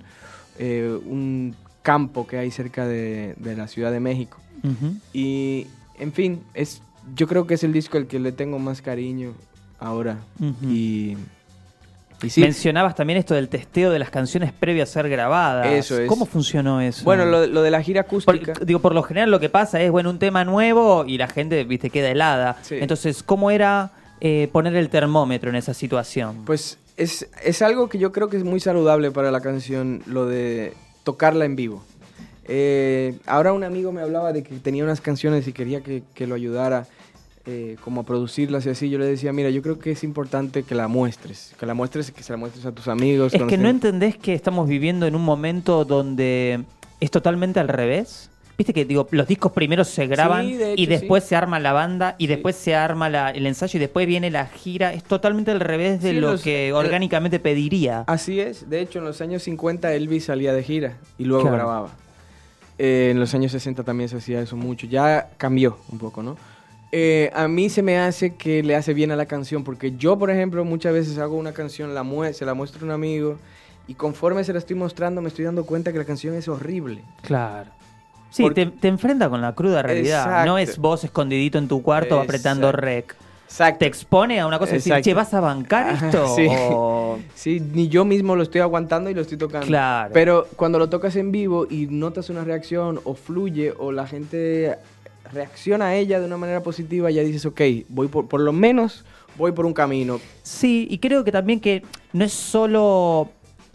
eh, 0.58 0.98
un 1.06 1.56
campo 1.82 2.26
que 2.26 2.36
hay 2.36 2.50
cerca 2.50 2.86
de, 2.86 3.34
de 3.38 3.56
la 3.56 3.66
Ciudad 3.68 3.90
de 3.90 4.00
México. 4.00 4.38
Y, 5.12 5.66
en 5.98 6.12
fin, 6.12 6.40
es, 6.54 6.82
yo 7.14 7.26
creo 7.28 7.46
que 7.46 7.54
es 7.54 7.62
el 7.64 7.72
disco 7.72 7.96
al 7.96 8.06
que 8.06 8.18
le 8.18 8.32
tengo 8.32 8.58
más 8.58 8.82
cariño 8.82 9.32
ahora. 9.78 10.18
Y, 10.62 11.16
y 12.22 12.30
sí, 12.30 12.40
Mencionabas 12.40 12.94
también 12.94 13.18
esto 13.18 13.34
del 13.34 13.48
testeo 13.48 13.90
de 13.90 13.98
las 13.98 14.10
canciones 14.10 14.52
previas 14.52 14.88
a 14.90 14.92
ser 14.94 15.08
grabadas. 15.08 15.66
Eso 15.66 16.00
es. 16.00 16.08
¿Cómo 16.08 16.24
funcionó 16.26 16.80
eso? 16.80 17.04
bueno, 17.04 17.24
lo, 17.26 17.46
lo 17.46 17.62
de 17.62 17.70
la 17.70 17.82
gira 17.82 18.02
Por- 18.04 18.34
acústica. 18.36 18.54
digo, 18.64 18.80
por 18.80 18.94
lo 18.94 19.02
general 19.02 19.30
lo 19.30 19.38
que 19.40 19.48
pasa 19.50 19.80
es, 19.82 19.90
bueno, 19.90 20.10
un 20.10 20.18
tema 20.18 20.44
nuevo 20.44 21.04
y 21.06 21.18
la 21.18 21.28
gente, 21.28 21.62
viste, 21.64 21.90
queda 21.90 22.08
helada. 22.10 22.56
Sí. 22.62 22.76
Entonces, 22.80 23.22
¿cómo 23.22 23.50
era 23.50 23.90
eh, 24.20 24.48
poner 24.52 24.74
el 24.76 24.88
termómetro 24.88 25.50
en 25.50 25.56
esa 25.56 25.74
situación? 25.74 26.44
Pues 26.46 26.78
es, 26.96 27.28
es 27.44 27.60
algo 27.62 27.88
que 27.90 27.98
yo 27.98 28.12
creo 28.12 28.28
que 28.30 28.38
es 28.38 28.44
muy 28.44 28.60
saludable 28.60 29.10
para 29.10 29.30
la 29.30 29.40
canción, 29.42 30.02
lo 30.06 30.24
de 30.26 30.72
tocarla 31.04 31.44
en 31.44 31.54
vivo. 31.56 31.84
Eh, 32.48 33.18
ahora 33.26 33.52
un 33.52 33.64
amigo 33.64 33.90
me 33.92 34.00
hablaba 34.02 34.32
de 34.32 34.42
que 34.42 34.54
tenía 34.56 34.84
unas 34.84 35.00
canciones 35.00 35.46
y 35.48 35.52
quería 35.52 35.80
que, 35.82 36.02
que 36.14 36.26
lo 36.26 36.34
ayudara 36.36 36.86
eh, 37.46 37.76
como 37.82 38.00
a 38.00 38.04
producirlas 38.04 38.66
y 38.66 38.70
así. 38.70 38.90
Yo 38.90 38.98
le 38.98 39.06
decía, 39.06 39.32
mira, 39.32 39.50
yo 39.50 39.62
creo 39.62 39.78
que 39.78 39.92
es 39.92 40.02
importante 40.04 40.62
que 40.64 40.74
la 40.74 40.88
muestres, 40.88 41.54
que 41.58 41.64
la 41.66 41.74
muestres, 41.74 42.10
que 42.10 42.22
se 42.22 42.32
la 42.32 42.36
muestres 42.36 42.66
a 42.66 42.72
tus 42.72 42.88
amigos. 42.88 43.32
es 43.34 43.42
que 43.44 43.56
no 43.58 43.68
entendés 43.68 44.16
que 44.16 44.34
estamos 44.34 44.68
viviendo 44.68 45.06
en 45.06 45.14
un 45.14 45.24
momento 45.24 45.84
donde 45.84 46.64
es 47.00 47.10
totalmente 47.10 47.60
al 47.60 47.68
revés. 47.68 48.30
Viste 48.58 48.72
que 48.72 48.86
digo, 48.86 49.06
los 49.10 49.28
discos 49.28 49.52
primero 49.52 49.84
se 49.84 50.06
graban 50.06 50.46
Sí, 50.46 50.54
de 50.54 50.74
y 50.78 50.86
después 50.86 51.24
sí. 51.24 51.28
se 51.30 51.36
arma 51.36 51.60
la 51.60 51.74
banda 51.74 52.14
y 52.16 52.24
Sí. 52.24 52.28
después 52.28 52.56
se 52.56 52.74
arma 52.74 53.10
la- 53.10 53.30
el 53.30 53.46
ensayo 53.46 53.76
y 53.76 53.80
después 53.80 54.06
viene 54.06 54.30
la 54.30 54.46
gira. 54.46 54.94
Es 54.94 55.04
totalmente 55.04 55.50
al 55.50 55.60
revés 55.60 56.00
de 56.00 56.14
lo 56.14 56.32
los- 56.32 56.42
que 56.42 56.68
el- 56.68 56.74
orgánicamente 56.74 57.38
pediría. 57.38 58.04
Así 58.06 58.40
es, 58.40 58.70
de 58.70 58.80
hecho 58.80 59.00
en 59.00 59.04
los 59.04 59.20
años 59.20 59.42
50 59.42 59.92
Elvis 59.92 60.24
salía 60.24 60.54
de 60.54 60.62
gira 60.62 60.96
y 61.18 61.24
luego 61.26 61.42
Claro. 61.42 61.56
grababa. 61.58 61.90
Eh, 62.78 63.08
en 63.12 63.20
los 63.20 63.34
años 63.34 63.52
60 63.52 63.82
también 63.84 64.08
se 64.08 64.16
hacía 64.16 64.40
eso 64.40 64.56
mucho, 64.56 64.86
ya 64.86 65.28
cambió 65.36 65.78
un 65.90 65.98
poco, 65.98 66.22
¿no? 66.22 66.38
Eh, 66.98 67.30
a 67.34 67.46
mí 67.46 67.68
se 67.68 67.82
me 67.82 67.98
hace 67.98 68.36
que 68.36 68.62
le 68.62 68.74
hace 68.74 68.94
bien 68.94 69.10
a 69.10 69.16
la 69.16 69.26
canción, 69.26 69.64
porque 69.64 69.92
yo, 69.98 70.18
por 70.18 70.30
ejemplo, 70.30 70.64
muchas 70.64 70.94
veces 70.94 71.18
hago 71.18 71.36
una 71.36 71.52
canción, 71.52 71.94
la 71.94 72.02
se 72.32 72.46
la 72.46 72.54
muestro 72.54 72.80
a 72.80 72.84
un 72.86 72.90
amigo 72.90 73.36
y 73.86 73.92
conforme 73.92 74.42
se 74.44 74.54
la 74.54 74.60
estoy 74.60 74.76
mostrando 74.76 75.20
me 75.20 75.28
estoy 75.28 75.44
dando 75.44 75.66
cuenta 75.66 75.92
que 75.92 75.98
la 75.98 76.06
canción 76.06 76.34
es 76.34 76.48
horrible. 76.48 77.02
Claro. 77.20 77.68
Sí, 78.30 78.44
Porque- 78.44 78.64
te, 78.64 78.72
te 78.72 78.88
enfrenta 78.88 79.28
con 79.28 79.42
la 79.42 79.54
cruda 79.54 79.82
realidad. 79.82 80.46
No 80.46 80.56
es 80.56 80.78
vos 80.78 81.04
escondidito 81.04 81.58
en 81.58 81.68
tu 81.68 81.82
cuarto 81.82 82.18
apretando 82.18 82.72
rec. 82.72 83.14
Exacto. 83.44 83.80
Te 83.80 83.86
expone 83.86 84.40
a 84.40 84.46
una 84.46 84.58
cosa 84.58 84.70
de 84.72 84.78
decir, 84.78 84.94
che, 85.02 85.12
¿vas 85.12 85.34
a 85.34 85.40
bancar 85.40 86.02
esto? 86.02 86.34
sí. 86.34 86.46
O- 86.50 87.18
Sí, 87.34 87.60
ni 87.60 87.88
yo 87.88 88.06
mismo 88.06 88.36
lo 88.36 88.42
estoy 88.42 88.62
aguantando 88.62 89.10
y 89.10 89.14
lo 89.14 89.20
estoy 89.20 89.36
tocando. 89.36 89.66
Claro. 89.66 90.12
Pero 90.14 90.46
cuando 90.56 90.78
lo 90.78 90.88
tocas 90.88 91.14
en 91.16 91.30
vivo 91.30 91.66
y 91.68 91.88
notas 91.88 92.30
una 92.30 92.42
reacción 92.42 93.00
o 93.04 93.14
fluye 93.14 93.74
o 93.78 93.92
la 93.92 94.06
gente 94.06 94.76
reacciona 95.32 95.86
a 95.86 95.94
ella 95.96 96.20
de 96.20 96.26
una 96.26 96.36
manera 96.36 96.62
positiva, 96.62 97.10
ya 97.10 97.22
dices, 97.22 97.46
ok, 97.46 97.60
voy 97.88 98.08
por, 98.08 98.28
por 98.28 98.40
lo 98.40 98.52
menos 98.52 99.04
voy 99.38 99.52
por 99.52 99.66
un 99.66 99.72
camino. 99.74 100.18
Sí, 100.42 100.86
y 100.90 100.98
creo 100.98 101.22
que 101.24 101.32
también 101.32 101.60
que 101.60 101.82
no 102.12 102.24
es 102.24 102.32
solo 102.32 103.30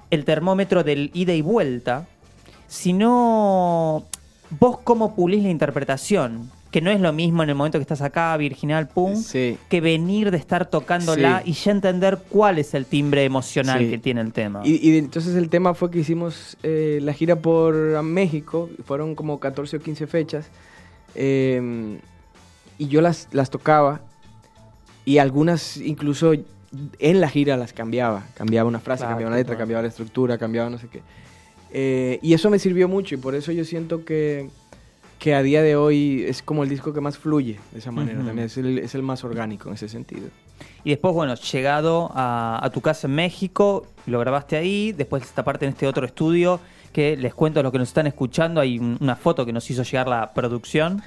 el 0.09 0.25
termómetro 0.25 0.83
del 0.83 1.11
ida 1.13 1.33
y 1.33 1.41
vuelta, 1.41 2.07
sino 2.67 4.05
vos 4.59 4.79
cómo 4.83 5.15
pulís 5.15 5.43
la 5.43 5.49
interpretación. 5.49 6.49
Que 6.71 6.79
no 6.79 6.89
es 6.89 7.01
lo 7.01 7.11
mismo 7.11 7.43
en 7.43 7.49
el 7.49 7.55
momento 7.55 7.77
que 7.79 7.81
estás 7.81 8.01
acá, 8.01 8.35
virginal, 8.37 8.87
pum, 8.87 9.17
Sí. 9.17 9.57
que 9.69 9.81
venir 9.81 10.31
de 10.31 10.37
estar 10.37 10.69
tocándola 10.69 11.41
Sí. 11.43 11.51
y 11.51 11.53
ya 11.53 11.71
entender 11.71 12.17
cuál 12.29 12.59
es 12.59 12.73
el 12.73 12.85
timbre 12.85 13.25
emocional 13.25 13.79
Sí. 13.79 13.89
que 13.89 13.97
tiene 13.97 14.21
el 14.21 14.31
tema. 14.31 14.61
Y, 14.63 14.75
y 14.89 14.97
entonces 14.97 15.35
el 15.35 15.49
tema 15.49 15.73
fue 15.73 15.91
que 15.91 15.99
hicimos 15.99 16.55
eh, 16.63 16.99
la 17.01 17.11
gira 17.11 17.35
por 17.35 17.75
México, 18.03 18.69
fueron 18.85 19.15
como 19.15 19.37
14 19.41 19.77
o 19.77 19.79
15 19.81 20.07
fechas, 20.07 20.45
eh, 21.15 21.99
y 22.77 22.87
yo 22.87 23.01
las, 23.01 23.27
las 23.31 23.49
tocaba, 23.49 24.01
y 25.05 25.17
algunas 25.17 25.77
incluso 25.77 26.33
en 26.99 27.21
la 27.21 27.27
gira 27.29 27.57
las 27.57 27.73
cambiaba, 27.73 28.23
cambiaba 28.35 28.67
una 28.67 28.79
frase, 28.79 29.01
Claro, 29.01 29.11
cambiaba 29.13 29.29
una 29.29 29.37
letra, 29.37 29.49
claro. 29.55 29.59
cambiaba 29.63 29.81
la 29.83 29.89
estructura, 29.89 30.37
cambiaba 30.37 30.69
no 30.69 30.77
sé 30.77 30.87
qué. 30.87 31.01
Eh, 31.73 32.19
y 32.21 32.33
eso 32.33 32.49
me 32.49 32.59
sirvió 32.59 32.87
mucho, 32.87 33.15
y 33.15 33.17
por 33.17 33.35
eso 33.35 33.51
yo 33.51 33.65
siento 33.65 34.03
que, 34.05 34.49
que 35.19 35.33
a 35.35 35.41
día 35.43 35.61
de 35.61 35.75
hoy 35.75 36.23
es 36.27 36.41
como 36.41 36.63
el 36.63 36.69
disco 36.69 36.93
que 36.93 37.01
más 37.01 37.17
fluye 37.17 37.59
de 37.71 37.79
esa 37.79 37.91
manera, 37.91 38.19
Ujú. 38.19 38.27
también 38.27 38.45
es 38.47 38.57
el, 38.57 38.77
es 38.79 38.95
el 38.95 39.03
más 39.03 39.23
orgánico 39.23 39.69
en 39.69 39.75
ese 39.75 39.89
sentido. 39.89 40.27
Y 40.83 40.91
después, 40.91 41.13
bueno, 41.13 41.33
llegado 41.35 42.11
a, 42.13 42.59
a 42.63 42.69
tu 42.69 42.81
casa 42.81 43.07
en 43.07 43.15
México, 43.15 43.87
lo 44.05 44.19
grabaste 44.19 44.55
ahí, 44.57 44.91
después 44.91 45.23
esta 45.23 45.43
parte 45.43 45.65
en 45.65 45.71
este 45.71 45.87
otro 45.87 46.05
estudio, 46.05 46.59
que 46.91 47.15
les 47.17 47.33
cuento 47.33 47.59
a 47.59 47.63
los 47.63 47.71
que 47.71 47.77
nos 47.79 47.87
están 47.87 48.07
escuchando, 48.07 48.59
hay 48.61 48.77
un- 48.79 48.97
una 48.99 49.15
foto 49.15 49.45
que 49.45 49.53
nos 49.53 49.69
hizo 49.71 49.83
llegar 49.83 50.07
la 50.07 50.33
producción, 50.33 51.01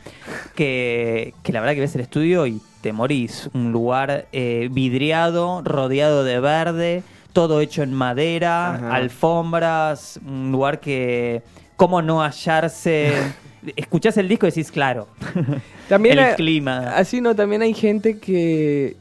que, 0.55 1.35
que 1.43 1.53
la 1.53 1.61
verdad 1.61 1.75
que 1.75 1.81
ves 1.81 1.95
el 1.95 2.01
estudio 2.03 2.47
y 2.47 2.61
te 2.81 2.93
morís. 2.93 3.49
Un 3.55 3.73
lugar 3.73 4.27
eh, 4.33 4.69
vidriado, 4.71 5.63
rodeado 5.65 6.25
de 6.25 6.41
verde, 6.41 7.03
todo 7.33 7.61
hecho 7.61 7.83
en 7.83 7.93
madera, 7.95 8.75
Ajá. 8.75 8.95
alfombras, 8.95 10.21
un 10.27 10.53
lugar 10.53 10.81
que... 10.81 11.43
¿Cómo 11.77 12.01
no 12.03 12.23
hallarse? 12.23 13.13
Escuchás 13.77 14.17
el 14.17 14.29
disco 14.29 14.47
y 14.47 14.51
decís, 14.51 14.71
claro, 14.71 15.09
También 15.89 16.19
el 16.19 16.25
hay- 16.25 16.35
clima. 16.37 16.95
Así 16.97 17.21
no, 17.21 17.35
también 17.35 17.63
hay 17.63 17.75
gente 17.75 18.19
que, 18.19 18.97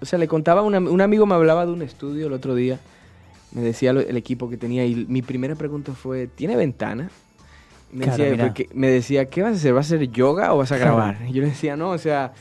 o 0.00 0.06
sea, 0.06 0.16
le 0.18 0.28
contaba, 0.28 0.62
una- 0.62 0.78
un 0.78 1.00
amigo 1.00 1.26
me 1.26 1.34
hablaba 1.34 1.66
de 1.66 1.72
un 1.72 1.82
estudio 1.82 2.28
el 2.28 2.32
otro 2.32 2.54
día, 2.54 2.78
me 3.56 3.62
decía 3.62 3.92
lo- 3.94 4.00
el 4.00 4.16
equipo 4.18 4.50
que 4.50 4.56
tenía 4.58 4.84
y 4.84 5.06
mi 5.08 5.22
primera 5.22 5.54
pregunta 5.54 5.92
fue, 5.92 6.26
¿tiene 6.26 6.56
ventana? 6.56 7.10
Me, 7.90 8.04
Claro, 8.04 8.18
decía, 8.18 8.32
mirá. 8.32 8.44
porque- 8.48 8.68
me 8.74 8.88
decía, 8.88 9.24
¿qué 9.30 9.40
vas 9.42 9.52
a 9.52 9.56
hacer? 9.56 9.72
¿Vas 9.72 9.90
a 9.90 9.94
hacer 9.96 10.10
yoga 10.12 10.52
o 10.52 10.58
vas 10.58 10.72
a 10.72 10.76
grabar? 10.76 11.18
Y 11.28 11.32
yo 11.32 11.40
le 11.42 11.48
decía, 11.48 11.74
no, 11.76 11.90
o 11.90 11.98
sea, 11.98 12.32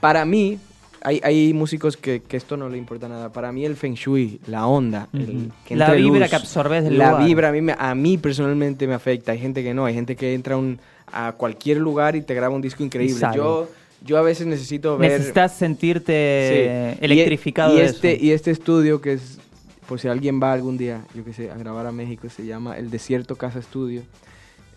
para 0.00 0.24
mí, 0.24 0.58
hay, 1.02 1.20
hay 1.22 1.52
músicos 1.52 1.96
que, 1.96 2.20
que 2.22 2.36
esto 2.36 2.56
no 2.56 2.68
le 2.68 2.76
importa 2.78 3.08
nada. 3.08 3.30
Para 3.32 3.52
mí 3.52 3.64
el 3.64 3.76
feng 3.76 3.94
shui, 3.94 4.40
la 4.48 4.66
onda, 4.66 5.08
el, 5.12 5.52
que 5.64 5.76
La 5.76 5.92
vibra 5.92 6.20
luz, 6.20 6.30
que 6.30 6.36
absorbes 6.36 6.82
del 6.84 6.98
La 6.98 7.10
lugar. 7.12 7.26
vibra 7.26 7.48
a 7.50 7.52
mí, 7.52 7.60
me- 7.60 7.76
a 7.78 7.94
mí 7.94 8.18
personalmente 8.18 8.86
me 8.88 8.94
afecta. 8.94 9.30
Hay 9.32 9.38
gente 9.38 9.62
que 9.62 9.74
no, 9.74 9.84
hay 9.84 9.94
gente 9.94 10.16
que 10.16 10.34
entra 10.34 10.54
a 10.56 10.58
un- 10.58 10.80
a 11.12 11.32
cualquier 11.32 11.76
lugar 11.76 12.16
y 12.16 12.22
te 12.22 12.34
graba 12.34 12.54
un 12.54 12.62
disco 12.62 12.82
increíble. 12.82 13.24
Yo, 13.36 13.68
yo 14.04 14.18
a 14.18 14.22
veces 14.22 14.46
necesito 14.48 14.98
ver... 14.98 15.12
Necesitas 15.12 15.54
sentirte 15.54 16.96
Sí. 16.98 17.04
electrificado 17.04 17.74
y, 17.74 17.80
de 17.80 17.84
este, 17.84 18.14
eso. 18.16 18.24
Y 18.24 18.30
este 18.32 18.50
estudio 18.50 19.00
que 19.00 19.12
es, 19.12 19.38
por 19.88 20.00
si 20.00 20.08
alguien 20.08 20.40
va 20.42 20.52
algún 20.52 20.76
día, 20.78 21.04
yo 21.14 21.24
que 21.24 21.32
sé, 21.32 21.50
a 21.50 21.56
grabar 21.56 21.86
a 21.86 21.92
México, 21.92 22.28
se 22.28 22.46
llama 22.46 22.76
El 22.78 22.90
Desierto 22.90 23.36
Casa 23.36 23.58
Estudio, 23.58 24.02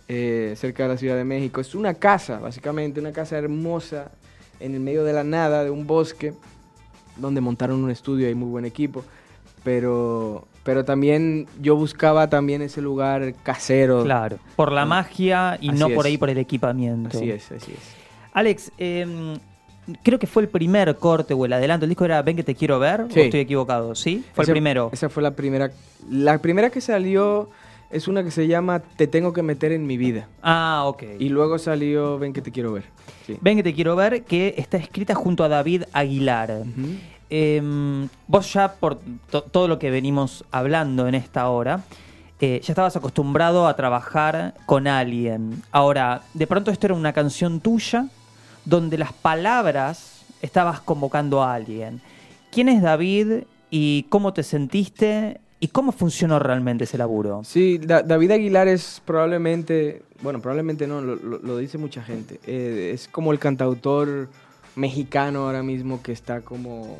eh, 0.08 0.54
cerca 0.58 0.84
de 0.84 0.90
la 0.90 0.98
Ciudad 0.98 1.16
de 1.16 1.24
México. 1.24 1.62
Es 1.62 1.76
una 1.76 1.94
casa, 1.94 2.40
básicamente, 2.40 3.00
una 3.00 3.12
casa 3.12 3.38
hermosa 3.38 4.12
en 4.60 4.74
el 4.74 4.80
medio 4.80 5.04
de 5.04 5.14
la 5.14 5.24
nada, 5.24 5.64
de 5.64 5.70
un 5.70 5.88
bosque, 5.88 6.34
donde 7.16 7.42
montaron 7.42 7.84
un 7.84 7.92
estudio 7.92 8.30
y 8.30 8.36
muy 8.36 8.50
buen 8.50 8.66
equipo. 8.66 9.04
Pero, 9.64 10.48
pero 10.64 10.86
también 10.86 11.48
yo 11.62 11.76
buscaba 11.76 12.30
también 12.30 12.62
ese 12.62 12.82
lugar 12.82 13.34
casero. 13.44 14.04
Claro, 14.04 14.38
por 14.56 14.72
la 14.72 14.86
magia 14.86 15.58
y 15.60 15.70
Así 15.70 15.80
no 15.80 15.90
por 15.90 16.06
es. 16.06 16.12
ahí 16.12 16.18
por 16.18 16.30
el 16.30 16.38
equipamiento. 16.38 17.18
Así 17.18 17.30
es, 17.32 17.52
así 17.52 17.74
es. 17.74 17.96
Alex, 18.34 18.72
eh, 18.78 19.38
creo 20.04 20.20
que 20.20 20.28
fue 20.28 20.44
el 20.44 20.50
primer 20.50 20.96
corte 20.98 21.34
o 21.34 21.46
el 21.46 21.54
adelanto. 21.54 21.86
El 21.86 21.90
disco 21.90 22.06
era 22.06 22.22
Ven 22.22 22.36
que 22.36 22.44
te 22.44 22.56
quiero 22.56 22.80
ver. 22.80 23.06
Sí. 23.10 23.20
¿O 23.20 23.24
estoy 23.24 23.40
equivocado? 23.42 23.96
¿Sí? 23.96 24.24
Fue 24.34 24.44
Ese- 24.44 24.52
el 24.52 24.56
primero. 24.56 24.90
Esa 24.92 25.10
fue 25.10 25.24
la 25.24 25.32
primera. 25.32 25.72
La 26.10 26.38
primera 26.40 26.70
que 26.70 26.82
salió 26.82 27.50
es 27.90 28.08
una 28.08 28.24
que 28.24 28.32
se 28.32 28.48
llama 28.48 28.80
Te 28.80 29.08
tengo 29.08 29.32
que 29.34 29.42
meter 29.44 29.72
en 29.72 29.88
mi 29.88 29.98
vida. 29.98 30.28
Ah, 30.42 30.84
ok. 30.86 31.04
Y 31.20 31.30
luego 31.30 31.58
salió 31.58 32.20
Ven 32.20 32.34
que 32.34 32.42
te 32.42 32.52
quiero 32.52 32.74
ver. 32.74 32.84
Sí. 33.26 33.38
Ven 33.42 33.58
que 33.58 33.64
te 33.64 33.74
quiero 33.74 33.96
ver, 33.96 34.24
que 34.24 34.56
está 34.58 34.78
escrita 34.78 35.16
junto 35.16 35.44
a 35.44 35.48
David 35.50 35.84
Aguilar. 35.94 36.64
Eh, 37.30 37.62
vos 38.28 38.54
ya, 38.54 38.74
por 38.74 39.00
to- 39.30 39.44
todo 39.44 39.68
lo 39.68 39.80
que 39.80 39.92
venimos 39.92 40.46
hablando 40.52 41.08
en 41.08 41.16
esta 41.16 41.50
hora, 41.50 41.82
eh, 42.40 42.62
ya 42.64 42.72
estabas 42.72 42.96
acostumbrado 42.96 43.68
a 43.68 43.76
trabajar 43.76 44.54
con 44.66 44.88
alguien. 44.88 45.62
Ahora, 45.72 46.22
de 46.34 46.48
pronto 46.48 46.72
esto 46.72 46.88
era 46.88 46.94
una 46.94 47.12
canción 47.12 47.60
tuya 47.60 48.08
donde 48.68 48.98
las 48.98 49.14
palabras 49.14 50.26
estabas 50.42 50.82
convocando 50.82 51.42
a 51.42 51.54
alguien. 51.54 52.02
¿Quién 52.52 52.68
es 52.70 52.82
David 52.82 53.44
y 53.70 54.04
cómo 54.10 54.34
te 54.34 54.44
sentiste 54.44 55.40
y 55.60 55.70
cómo 55.70 55.92
funcionó 55.92 56.38
realmente 56.40 56.84
ese 56.84 56.98
laburo? 56.98 57.42
Sí, 57.44 57.78
Da- 57.78 58.04
David 58.04 58.32
Aguilar 58.32 58.68
es 58.68 59.02
probablemente, 59.06 60.04
bueno, 60.22 60.42
probablemente 60.42 60.86
no, 60.86 61.02
lo, 61.02 61.58
dice 61.58 61.78
mucha 61.78 62.04
gente. 62.04 62.40
Eh, 62.46 62.92
es 62.94 63.08
como 63.08 63.32
el 63.32 63.40
cantautor 63.40 64.28
mexicano 64.76 65.46
ahora 65.46 65.64
mismo 65.64 66.02
que 66.04 66.12
está 66.12 66.42
como, 66.42 66.98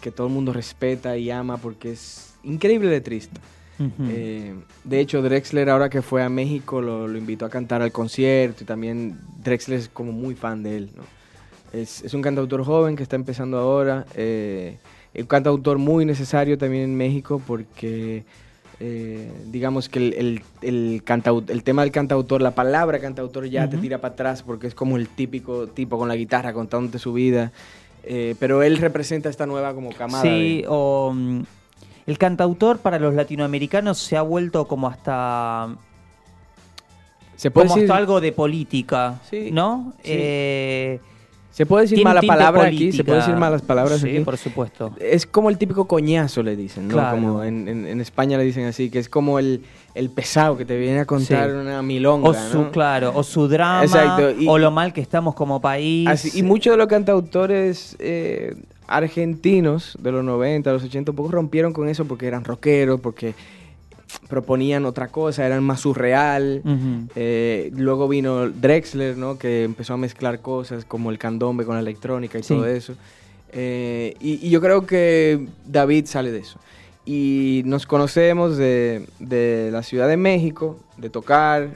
que 0.00 0.10
todo 0.12 0.26
el 0.26 0.32
mundo 0.32 0.52
respeta 0.52 1.16
y 1.16 1.30
ama 1.30 1.56
porque 1.56 1.92
es 1.92 2.34
increíble 2.44 2.88
Eh, 4.08 4.54
de 4.84 5.00
hecho, 5.00 5.20
Drexler 5.22 5.68
ahora 5.70 5.88
que 5.90 6.00
fue 6.02 6.22
a 6.22 6.28
México 6.28 6.80
lo, 6.80 7.06
lo 7.06 7.18
invitó 7.18 7.44
a 7.44 7.50
cantar 7.50 7.82
al 7.82 7.92
concierto 7.92 8.62
y 8.64 8.66
también 8.66 9.18
Drexler 9.42 9.78
es 9.78 9.88
como 9.88 10.12
muy 10.12 10.34
fan 10.34 10.62
de 10.62 10.76
él. 10.78 10.90
¿no? 10.96 11.02
Es, 11.78 12.02
es 12.02 12.14
un 12.14 12.22
cantautor 12.22 12.64
joven 12.64 12.96
que 12.96 13.02
está 13.02 13.16
empezando 13.16 13.58
ahora, 13.58 14.06
eh, 14.14 14.78
un 15.18 15.26
cantautor 15.26 15.78
muy 15.78 16.04
necesario 16.04 16.56
también 16.56 16.84
en 16.84 16.96
México 16.96 17.40
porque 17.46 18.24
eh, 18.80 19.30
digamos 19.46 19.88
que 19.88 19.98
el, 19.98 20.12
el, 20.14 20.42
el 20.62 21.02
cantau- 21.04 21.48
el 21.50 21.62
tema 21.62 21.82
del 21.82 21.90
cantautor, 21.90 22.42
la 22.42 22.54
palabra 22.54 22.98
cantautor 22.98 23.46
ya 23.46 23.68
te 23.68 23.76
tira 23.78 23.98
para 23.98 24.12
atrás 24.14 24.42
porque 24.42 24.66
es 24.66 24.74
como 24.74 24.96
el 24.96 25.08
típico 25.08 25.66
tipo 25.66 25.98
con 25.98 26.08
la 26.08 26.16
guitarra 26.16 26.52
contándote 26.52 26.98
su 26.98 27.12
vida. 27.12 27.52
eh, 28.04 28.34
pero 28.38 28.62
él 28.62 28.76
representa 28.78 29.28
esta 29.28 29.46
nueva 29.46 29.74
como 29.74 29.90
camada. 29.92 30.22
Sí, 30.22 30.58
de- 30.62 30.64
o 30.68 31.12
mm, 31.14 31.40
el 32.06 32.18
cantautor 32.18 32.78
para 32.78 32.98
los 32.98 33.14
latinoamericanos 33.14 33.98
se 33.98 34.16
ha 34.16 34.22
vuelto 34.22 34.66
como 34.66 34.88
hasta 34.88 35.68
se 37.36 37.50
puede 37.50 37.66
como 37.68 37.76
decir, 37.76 37.90
hasta 37.90 37.98
algo 37.98 38.20
de 38.20 38.32
política, 38.32 39.20
Sí, 39.28 39.50
¿no? 39.52 39.92
sí. 40.02 40.10
Eh, 40.14 41.00
se 41.50 41.64
puede 41.64 41.84
decir 41.84 42.04
mala 42.04 42.20
palabra 42.20 42.64
aquí, 42.64 42.92
se 42.92 43.02
puede 43.02 43.20
decir 43.20 43.34
malas 43.34 43.62
palabras 43.62 44.00
sí, 44.00 44.10
aquí. 44.10 44.20
por 44.20 44.36
supuesto. 44.36 44.92
Es 45.00 45.24
como 45.24 45.48
el 45.48 45.56
típico 45.56 45.86
coñazo, 45.88 46.42
le 46.42 46.54
dicen, 46.54 46.86
¿no? 46.88 46.92
Claro. 46.94 47.16
Como 47.16 47.42
en, 47.44 47.66
en- 47.66 47.86
en 47.86 48.00
España 48.02 48.36
le 48.36 48.44
dicen 48.44 48.66
así, 48.66 48.90
que 48.90 48.98
es 48.98 49.08
como 49.08 49.38
el, 49.38 49.62
el 49.94 50.10
pesado 50.10 50.58
que 50.58 50.66
te 50.66 50.76
viene 50.76 51.00
a 51.00 51.06
contar 51.06 51.48
Sí. 51.50 51.56
una 51.56 51.80
milonga, 51.82 52.28
O 52.28 52.34
su, 52.34 52.62
¿no? 52.64 52.70
claro, 52.72 53.10
o 53.14 53.22
su 53.22 53.48
drama, 53.48 53.84
Exacto, 53.84 54.30
y- 54.32 54.46
o 54.46 54.58
lo 54.58 54.70
mal 54.70 54.92
que 54.92 55.00
estamos 55.00 55.34
como 55.34 55.58
país. 55.62 56.06
Así- 56.08 56.38
y 56.38 56.42
muchos 56.42 56.72
de 56.74 56.76
los 56.76 56.88
cantautores 56.88 57.96
eh, 58.00 58.54
argentinos 58.86 59.96
de 60.00 60.12
los 60.12 60.24
90, 60.24 60.72
los 60.72 60.82
80, 60.84 61.12
un 61.12 61.16
poco 61.16 61.30
rompieron 61.32 61.72
con 61.72 61.88
eso 61.88 62.04
porque 62.04 62.26
eran 62.26 62.44
rockeros, 62.44 63.00
porque 63.00 63.34
proponían 64.28 64.84
otra 64.86 65.08
cosa, 65.08 65.44
eran 65.46 65.62
más 65.64 65.80
surreal. 65.80 66.62
Eh, 67.14 67.70
luego 67.76 68.08
vino 68.08 68.48
Drexler, 68.48 69.16
¿no? 69.16 69.38
Que 69.38 69.64
empezó 69.64 69.94
a 69.94 69.96
mezclar 69.96 70.40
cosas 70.40 70.84
como 70.84 71.10
el 71.10 71.18
candombe 71.18 71.64
con 71.64 71.74
la 71.74 71.80
electrónica 71.80 72.38
y 72.38 72.42
Sí. 72.42 72.54
todo 72.54 72.66
eso. 72.66 72.94
Eh, 73.52 74.14
y, 74.20 74.46
y 74.46 74.50
yo 74.50 74.60
creo 74.60 74.86
que 74.86 75.46
David 75.66 76.06
sale 76.06 76.30
de 76.32 76.38
eso. 76.40 76.58
Y 77.04 77.62
nos 77.66 77.86
conocemos 77.86 78.56
de, 78.56 79.06
de 79.20 79.70
la 79.72 79.82
Ciudad 79.82 80.08
de 80.08 80.16
México, 80.16 80.78
de 80.96 81.08
tocar, 81.10 81.70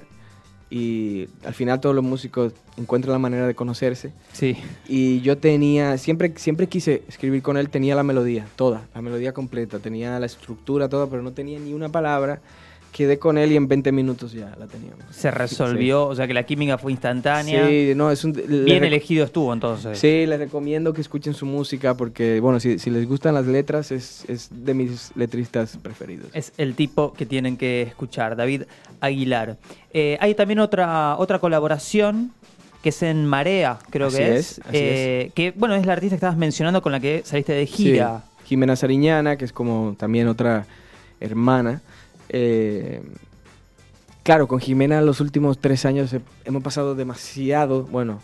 y 0.71 1.29
al 1.45 1.53
final 1.53 1.81
todos 1.81 1.95
los 1.95 2.05
músicos 2.05 2.53
encuentran 2.77 3.13
la 3.13 3.19
manera 3.19 3.47
de 3.47 3.55
conocerse. 3.55 4.13
Sí. 4.33 4.57
Y 4.87 5.21
yo 5.21 5.37
tenía, 5.37 5.99
siempre, 5.99 6.33
siempre 6.37 6.69
quise 6.69 7.03
escribir 7.09 7.43
con 7.43 7.57
él, 7.57 7.69
tenía 7.69 7.97
la 7.97 8.05
melodía, 8.05 8.47
toda, 8.55 8.87
la 8.95 9.03
melodía 9.03 9.33
completa, 9.33 9.81
tenía 9.81 10.19
la 10.21 10.27
estructura 10.27 10.89
toda, 10.89 11.09
pero 11.09 11.23
no 11.23 11.33
tenía 11.33 11.59
ni 11.59 11.75
una 11.75 11.89
palabra. 11.89 12.41
Quedé 12.93 13.19
con 13.19 13.39
él 13.39 13.53
y 13.53 13.57
en 13.57 13.69
20 13.69 13.93
minutos 13.93 14.33
ya 14.33 14.55
la 14.59 14.67
teníamos. 14.67 15.05
Se 15.11 15.31
resolvió, 15.31 16.07
o 16.07 16.15
sea 16.15 16.27
que 16.27 16.35
la 16.35 16.43
química 16.43 16.77
fue 16.77 16.91
instantánea. 16.93 17.69
Sí, 17.69 17.93
no, 17.95 18.11
es 18.11 18.25
un... 18.25 18.33
Bien 18.33 18.83
elegido 18.85 19.25
estuvo 19.25 19.53
entonces. 19.53 19.99
Sí, 19.99 20.27
les 20.27 20.39
recomiendo 20.39 20.93
que 20.93 21.01
escuchen 21.01 21.33
su 21.33 21.47
música 21.47 21.97
porque, 21.97 22.41
bueno, 22.41 22.59
si, 22.59 22.79
si 22.79 22.91
les 22.91 23.07
gustan 23.07 23.35
las 23.35 23.47
letras, 23.47 23.93
es, 23.93 24.25
es 24.29 24.49
de 24.51 24.75
mis 24.75 25.13
letristas 25.15 25.77
preferidos. 25.81 26.31
Es 26.35 26.53
el 26.59 26.75
tipo 26.75 27.13
que 27.13 27.27
tienen 27.27 27.57
que 27.57 27.83
escuchar, 27.83 28.35
David 28.37 28.63
Aguilar. 29.01 29.57
Eh, 29.93 30.19
hay 30.21 30.35
también 30.35 30.59
otra, 30.59 31.17
otra 31.17 31.39
colaboración 31.39 32.33
que 32.83 32.89
es 32.89 33.03
en 33.03 33.27
Marea, 33.27 33.79
creo 33.91 34.09
Así 34.09 34.17
que 34.17 34.37
es, 34.37 34.37
es. 34.37 34.59
así 34.61 34.69
Eh, 34.73 35.33
Que 35.35 35.53
bueno, 35.53 35.75
es 35.75 35.87
la 35.87 35.93
artista 35.93 36.15
que 36.15 36.17
estabas 36.17 36.37
mencionando 36.37 36.83
con 36.83 36.93
la 36.93 37.01
que 37.01 37.23
saliste 37.25 37.53
de 37.53 37.67
gira. 37.67 38.25
Sí, 38.43 38.49
Jimena 38.49 38.75
Sariñana, 38.75 39.37
que 39.37 39.45
es 39.45 39.53
como 39.53 39.95
también 39.99 40.27
otra 40.29 40.67
hermana. 41.21 41.83
Eh, 42.33 43.03
claro, 44.23 44.47
con 44.49 44.61
Jimena 44.61 45.01
los 45.03 45.21
últimos 45.21 45.59
tres 45.59 45.85
años 45.85 46.13
he- 46.13 46.21
hemos 46.45 46.63
pasado 46.63 46.95
demasiado, 46.95 47.83
bueno, 47.85 48.21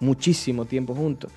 muchísimo 0.00 0.64
tiempo 0.64 0.94
juntos. 0.94 1.32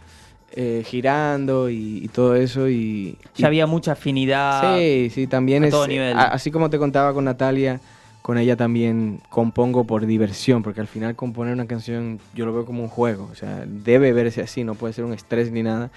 eh, 0.54 0.84
girando 0.86 1.70
y, 1.70 2.00
y 2.04 2.08
todo 2.10 2.36
eso 2.36 2.68
y... 2.68 3.18
Ya 3.36 3.44
y- 3.44 3.46
había 3.46 3.68
mucha 3.68 3.94
afinidad. 3.94 4.78
Sí, 4.78 5.10
sí, 5.10 5.26
también 5.26 5.64
a 5.64 5.68
es... 5.68 5.72
todo 5.72 5.88
nivel. 5.88 6.18
a- 6.18 6.24
así 6.28 6.52
como 6.52 6.70
te 6.70 6.78
contaba 6.78 7.14
con 7.14 7.24
Natalia, 7.24 7.80
con 8.22 8.38
ella 8.38 8.58
también 8.58 9.22
compongo 9.30 9.86
por 9.86 10.06
diversión, 10.06 10.62
porque 10.62 10.82
al 10.82 10.88
final 10.88 11.16
componer 11.16 11.54
una 11.54 11.68
canción 11.68 12.20
yo 12.36 12.46
lo 12.46 12.54
veo 12.54 12.66
como 12.66 12.84
un 12.84 12.90
juego, 12.90 13.30
o 13.32 13.36
sea, 13.36 13.64
debe 13.66 14.12
verse 14.12 14.42
así, 14.42 14.66
no 14.66 14.76
puede 14.76 14.92
ser 14.94 15.06
un 15.06 15.14
estrés 15.14 15.52
ni 15.54 15.64
nada. 15.64 15.90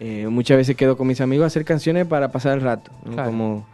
Eh, 0.00 0.26
muchas 0.28 0.56
veces 0.56 0.74
quedo 0.74 0.96
con 0.96 1.06
mis 1.06 1.20
amigos 1.20 1.44
a 1.44 1.46
hacer 1.46 1.64
canciones 1.64 2.04
para 2.04 2.32
pasar 2.32 2.54
el 2.58 2.62
rato, 2.64 2.90
¿no? 3.04 3.12
Claro. 3.12 3.30
como, 3.30 3.66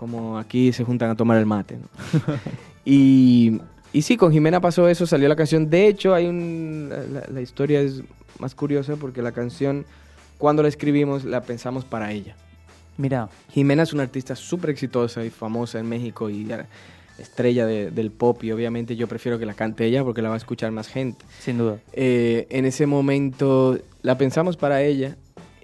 como 0.00 0.38
aquí 0.38 0.72
se 0.72 0.82
juntan 0.82 1.10
a 1.10 1.14
tomar 1.14 1.36
el 1.36 1.44
mate. 1.44 1.76
¿no? 1.76 1.86
y, 2.86 3.60
y 3.92 4.00
sí, 4.00 4.16
con 4.16 4.32
Jimena 4.32 4.58
pasó 4.58 4.88
eso, 4.88 5.06
salió 5.06 5.28
la 5.28 5.36
canción. 5.36 5.68
De 5.68 5.86
hecho, 5.88 6.14
hay 6.14 6.24
un, 6.26 6.88
la, 7.12 7.22
la- 7.30 7.40
historia 7.42 7.82
es 7.82 8.02
más 8.38 8.54
curiosa 8.54 8.96
porque 8.96 9.20
la 9.20 9.32
canción, 9.32 9.84
cuando 10.38 10.62
la 10.62 10.70
escribimos, 10.70 11.24
la 11.24 11.42
pensamos 11.42 11.84
para 11.84 12.12
ella. 12.12 12.34
Mira, 12.96 13.28
Jimena 13.50 13.82
es 13.82 13.92
una 13.92 14.04
artista 14.04 14.34
súper 14.36 14.70
exitosa 14.70 15.22
y 15.22 15.28
famosa 15.28 15.78
en 15.78 15.86
México 15.86 16.30
y 16.30 16.48
estrella 17.18 17.66
de- 17.66 17.90
del 17.90 18.10
pop 18.10 18.42
y 18.42 18.52
obviamente 18.52 18.96
yo 18.96 19.06
prefiero 19.06 19.38
que 19.38 19.44
la 19.44 19.52
cante 19.52 19.84
ella 19.84 20.02
porque 20.02 20.22
la 20.22 20.30
va 20.30 20.36
a 20.36 20.38
escuchar 20.38 20.72
más 20.72 20.88
gente. 20.88 21.22
sin 21.40 21.58
duda. 21.58 21.76
Eh, 21.92 22.46
en 22.48 22.64
ese 22.64 22.86
momento 22.86 23.78
la 24.00 24.16
pensamos 24.16 24.56
para 24.56 24.80
ella 24.82 25.18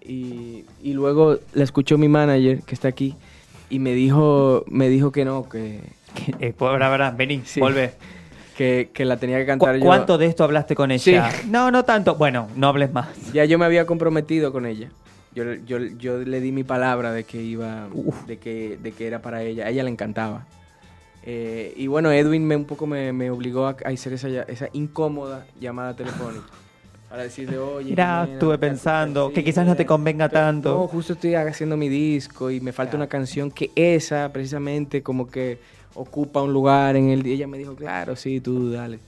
y, 0.06 0.66
y 0.82 0.92
luego 0.92 1.38
la 1.54 1.64
escuchó 1.64 1.96
mi 1.96 2.08
manager 2.08 2.60
que 2.62 2.74
está 2.74 2.88
aquí 2.88 3.16
y 3.70 3.78
me 3.78 3.92
dijo, 3.94 4.64
me 4.68 4.88
dijo 4.88 5.12
que 5.12 5.24
no, 5.24 5.48
que, 5.48 5.80
Eh, 6.40 6.54
ahora, 6.60 6.88
ahora, 6.88 7.10
vení, 7.10 7.42
Sí. 7.44 7.60
volvé. 7.60 7.92
que, 8.56 8.90
que 8.94 9.04
la 9.04 9.18
tenía 9.18 9.36
que 9.38 9.44
¿Cu- 9.44 9.48
cantar 9.48 9.76
yo. 9.76 9.84
¿Cuánto 9.84 10.16
de 10.18 10.26
esto 10.26 10.44
hablaste 10.44 10.74
con 10.74 10.90
ella? 10.90 11.30
Sí. 11.30 11.46
No, 11.50 11.70
no 11.70 11.84
tanto. 11.84 12.14
Bueno, 12.14 12.48
no 12.56 12.68
hables 12.68 12.90
más. 12.92 13.08
Ya 13.32 13.44
yo 13.44 13.58
me 13.58 13.66
había 13.66 13.84
comprometido 13.86 14.50
con 14.52 14.64
ella. 14.66 14.88
Yo, 15.34 15.44
yo, 15.66 15.78
yo 15.78 16.18
le 16.18 16.40
di 16.40 16.52
mi 16.52 16.64
palabra 16.64 17.12
de 17.12 17.24
que 17.24 17.42
iba, 17.42 17.88
de 18.26 18.38
que, 18.38 18.78
de 18.82 18.92
que 18.92 19.06
era 19.06 19.20
para 19.20 19.42
ella. 19.42 19.66
A 19.66 19.68
ella 19.68 19.82
le 19.82 19.90
encantaba. 19.90 20.46
Eh, 21.24 21.74
y 21.76 21.86
bueno, 21.88 22.10
Edwin 22.12 22.46
me 22.46 22.56
un 22.56 22.64
poco 22.64 22.86
me, 22.86 23.12
me 23.12 23.30
obligó 23.30 23.66
a, 23.66 23.76
a 23.84 23.88
hacer 23.90 24.14
esa, 24.14 24.28
esa 24.28 24.68
incómoda 24.72 25.44
llamada 25.60 25.94
telefónica. 25.94 26.46
Para 27.16 27.24
decirle, 27.24 27.56
oye. 27.58 27.90
Mirá, 27.90 28.20
Jimena, 28.20 28.32
estuve 28.34 28.56
mira, 28.58 28.60
pensando 28.60 29.32
que 29.32 29.42
quizás 29.42 29.64
no 29.66 29.72
te 29.74 29.84
mira, 29.84 29.88
convenga 29.88 30.28
pero- 30.28 30.40
tanto. 30.40 30.74
No, 30.74 30.86
justo 30.86 31.14
estoy 31.14 31.34
haciendo 31.34 31.76
mi 31.76 31.88
disco 31.88 32.50
y 32.50 32.60
me 32.60 32.72
falta 32.72 32.94
una 32.96 33.06
canción 33.06 33.50
que 33.50 33.70
esa, 33.74 34.30
precisamente, 34.32 35.02
como 35.02 35.26
que 35.30 35.58
ocupa 35.94 36.42
un 36.42 36.52
lugar 36.52 36.94
en 36.94 37.08
el. 37.08 37.26
Y 37.26 37.32
ella 37.32 37.46
me 37.46 37.56
dijo, 37.56 37.74
claro, 37.74 38.16
sí, 38.16 38.40
tú 38.40 38.70
dale. 38.70 38.98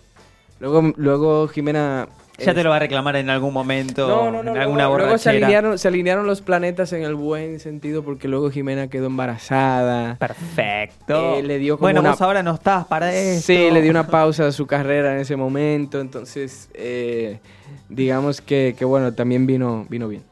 Luego, 0.58 0.92
luego 0.96 1.48
Jimena. 1.48 2.08
Ya 2.38 2.52
eh, 2.52 2.54
te 2.54 2.62
lo 2.62 2.70
va 2.70 2.76
a 2.76 2.78
reclamar 2.78 3.16
en 3.16 3.30
algún 3.30 3.52
momento, 3.52 4.06
no, 4.08 4.30
no, 4.30 4.42
no. 4.44 4.52
en 4.52 4.58
alguna 4.62 4.84
luego, 4.84 4.98
luego 4.98 5.18
se, 5.18 5.28
alinearon, 5.30 5.76
se 5.76 5.88
alinearon 5.88 6.24
los 6.24 6.40
planetas 6.40 6.92
en 6.92 7.02
el 7.02 7.16
buen 7.16 7.58
sentido 7.58 8.04
porque 8.04 8.28
luego 8.28 8.48
Jimena 8.50 8.86
quedó 8.88 9.06
embarazada. 9.06 10.16
Perfecto. 10.20 11.34
Eh, 11.34 11.42
le 11.42 11.58
dio 11.58 11.76
como 11.76 11.86
bueno, 11.86 12.00
una- 12.00 12.10
vos 12.10 12.22
ahora 12.22 12.42
no 12.44 12.54
estás 12.54 12.86
para 12.86 13.12
esto. 13.12 13.42
Sí, 13.48 13.70
le 13.72 13.82
dio 13.82 13.90
una 13.90 14.06
pausa 14.10 14.46
a 14.46 14.52
su 14.52 14.66
carrera 14.68 15.14
en 15.14 15.18
ese 15.20 15.34
momento. 15.36 16.00
Entonces, 16.00 16.70
eh, 16.74 17.40
digamos 17.88 18.40
que, 18.40 18.74
que, 18.78 18.84
bueno, 18.84 19.12
también 19.14 19.46
vino, 19.46 19.86
vino 19.88 20.08
bien. 20.08 20.22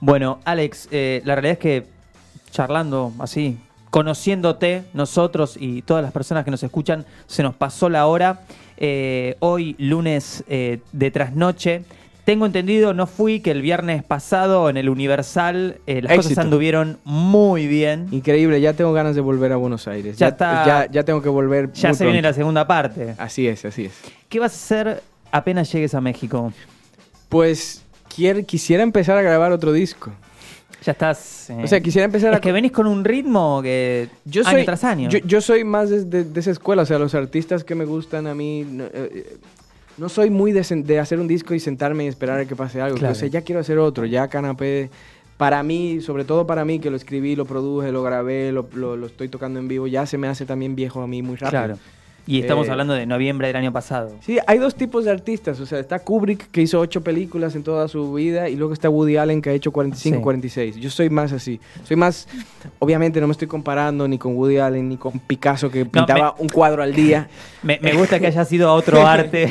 Bueno, 0.00 0.40
Alex, 0.44 0.88
eh, 0.90 1.22
la 1.24 1.34
realidad 1.34 1.52
es 1.54 1.58
que 1.58 1.86
charlando 2.50 3.12
así, 3.18 3.58
conociéndote, 3.90 4.84
nosotros 4.92 5.56
y 5.58 5.82
todas 5.82 6.02
las 6.02 6.12
personas 6.12 6.44
que 6.44 6.50
nos 6.50 6.62
escuchan, 6.62 7.06
se 7.26 7.42
nos 7.42 7.54
pasó 7.54 7.88
la 7.88 8.06
hora. 8.06 8.40
Eh, 8.76 9.36
hoy, 9.40 9.76
lunes 9.78 10.44
eh, 10.48 10.80
de 10.92 11.10
trasnoche. 11.10 11.84
Tengo 12.24 12.46
entendido, 12.46 12.94
no 12.94 13.06
fui, 13.06 13.40
que 13.40 13.50
el 13.50 13.60
viernes 13.60 14.02
pasado 14.02 14.70
en 14.70 14.76
el 14.78 14.88
Universal 14.88 15.76
eh, 15.86 16.00
las 16.02 16.10
cosas 16.12 16.26
Éxito. 16.32 16.40
anduvieron 16.40 16.98
muy 17.04 17.66
bien. 17.66 18.08
Increíble, 18.12 18.60
ya 18.60 18.72
tengo 18.72 18.92
ganas 18.94 19.14
de 19.14 19.20
volver 19.20 19.52
a 19.52 19.56
Buenos 19.56 19.86
Aires. 19.88 20.16
Ya 20.16 20.26
Ya, 20.26 20.28
está- 20.30 20.66
ya, 20.66 20.90
ya 20.90 21.02
tengo 21.04 21.20
que 21.22 21.28
volver. 21.28 21.70
Ya 21.72 21.92
se 21.94 22.04
viene 22.04 22.22
la 22.22 22.32
segunda 22.32 22.66
parte. 22.66 23.14
Así 23.18 23.46
es, 23.46 23.64
así 23.64 23.84
es. 23.86 23.92
¿Qué 24.28 24.40
vas 24.40 24.52
a 24.52 24.56
hacer 24.56 25.02
apenas 25.30 25.70
llegues 25.70 25.94
a 25.94 26.00
México? 26.00 26.52
Pues 27.28 27.82
quier- 28.14 28.44
quisiera 28.46 28.82
empezar 28.82 29.16
a 29.16 29.22
grabar 29.22 29.52
otro 29.52 29.72
disco. 29.72 30.12
Ya 30.84 30.92
estás. 30.92 31.48
eh, 31.50 31.60
O 31.64 31.66
sea, 31.66 31.80
quisiera 31.80 32.04
empezar 32.04 32.32
es 32.32 32.38
a... 32.38 32.40
que 32.40 32.52
venís 32.52 32.70
con 32.72 32.86
un 32.86 33.04
ritmo 33.04 33.60
que. 33.62 34.08
yo 34.26 34.42
año 34.42 34.50
soy, 34.58 34.64
tras 34.66 34.84
año. 34.84 35.08
Yo, 35.08 35.18
yo 35.20 35.40
soy 35.40 35.64
más 35.64 35.88
de, 35.90 36.04
de- 36.04 36.24
de 36.24 36.40
esa 36.40 36.50
escuela, 36.50 36.82
o 36.82 36.86
sea, 36.86 36.98
los 36.98 37.14
artistas 37.14 37.64
que 37.64 37.74
me 37.74 37.84
gustan 37.86 38.26
a 38.26 38.34
mí... 38.34 38.66
No, 38.70 38.84
eh, 38.84 38.90
eh, 38.92 39.36
no 39.96 40.08
soy 40.08 40.28
muy 40.28 40.52
de, 40.52 40.98
hacer 40.98 41.20
un 41.20 41.28
disco 41.28 41.54
y 41.54 41.60
sentarme 41.60 42.04
y 42.04 42.08
esperar 42.08 42.40
a 42.40 42.44
que 42.44 42.54
pase 42.56 42.80
algo. 42.80 42.98
Claro. 42.98 43.12
O 43.12 43.14
sea, 43.14 43.28
ya 43.28 43.40
quiero 43.42 43.60
hacer 43.60 43.78
otro, 43.78 44.04
ya 44.06 44.28
Canapé... 44.28 44.90
Para 45.36 45.64
mí, 45.64 46.00
sobre 46.00 46.24
todo 46.24 46.46
para 46.46 46.64
mí, 46.64 46.78
que 46.78 46.90
lo 46.90 46.96
escribí, 46.96 47.34
lo 47.34 47.44
produje, 47.44 47.90
lo 47.90 48.04
grabé, 48.04 48.52
lo, 48.52 48.68
lo- 48.74 48.96
lo 48.96 49.06
estoy 49.06 49.28
tocando 49.28 49.58
en 49.58 49.66
vivo, 49.66 49.88
ya 49.88 50.06
se 50.06 50.16
me 50.16 50.28
hace 50.28 50.46
también 50.46 50.76
viejo 50.76 51.02
a 51.02 51.08
mí 51.08 51.22
muy 51.22 51.34
rápido. 51.34 51.50
Claro. 51.50 51.78
Y 52.26 52.40
estamos 52.40 52.66
Eh, 52.68 52.70
hablando 52.70 52.94
de 52.94 53.04
noviembre 53.06 53.48
del 53.48 53.56
año 53.56 53.72
pasado. 53.72 54.12
Sí, 54.20 54.38
hay 54.46 54.58
dos 54.58 54.74
tipos 54.74 55.04
de 55.04 55.10
artistas. 55.10 55.60
O 55.60 55.66
sea, 55.66 55.78
está 55.78 55.98
Kubrick, 55.98 56.50
que 56.50 56.62
hizo 56.62 56.80
ocho 56.80 57.02
películas 57.02 57.54
en 57.54 57.62
toda 57.62 57.86
su 57.88 58.14
vida, 58.14 58.48
y 58.48 58.56
luego 58.56 58.72
está 58.72 58.88
Woody 58.88 59.16
Allen, 59.18 59.42
que 59.42 59.50
ha 59.50 59.52
hecho 59.52 59.72
45, 59.72 60.16
Sí. 60.16 60.22
46. 60.22 60.76
Yo 60.76 60.88
soy 60.90 61.10
más 61.10 61.32
así. 61.32 61.60
Soy 61.84 61.96
más. 61.96 62.26
Obviamente, 62.78 63.20
no 63.20 63.26
me 63.26 63.32
estoy 63.32 63.48
comparando 63.48 64.08
ni 64.08 64.16
con 64.18 64.34
Woody 64.36 64.56
Allen 64.58 64.88
ni 64.88 64.96
con 64.96 65.18
Picasso, 65.18 65.70
que 65.70 65.84
pintaba 65.84 66.34
un 66.38 66.48
cuadro 66.48 66.82
al 66.82 66.94
día. 66.94 67.28
Me, 67.64 67.78
me 67.80 67.94
gusta 67.94 68.20
que 68.20 68.26
haya 68.26 68.44
sido 68.44 68.68
a 68.68 68.74
otro 68.74 69.06
arte. 69.06 69.50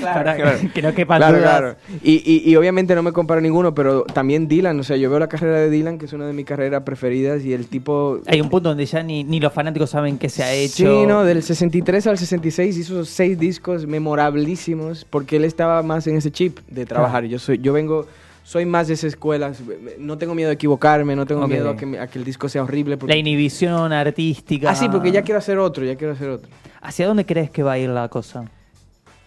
para 0.00 0.36
claro. 0.36 0.58
que 0.72 0.80
no 0.82 0.94
quepan 0.94 1.18
Claro, 1.18 1.38
claro. 1.38 1.76
Y, 2.02 2.22
y- 2.24 2.50
y 2.50 2.54
obviamente 2.56 2.94
no 2.94 3.02
me 3.02 3.12
comparo 3.12 3.40
ninguno, 3.40 3.74
pero 3.74 4.04
también 4.04 4.46
Dylan. 4.46 4.78
O 4.78 4.84
sea, 4.84 4.96
yo 4.96 5.10
veo 5.10 5.18
la 5.18 5.28
carrera 5.28 5.58
de 5.58 5.68
Dylan, 5.68 5.98
que 5.98 6.06
es 6.06 6.12
una 6.12 6.26
de 6.26 6.32
mis 6.32 6.46
carreras 6.46 6.82
preferidas, 6.84 7.44
y 7.44 7.52
el 7.52 7.66
tipo. 7.66 8.20
Hay 8.26 8.40
un 8.40 8.48
punto 8.48 8.68
donde 8.68 8.86
ya 8.86 9.02
ni, 9.02 9.24
ni 9.24 9.40
los 9.40 9.52
fanáticos 9.52 9.90
saben 9.90 10.18
qué 10.18 10.28
se 10.28 10.44
ha 10.44 10.52
hecho. 10.52 11.00
Sí, 11.02 11.06
no, 11.06 11.24
del 11.24 11.42
63 11.42 11.91
al 12.06 12.18
66 12.18 12.76
hizo 12.78 13.04
seis 13.04 13.38
discos 13.38 13.86
memorabilísimos 13.86 15.04
porque 15.04 15.36
él 15.36 15.44
estaba 15.44 15.82
más 15.82 16.06
en 16.06 16.16
ese 16.16 16.30
chip 16.30 16.58
de 16.68 16.86
trabajar. 16.86 17.24
Yo 17.24 17.38
soy, 17.38 17.58
yo 17.58 17.72
vengo, 17.72 18.06
soy 18.44 18.64
más 18.66 18.88
de 18.88 18.94
esa 18.94 19.06
escuela. 19.06 19.52
No 19.98 20.18
tengo 20.18 20.34
miedo 20.34 20.48
de 20.48 20.54
equivocarme, 20.54 21.14
no 21.14 21.26
tengo 21.26 21.42
Ok. 21.42 21.48
miedo 21.50 21.70
a 21.70 21.76
que, 21.76 21.98
a 21.98 22.06
que 22.06 22.18
el 22.18 22.24
disco 22.24 22.48
sea 22.48 22.62
horrible. 22.62 22.96
Porque... 22.96 23.12
La 23.12 23.18
inhibición 23.18 23.92
artística. 23.92 24.70
Ah, 24.70 24.74
sí, 24.74 24.88
porque 24.90 25.12
ya 25.12 25.22
quiero 25.22 25.38
hacer 25.38 25.58
otro, 25.58 25.84
ya 25.84 25.96
quiero 25.96 26.14
hacer 26.14 26.30
otro. 26.30 26.48
¿Hacia 26.80 27.06
dónde 27.06 27.24
crees 27.26 27.50
que 27.50 27.62
va 27.62 27.72
a 27.72 27.78
ir 27.78 27.90
la 27.90 28.08
cosa? 28.08 28.44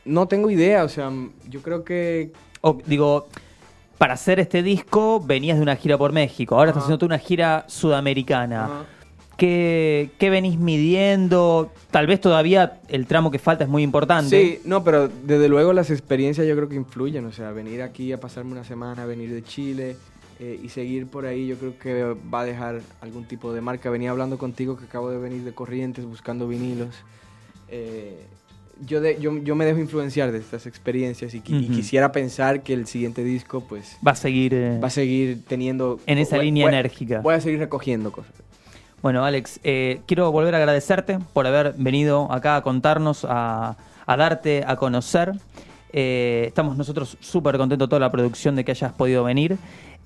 No 0.04 0.28
tengo 0.28 0.50
idea, 0.50 0.84
o 0.84 0.90
sea, 0.90 1.12
yo 1.50 1.62
creo 1.62 1.84
que 1.84 2.32
digo, 2.86 3.28
para 3.98 4.14
hacer 4.16 4.40
este 4.40 4.62
disco 4.64 5.20
venías 5.20 5.58
de 5.58 5.64
una 5.64 5.76
gira 5.76 5.98
por 5.98 6.12
México. 6.12 6.56
Ahora 6.56 6.72
estás 6.72 6.82
Ajá. 6.82 6.86
haciendo 6.88 7.00
tú 7.00 7.06
una 7.06 7.18
gira 7.20 7.64
sudamericana. 7.68 8.66
Ajá. 8.66 8.86
¿Qué, 9.38 10.10
qué 10.18 10.30
venís 10.30 10.58
midiendo? 10.58 11.72
Tal 11.92 12.08
vez 12.08 12.22
todavía 12.22 12.80
el 12.88 13.06
tramo 13.06 13.32
que 13.32 13.40
falta 13.40 13.64
es 13.66 13.70
muy 13.70 13.84
importante. 13.84 14.30
Sí, 14.30 14.60
no, 14.66 14.84
pero 14.84 15.08
desde 15.08 15.50
luego 15.50 15.74
las 15.74 15.90
experiencias 15.92 16.48
yo 16.48 16.56
creo 16.56 16.70
que 16.70 16.76
influyen. 16.76 17.26
O 17.26 17.32
sea, 17.32 17.52
venir 17.52 17.82
aquí 17.82 18.12
a 18.14 18.20
pasarme 18.20 18.54
una 18.54 18.64
semana, 18.64 19.06
venir 19.06 19.34
de 19.34 19.44
Chile 19.44 19.98
eh, 20.40 20.60
y 20.64 20.70
seguir 20.70 21.08
por 21.08 21.26
ahí, 21.26 21.48
yo 21.48 21.58
creo 21.58 21.78
que 21.78 22.16
va 22.34 22.42
a 22.42 22.46
dejar 22.46 22.82
algún 23.02 23.26
tipo 23.26 23.54
de 23.54 23.62
marca. 23.62 23.90
Venía 23.90 24.12
hablando 24.12 24.38
contigo 24.38 24.78
que 24.78 24.86
acabo 24.86 25.10
de 25.10 25.18
venir 25.18 25.44
de 25.44 25.54
Corrientes 25.54 26.06
buscando 26.06 26.48
vinilos. 26.48 26.96
Eh, 27.70 28.22
yo, 28.86 29.00
de- 29.02 29.18
yo, 29.22 29.38
yo 29.38 29.56
me 29.56 29.64
dejo 29.66 29.80
influenciar 29.80 30.32
de 30.34 30.38
estas 30.40 30.66
experiencias 30.68 31.34
y, 31.34 31.40
qui- 31.42 31.62
y 31.62 31.66
Ujú. 31.66 31.76
quisiera 31.76 32.12
pensar 32.12 32.62
que 32.62 32.74
el 32.74 32.88
siguiente 32.88 33.24
disco 33.24 33.66
pues 33.68 33.98
Va 34.06 34.12
a 34.12 34.16
seguir. 34.16 34.54
eh, 34.54 34.80
va 34.84 34.88
a 34.88 34.92
seguir 34.92 35.44
teniendo... 35.48 36.00
En 36.06 36.18
esa 36.18 36.36
voy- 36.36 36.46
línea 36.46 36.66
voy- 36.66 36.74
enérgica. 36.74 37.22
Voy 37.22 37.36
a 37.36 37.42
seguir 37.42 37.60
recogiendo 37.60 38.12
cosas. 38.12 38.34
Bueno, 39.02 39.24
Alex, 39.24 39.60
eh, 39.64 40.02
quiero 40.08 40.32
volver 40.32 40.56
a 40.56 40.58
agradecerte 40.58 41.20
por 41.34 41.46
haber 41.46 41.74
venido 41.78 42.32
acá 42.32 42.56
a 42.56 42.62
contarnos, 42.62 43.26
a, 43.28 43.76
darte 44.08 44.64
a 44.66 44.76
conocer. 44.78 45.34
Eh, 45.94 46.46
estamos 46.48 46.76
nosotros 46.76 47.18
súper 47.20 47.58
contentos 47.58 47.88
toda 47.88 48.00
la 48.00 48.12
producción 48.12 48.56
de 48.56 48.66
que 48.66 48.72
hayas 48.72 48.94
podido 48.94 49.24
venir. 49.24 49.58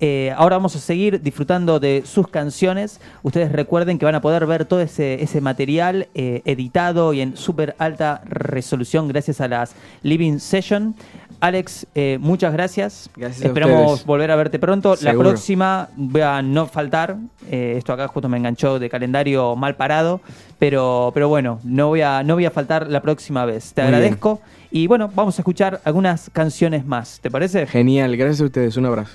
Eh, 0.01 0.33
ahora 0.37 0.57
vamos 0.57 0.75
a 0.75 0.79
seguir 0.79 1.21
disfrutando 1.21 1.79
de 1.79 2.03
sus 2.05 2.27
canciones. 2.27 3.01
Ustedes 3.23 3.51
recuerden 3.51 3.99
que 3.99 4.05
van 4.05 4.15
a 4.15 4.21
poder 4.21 4.45
ver 4.45 4.65
todo 4.65 4.81
ese, 4.81 5.21
ese 5.21 5.41
material 5.41 6.07
editado 6.13 7.13
y 7.13 7.21
en 7.21 7.37
súper 7.37 7.75
alta 7.79 8.21
resolución 8.25 9.07
gracias 9.07 9.41
a 9.41 9.47
las 9.47 9.75
Living 10.03 10.39
Session. 10.39 10.95
Alex, 11.41 11.87
eh, 11.95 12.17
muchas 12.19 12.51
gracias. 12.51 13.09
Gracias 13.15 13.43
a 13.45 13.47
Esperamos 13.47 13.91
ustedes. 13.91 14.05
volver 14.05 14.31
a 14.31 14.35
verte 14.35 14.59
pronto. 14.59 14.95
La 15.01 15.13
próxima 15.13 15.87
voy 15.95 16.21
a 16.21 16.41
no 16.41 16.67
faltar. 16.67 17.15
Eh, 17.49 17.75
esto 17.77 17.93
acá 17.93 18.07
justo 18.09 18.27
me 18.27 18.37
enganchó 18.37 18.77
de 18.77 18.89
calendario 18.89 19.55
mal 19.55 19.75
parado. 19.75 20.19
Pero, 20.57 21.11
pero 21.13 21.29
bueno, 21.29 21.59
no 21.63 21.87
voy, 21.87 22.01
a, 22.01 22.23
no 22.23 22.33
voy 22.33 22.45
a 22.45 22.51
faltar 22.51 22.87
la 22.87 23.01
próxima 23.01 23.45
vez. 23.45 23.73
Te 23.73 23.81
Muy 23.81 23.87
agradezco. 23.93 24.41
Y 24.71 24.87
bueno, 24.87 25.09
vamos 25.15 25.39
a 25.39 25.41
escuchar 25.41 25.79
algunas 25.85 26.29
canciones 26.33 26.85
más. 26.85 27.19
¿Te 27.21 27.31
parece? 27.31 27.65
Genial, 27.67 28.17
gracias 28.17 28.41
a 28.41 28.45
ustedes. 28.45 28.75
Un 28.75 28.85
abrazo. 28.87 29.13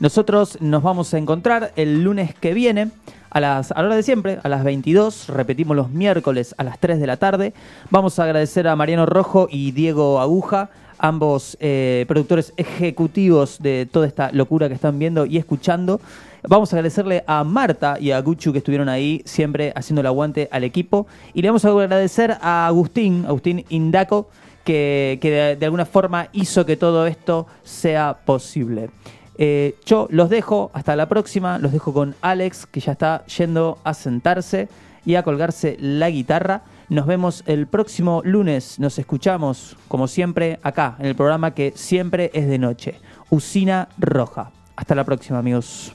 Nosotros 0.00 0.58
nos 0.60 0.82
vamos 0.82 1.14
a 1.14 1.18
encontrar 1.18 1.72
el 1.76 2.02
lunes 2.02 2.34
que 2.34 2.52
viene 2.52 2.90
a, 3.30 3.38
las, 3.40 3.70
a 3.70 3.80
la 3.80 3.86
hora 3.86 3.96
de 3.96 4.02
siempre, 4.02 4.38
a 4.42 4.48
las 4.48 4.64
22. 4.64 5.28
Repetimos 5.28 5.76
los 5.76 5.90
miércoles 5.90 6.52
a 6.58 6.64
las 6.64 6.80
3 6.80 6.98
de 6.98 7.06
la 7.06 7.16
tarde. 7.16 7.54
Vamos 7.90 8.18
a 8.18 8.24
agradecer 8.24 8.66
a 8.66 8.74
Mariano 8.74 9.06
Rojo 9.06 9.46
y 9.48 9.70
Diego 9.70 10.20
Aguja, 10.20 10.70
ambos 10.98 11.56
eh, 11.60 12.04
productores 12.08 12.52
ejecutivos 12.56 13.58
de 13.60 13.88
toda 13.90 14.06
esta 14.06 14.30
locura 14.32 14.68
que 14.68 14.74
están 14.74 14.98
viendo 14.98 15.26
y 15.26 15.38
escuchando. 15.38 16.00
Vamos 16.46 16.72
a 16.72 16.76
agradecerle 16.76 17.24
a 17.26 17.42
Marta 17.42 17.96
y 17.98 18.10
a 18.10 18.20
Guchu 18.20 18.52
que 18.52 18.58
estuvieron 18.58 18.88
ahí 18.88 19.22
siempre 19.24 19.72
haciendo 19.74 20.00
el 20.00 20.06
aguante 20.06 20.48
al 20.50 20.64
equipo. 20.64 21.06
Y 21.32 21.40
le 21.40 21.48
vamos 21.48 21.64
a 21.64 21.70
agradecer 21.70 22.36
a 22.40 22.66
Agustín, 22.66 23.24
Agustín 23.26 23.64
Indaco, 23.70 24.28
que, 24.62 25.18
que 25.22 25.56
de, 25.58 25.64
alguna 25.64 25.86
forma 25.86 26.28
hizo 26.32 26.66
que 26.66 26.76
todo 26.76 27.06
esto 27.06 27.46
sea 27.62 28.18
posible. 28.24 28.90
Eh, 29.36 29.76
yo 29.84 30.06
los 30.10 30.30
dejo, 30.30 30.70
hasta 30.74 30.96
la 30.96 31.08
próxima, 31.08 31.58
los 31.58 31.72
dejo 31.72 31.92
con 31.92 32.14
Alex, 32.20 32.66
que 32.66 32.80
ya 32.80 32.92
está 32.92 33.24
yendo 33.26 33.78
a 33.82 33.94
sentarse 33.94 34.68
y 35.04 35.16
a 35.16 35.22
colgarse 35.22 35.76
la 35.80 36.10
guitarra. 36.10 36.62
Nos 36.90 37.06
vemos 37.06 37.42
el 37.46 37.66
próximo 37.66 38.20
lunes, 38.24 38.78
nos 38.78 38.98
escuchamos, 38.98 39.76
como 39.88 40.06
siempre, 40.06 40.60
acá, 40.62 40.96
en 40.98 41.06
el 41.06 41.14
programa 41.14 41.54
que 41.54 41.72
siempre 41.74 42.30
es 42.34 42.46
de 42.46 42.58
noche, 42.58 43.00
Usina 43.30 43.88
Roja. 43.96 44.52
Hasta 44.76 44.94
la 44.94 45.04
próxima, 45.04 45.38
amigos. 45.38 45.94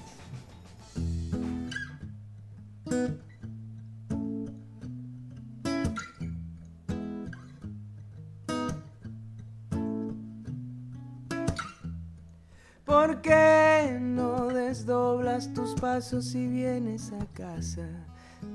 ¿Por 12.84 13.22
qué 13.22 14.00
no 14.02 14.48
desdoblas 14.48 15.54
tus 15.54 15.76
pasos 15.76 16.34
y 16.34 16.48
vienes 16.48 17.12
a 17.14 17.26
casa? 17.34 17.88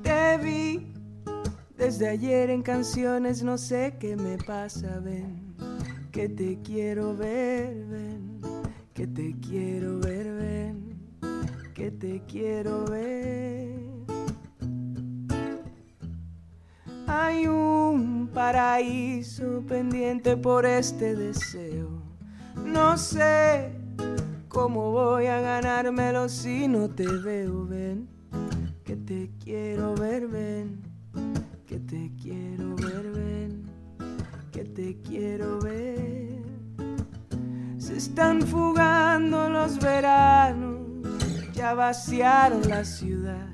Te 0.02 0.36
vi 0.38 0.93
desde 1.84 2.08
ayer 2.08 2.48
en 2.48 2.62
canciones, 2.62 3.42
no 3.42 3.58
sé 3.58 3.96
qué 4.00 4.16
me 4.16 4.38
pasa, 4.38 5.00
ven, 5.00 5.54
que 6.12 6.30
te 6.30 6.58
quiero 6.62 7.14
ver, 7.14 7.84
ven, 7.84 8.40
que 8.94 9.06
te 9.06 9.36
quiero 9.38 9.98
ver, 9.98 10.32
ven, 10.32 10.96
que 11.74 11.90
te 11.90 12.22
quiero 12.26 12.86
ver. 12.86 13.74
Hay 17.06 17.46
un 17.46 18.30
paraíso 18.32 19.62
pendiente 19.68 20.38
por 20.38 20.64
este 20.64 21.14
deseo. 21.14 21.90
No 22.64 22.96
sé 22.96 23.72
cómo 24.48 24.90
voy 24.90 25.26
a 25.26 25.38
ganármelo 25.38 26.30
si 26.30 26.66
no 26.66 26.88
te 26.88 27.06
veo, 27.06 27.66
ven. 27.66 28.08
Que 28.84 28.96
te 28.96 29.30
quiero 29.38 29.94
ver, 29.94 30.28
ven. 30.28 30.93
Que 31.74 31.80
te 31.80 32.12
quiero 32.22 32.76
ver, 32.76 33.10
ven. 33.10 33.64
Que 34.52 34.62
te 34.62 34.96
quiero 35.02 35.58
ver. 35.58 36.40
Se 37.78 37.96
están 37.96 38.42
fugando 38.42 39.48
los 39.48 39.80
veranos, 39.80 40.78
ya 41.52 41.74
vaciaron 41.74 42.68
la 42.68 42.84
ciudad. 42.84 43.48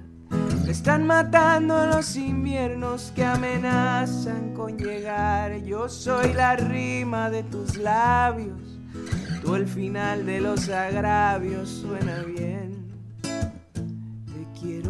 Están 0.69 1.07
matando 1.07 1.87
los 1.87 2.15
inviernos 2.15 3.11
que 3.17 3.25
amenazan 3.25 4.53
con 4.53 4.77
llegar. 4.77 5.57
Yo 5.63 5.89
soy 5.89 6.35
la 6.35 6.57
rima 6.57 7.31
de 7.31 7.43
tus 7.45 7.79
labios, 7.79 8.61
tú 9.43 9.55
el 9.55 9.67
final 9.67 10.27
de 10.27 10.43
los 10.43 10.69
agravios 10.69 11.71
suena 11.71 12.23
bien. 12.25 12.87
Te 13.23 14.61
quiero 14.61 14.90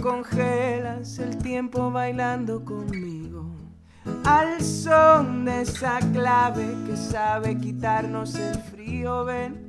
congelas 0.00 1.18
el 1.18 1.38
tiempo 1.38 1.90
bailando 1.90 2.64
conmigo? 2.64 3.54
Al 4.24 4.62
son 4.62 5.44
de 5.44 5.62
esa 5.62 5.98
clave 6.12 6.66
que 6.86 6.96
sabe 6.96 7.56
quitarnos 7.58 8.34
el 8.36 8.58
frío, 8.58 9.24
ven, 9.24 9.68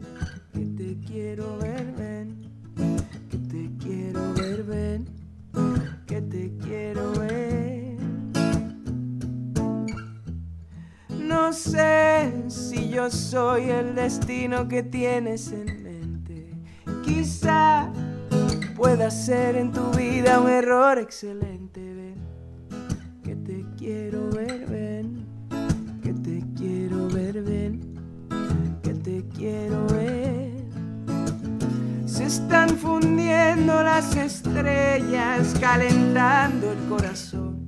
que 0.54 0.66
te 0.66 0.98
quiero 1.06 1.58
ver, 1.58 1.94
ven, 1.98 2.50
que 3.30 3.38
te 3.38 3.70
quiero 3.80 4.34
ver, 4.34 4.64
ven, 4.64 5.06
que 6.06 6.22
te 6.22 6.56
quiero 6.58 7.12
ver. 7.14 7.98
No 11.10 11.54
sé 11.54 12.34
si 12.48 12.90
yo 12.90 13.10
soy 13.10 13.70
el 13.70 13.96
destino 13.96 14.68
que 14.68 14.84
tienes 14.84 15.52
en 15.52 15.84
mente. 15.84 16.52
Quizá 17.04 17.92
pueda 18.80 19.12
ser 19.12 19.58
en 19.58 19.74
tu 19.74 19.92
vida 19.92 20.40
un 20.40 20.50
error 20.50 20.98
excelente. 21.00 21.82
Ven, 21.82 22.16
que 23.22 23.36
te 23.36 23.66
quiero 23.78 24.30
ver, 24.30 24.66
ven, 24.68 25.26
que 26.02 26.14
te 26.14 26.42
quiero 26.58 27.10
ver, 27.10 27.44
ven, 27.44 27.82
que 28.82 28.94
te 28.94 29.26
quiero 29.36 29.86
ver. 29.88 30.64
Se 32.06 32.24
están 32.24 32.70
fundiendo 32.70 33.84
las 33.84 34.16
estrellas, 34.16 35.56
calentando 35.60 36.72
el 36.72 36.80
corazón. 36.88 37.60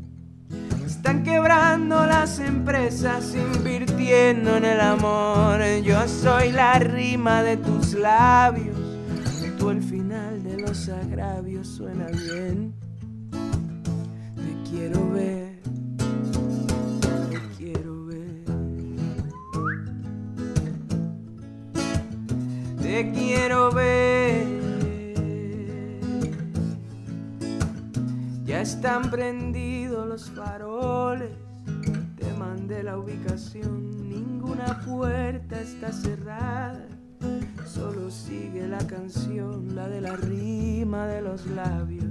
Están 0.86 1.24
quebrando 1.24 2.06
las 2.06 2.40
empresas, 2.40 3.36
invirtiendo 3.36 4.56
en 4.56 4.64
el 4.64 4.80
amor. 4.80 5.60
Yo 5.84 6.08
soy 6.08 6.52
la 6.52 6.80
rima 6.80 7.44
de 7.44 7.58
tus 7.58 7.96
labios, 7.96 8.71
los 10.82 10.90
agravios 10.90 11.68
suena 11.68 12.08
bien. 12.08 12.74
Te 14.36 14.70
quiero 14.70 15.12
ver, 15.12 15.60
te 17.30 17.40
quiero 17.58 18.06
ver. 18.06 18.46
Te 22.82 23.12
quiero 23.12 23.72
ver. 23.72 24.48
Ya 28.46 28.62
están 28.62 29.12
prendidos 29.12 30.08
los 30.08 30.32
faroles. 30.32 31.30
Te 32.18 32.34
mandé 32.40 32.82
la 32.82 32.98
ubicación. 32.98 34.10
Ninguna 34.10 34.80
puerta 34.80 35.62
está 35.62 35.92
cerrada. 35.92 36.88
Solo 37.74 38.12
sigue 38.12 38.68
la 38.68 38.86
canción, 38.86 39.74
la 39.74 39.88
de 39.88 40.02
la 40.02 40.18
rima 40.18 41.08
de 41.08 41.22
los 41.22 41.46
labios. 41.48 42.04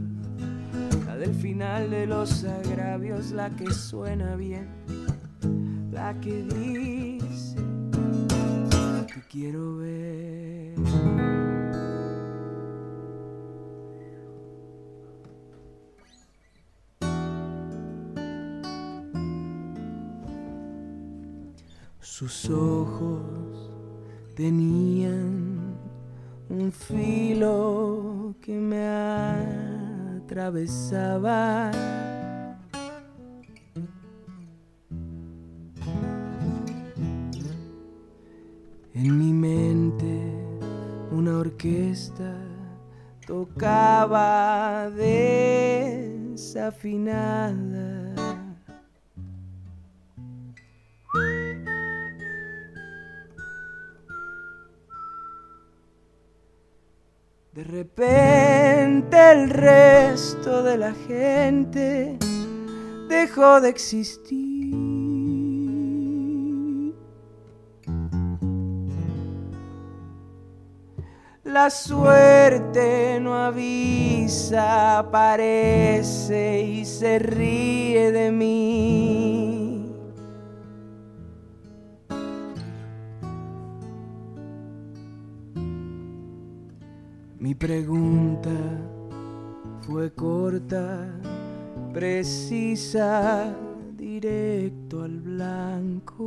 La 1.07 1.19
del 1.19 1.35
final 1.35 1.91
de 1.91 2.07
los 2.07 2.45
agravios, 2.45 3.33
la 3.33 3.51
que 3.51 3.71
suena 3.71 4.37
bien. 4.37 4.69
La 5.93 6.19
que 6.19 6.45
dice, 6.45 7.57
te 9.07 9.23
quiero 9.29 9.77
ver. 9.77 10.77
Sus 22.01 22.49
ojos 22.49 23.50
tenían 24.35 25.77
un 26.49 26.73
filo 26.73 28.35
que 28.41 28.53
me 28.53 28.87
atravesaba. 30.25 31.71
En 38.95 39.19
mi 39.19 39.33
mente 39.33 40.41
una 41.13 41.39
orquesta 41.39 42.35
tocaba 43.27 44.91
desafinada. 44.91 46.51
De 57.53 57.65
repente 57.65 59.33
el 59.33 59.51
resto 59.51 60.63
de 60.63 60.79
la 60.79 60.95
gente 61.09 62.17
dejó 63.09 63.61
de 63.61 63.69
existir. 63.69 64.71
La 71.43 71.71
suerte 71.71 73.19
no 73.21 73.35
avisa, 73.35 74.99
aparece 74.99 76.61
y 76.63 76.85
se 76.85 77.19
ríe 77.19 78.13
de 78.13 78.31
mí. 78.31 79.20
Mi 87.51 87.57
pregunta 87.57 88.49
fue 89.81 90.13
corta, 90.13 91.09
precisa, 91.93 93.53
directo 93.97 95.03
al 95.03 95.19
blanco. 95.19 96.23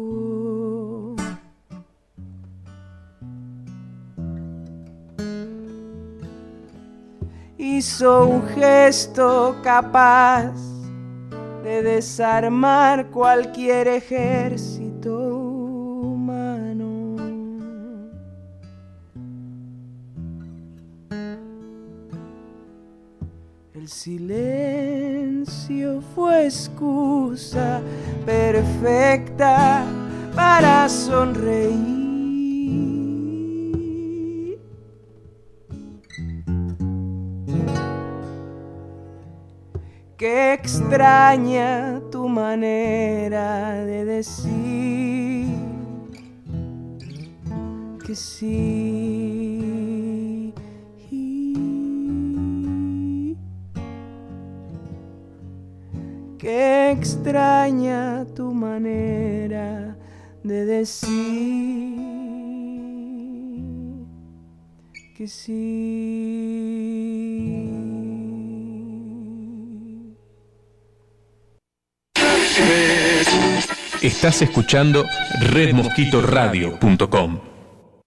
Hizo 7.58 8.28
un 8.28 8.46
gesto 8.50 9.56
capaz 9.64 10.52
de 11.64 11.84
desarmar 11.84 13.10
cualquier 13.12 13.88
ejército 13.88 15.33
silencio 23.94 25.92
fue 26.16 26.48
excusa 26.48 27.82
perfecta 28.26 29.86
para 30.36 30.90
sonreír. 30.90 32.04
Qué 40.18 40.54
extraña 40.54 42.02
tu 42.12 42.28
manera 42.28 43.74
de 43.86 44.06
decir 44.06 45.54
que 48.06 48.16
sí. 48.16 49.63
Qué 56.44 56.92
extraña 56.92 58.28
tu 58.36 58.54
manera 58.54 59.96
de 60.44 60.66
decir 60.66 61.10
que 65.16 65.26
sí. 65.26 65.96
Estás 74.02 74.42
escuchando 74.42 75.06
redmosquitoradio.com. 75.40 77.53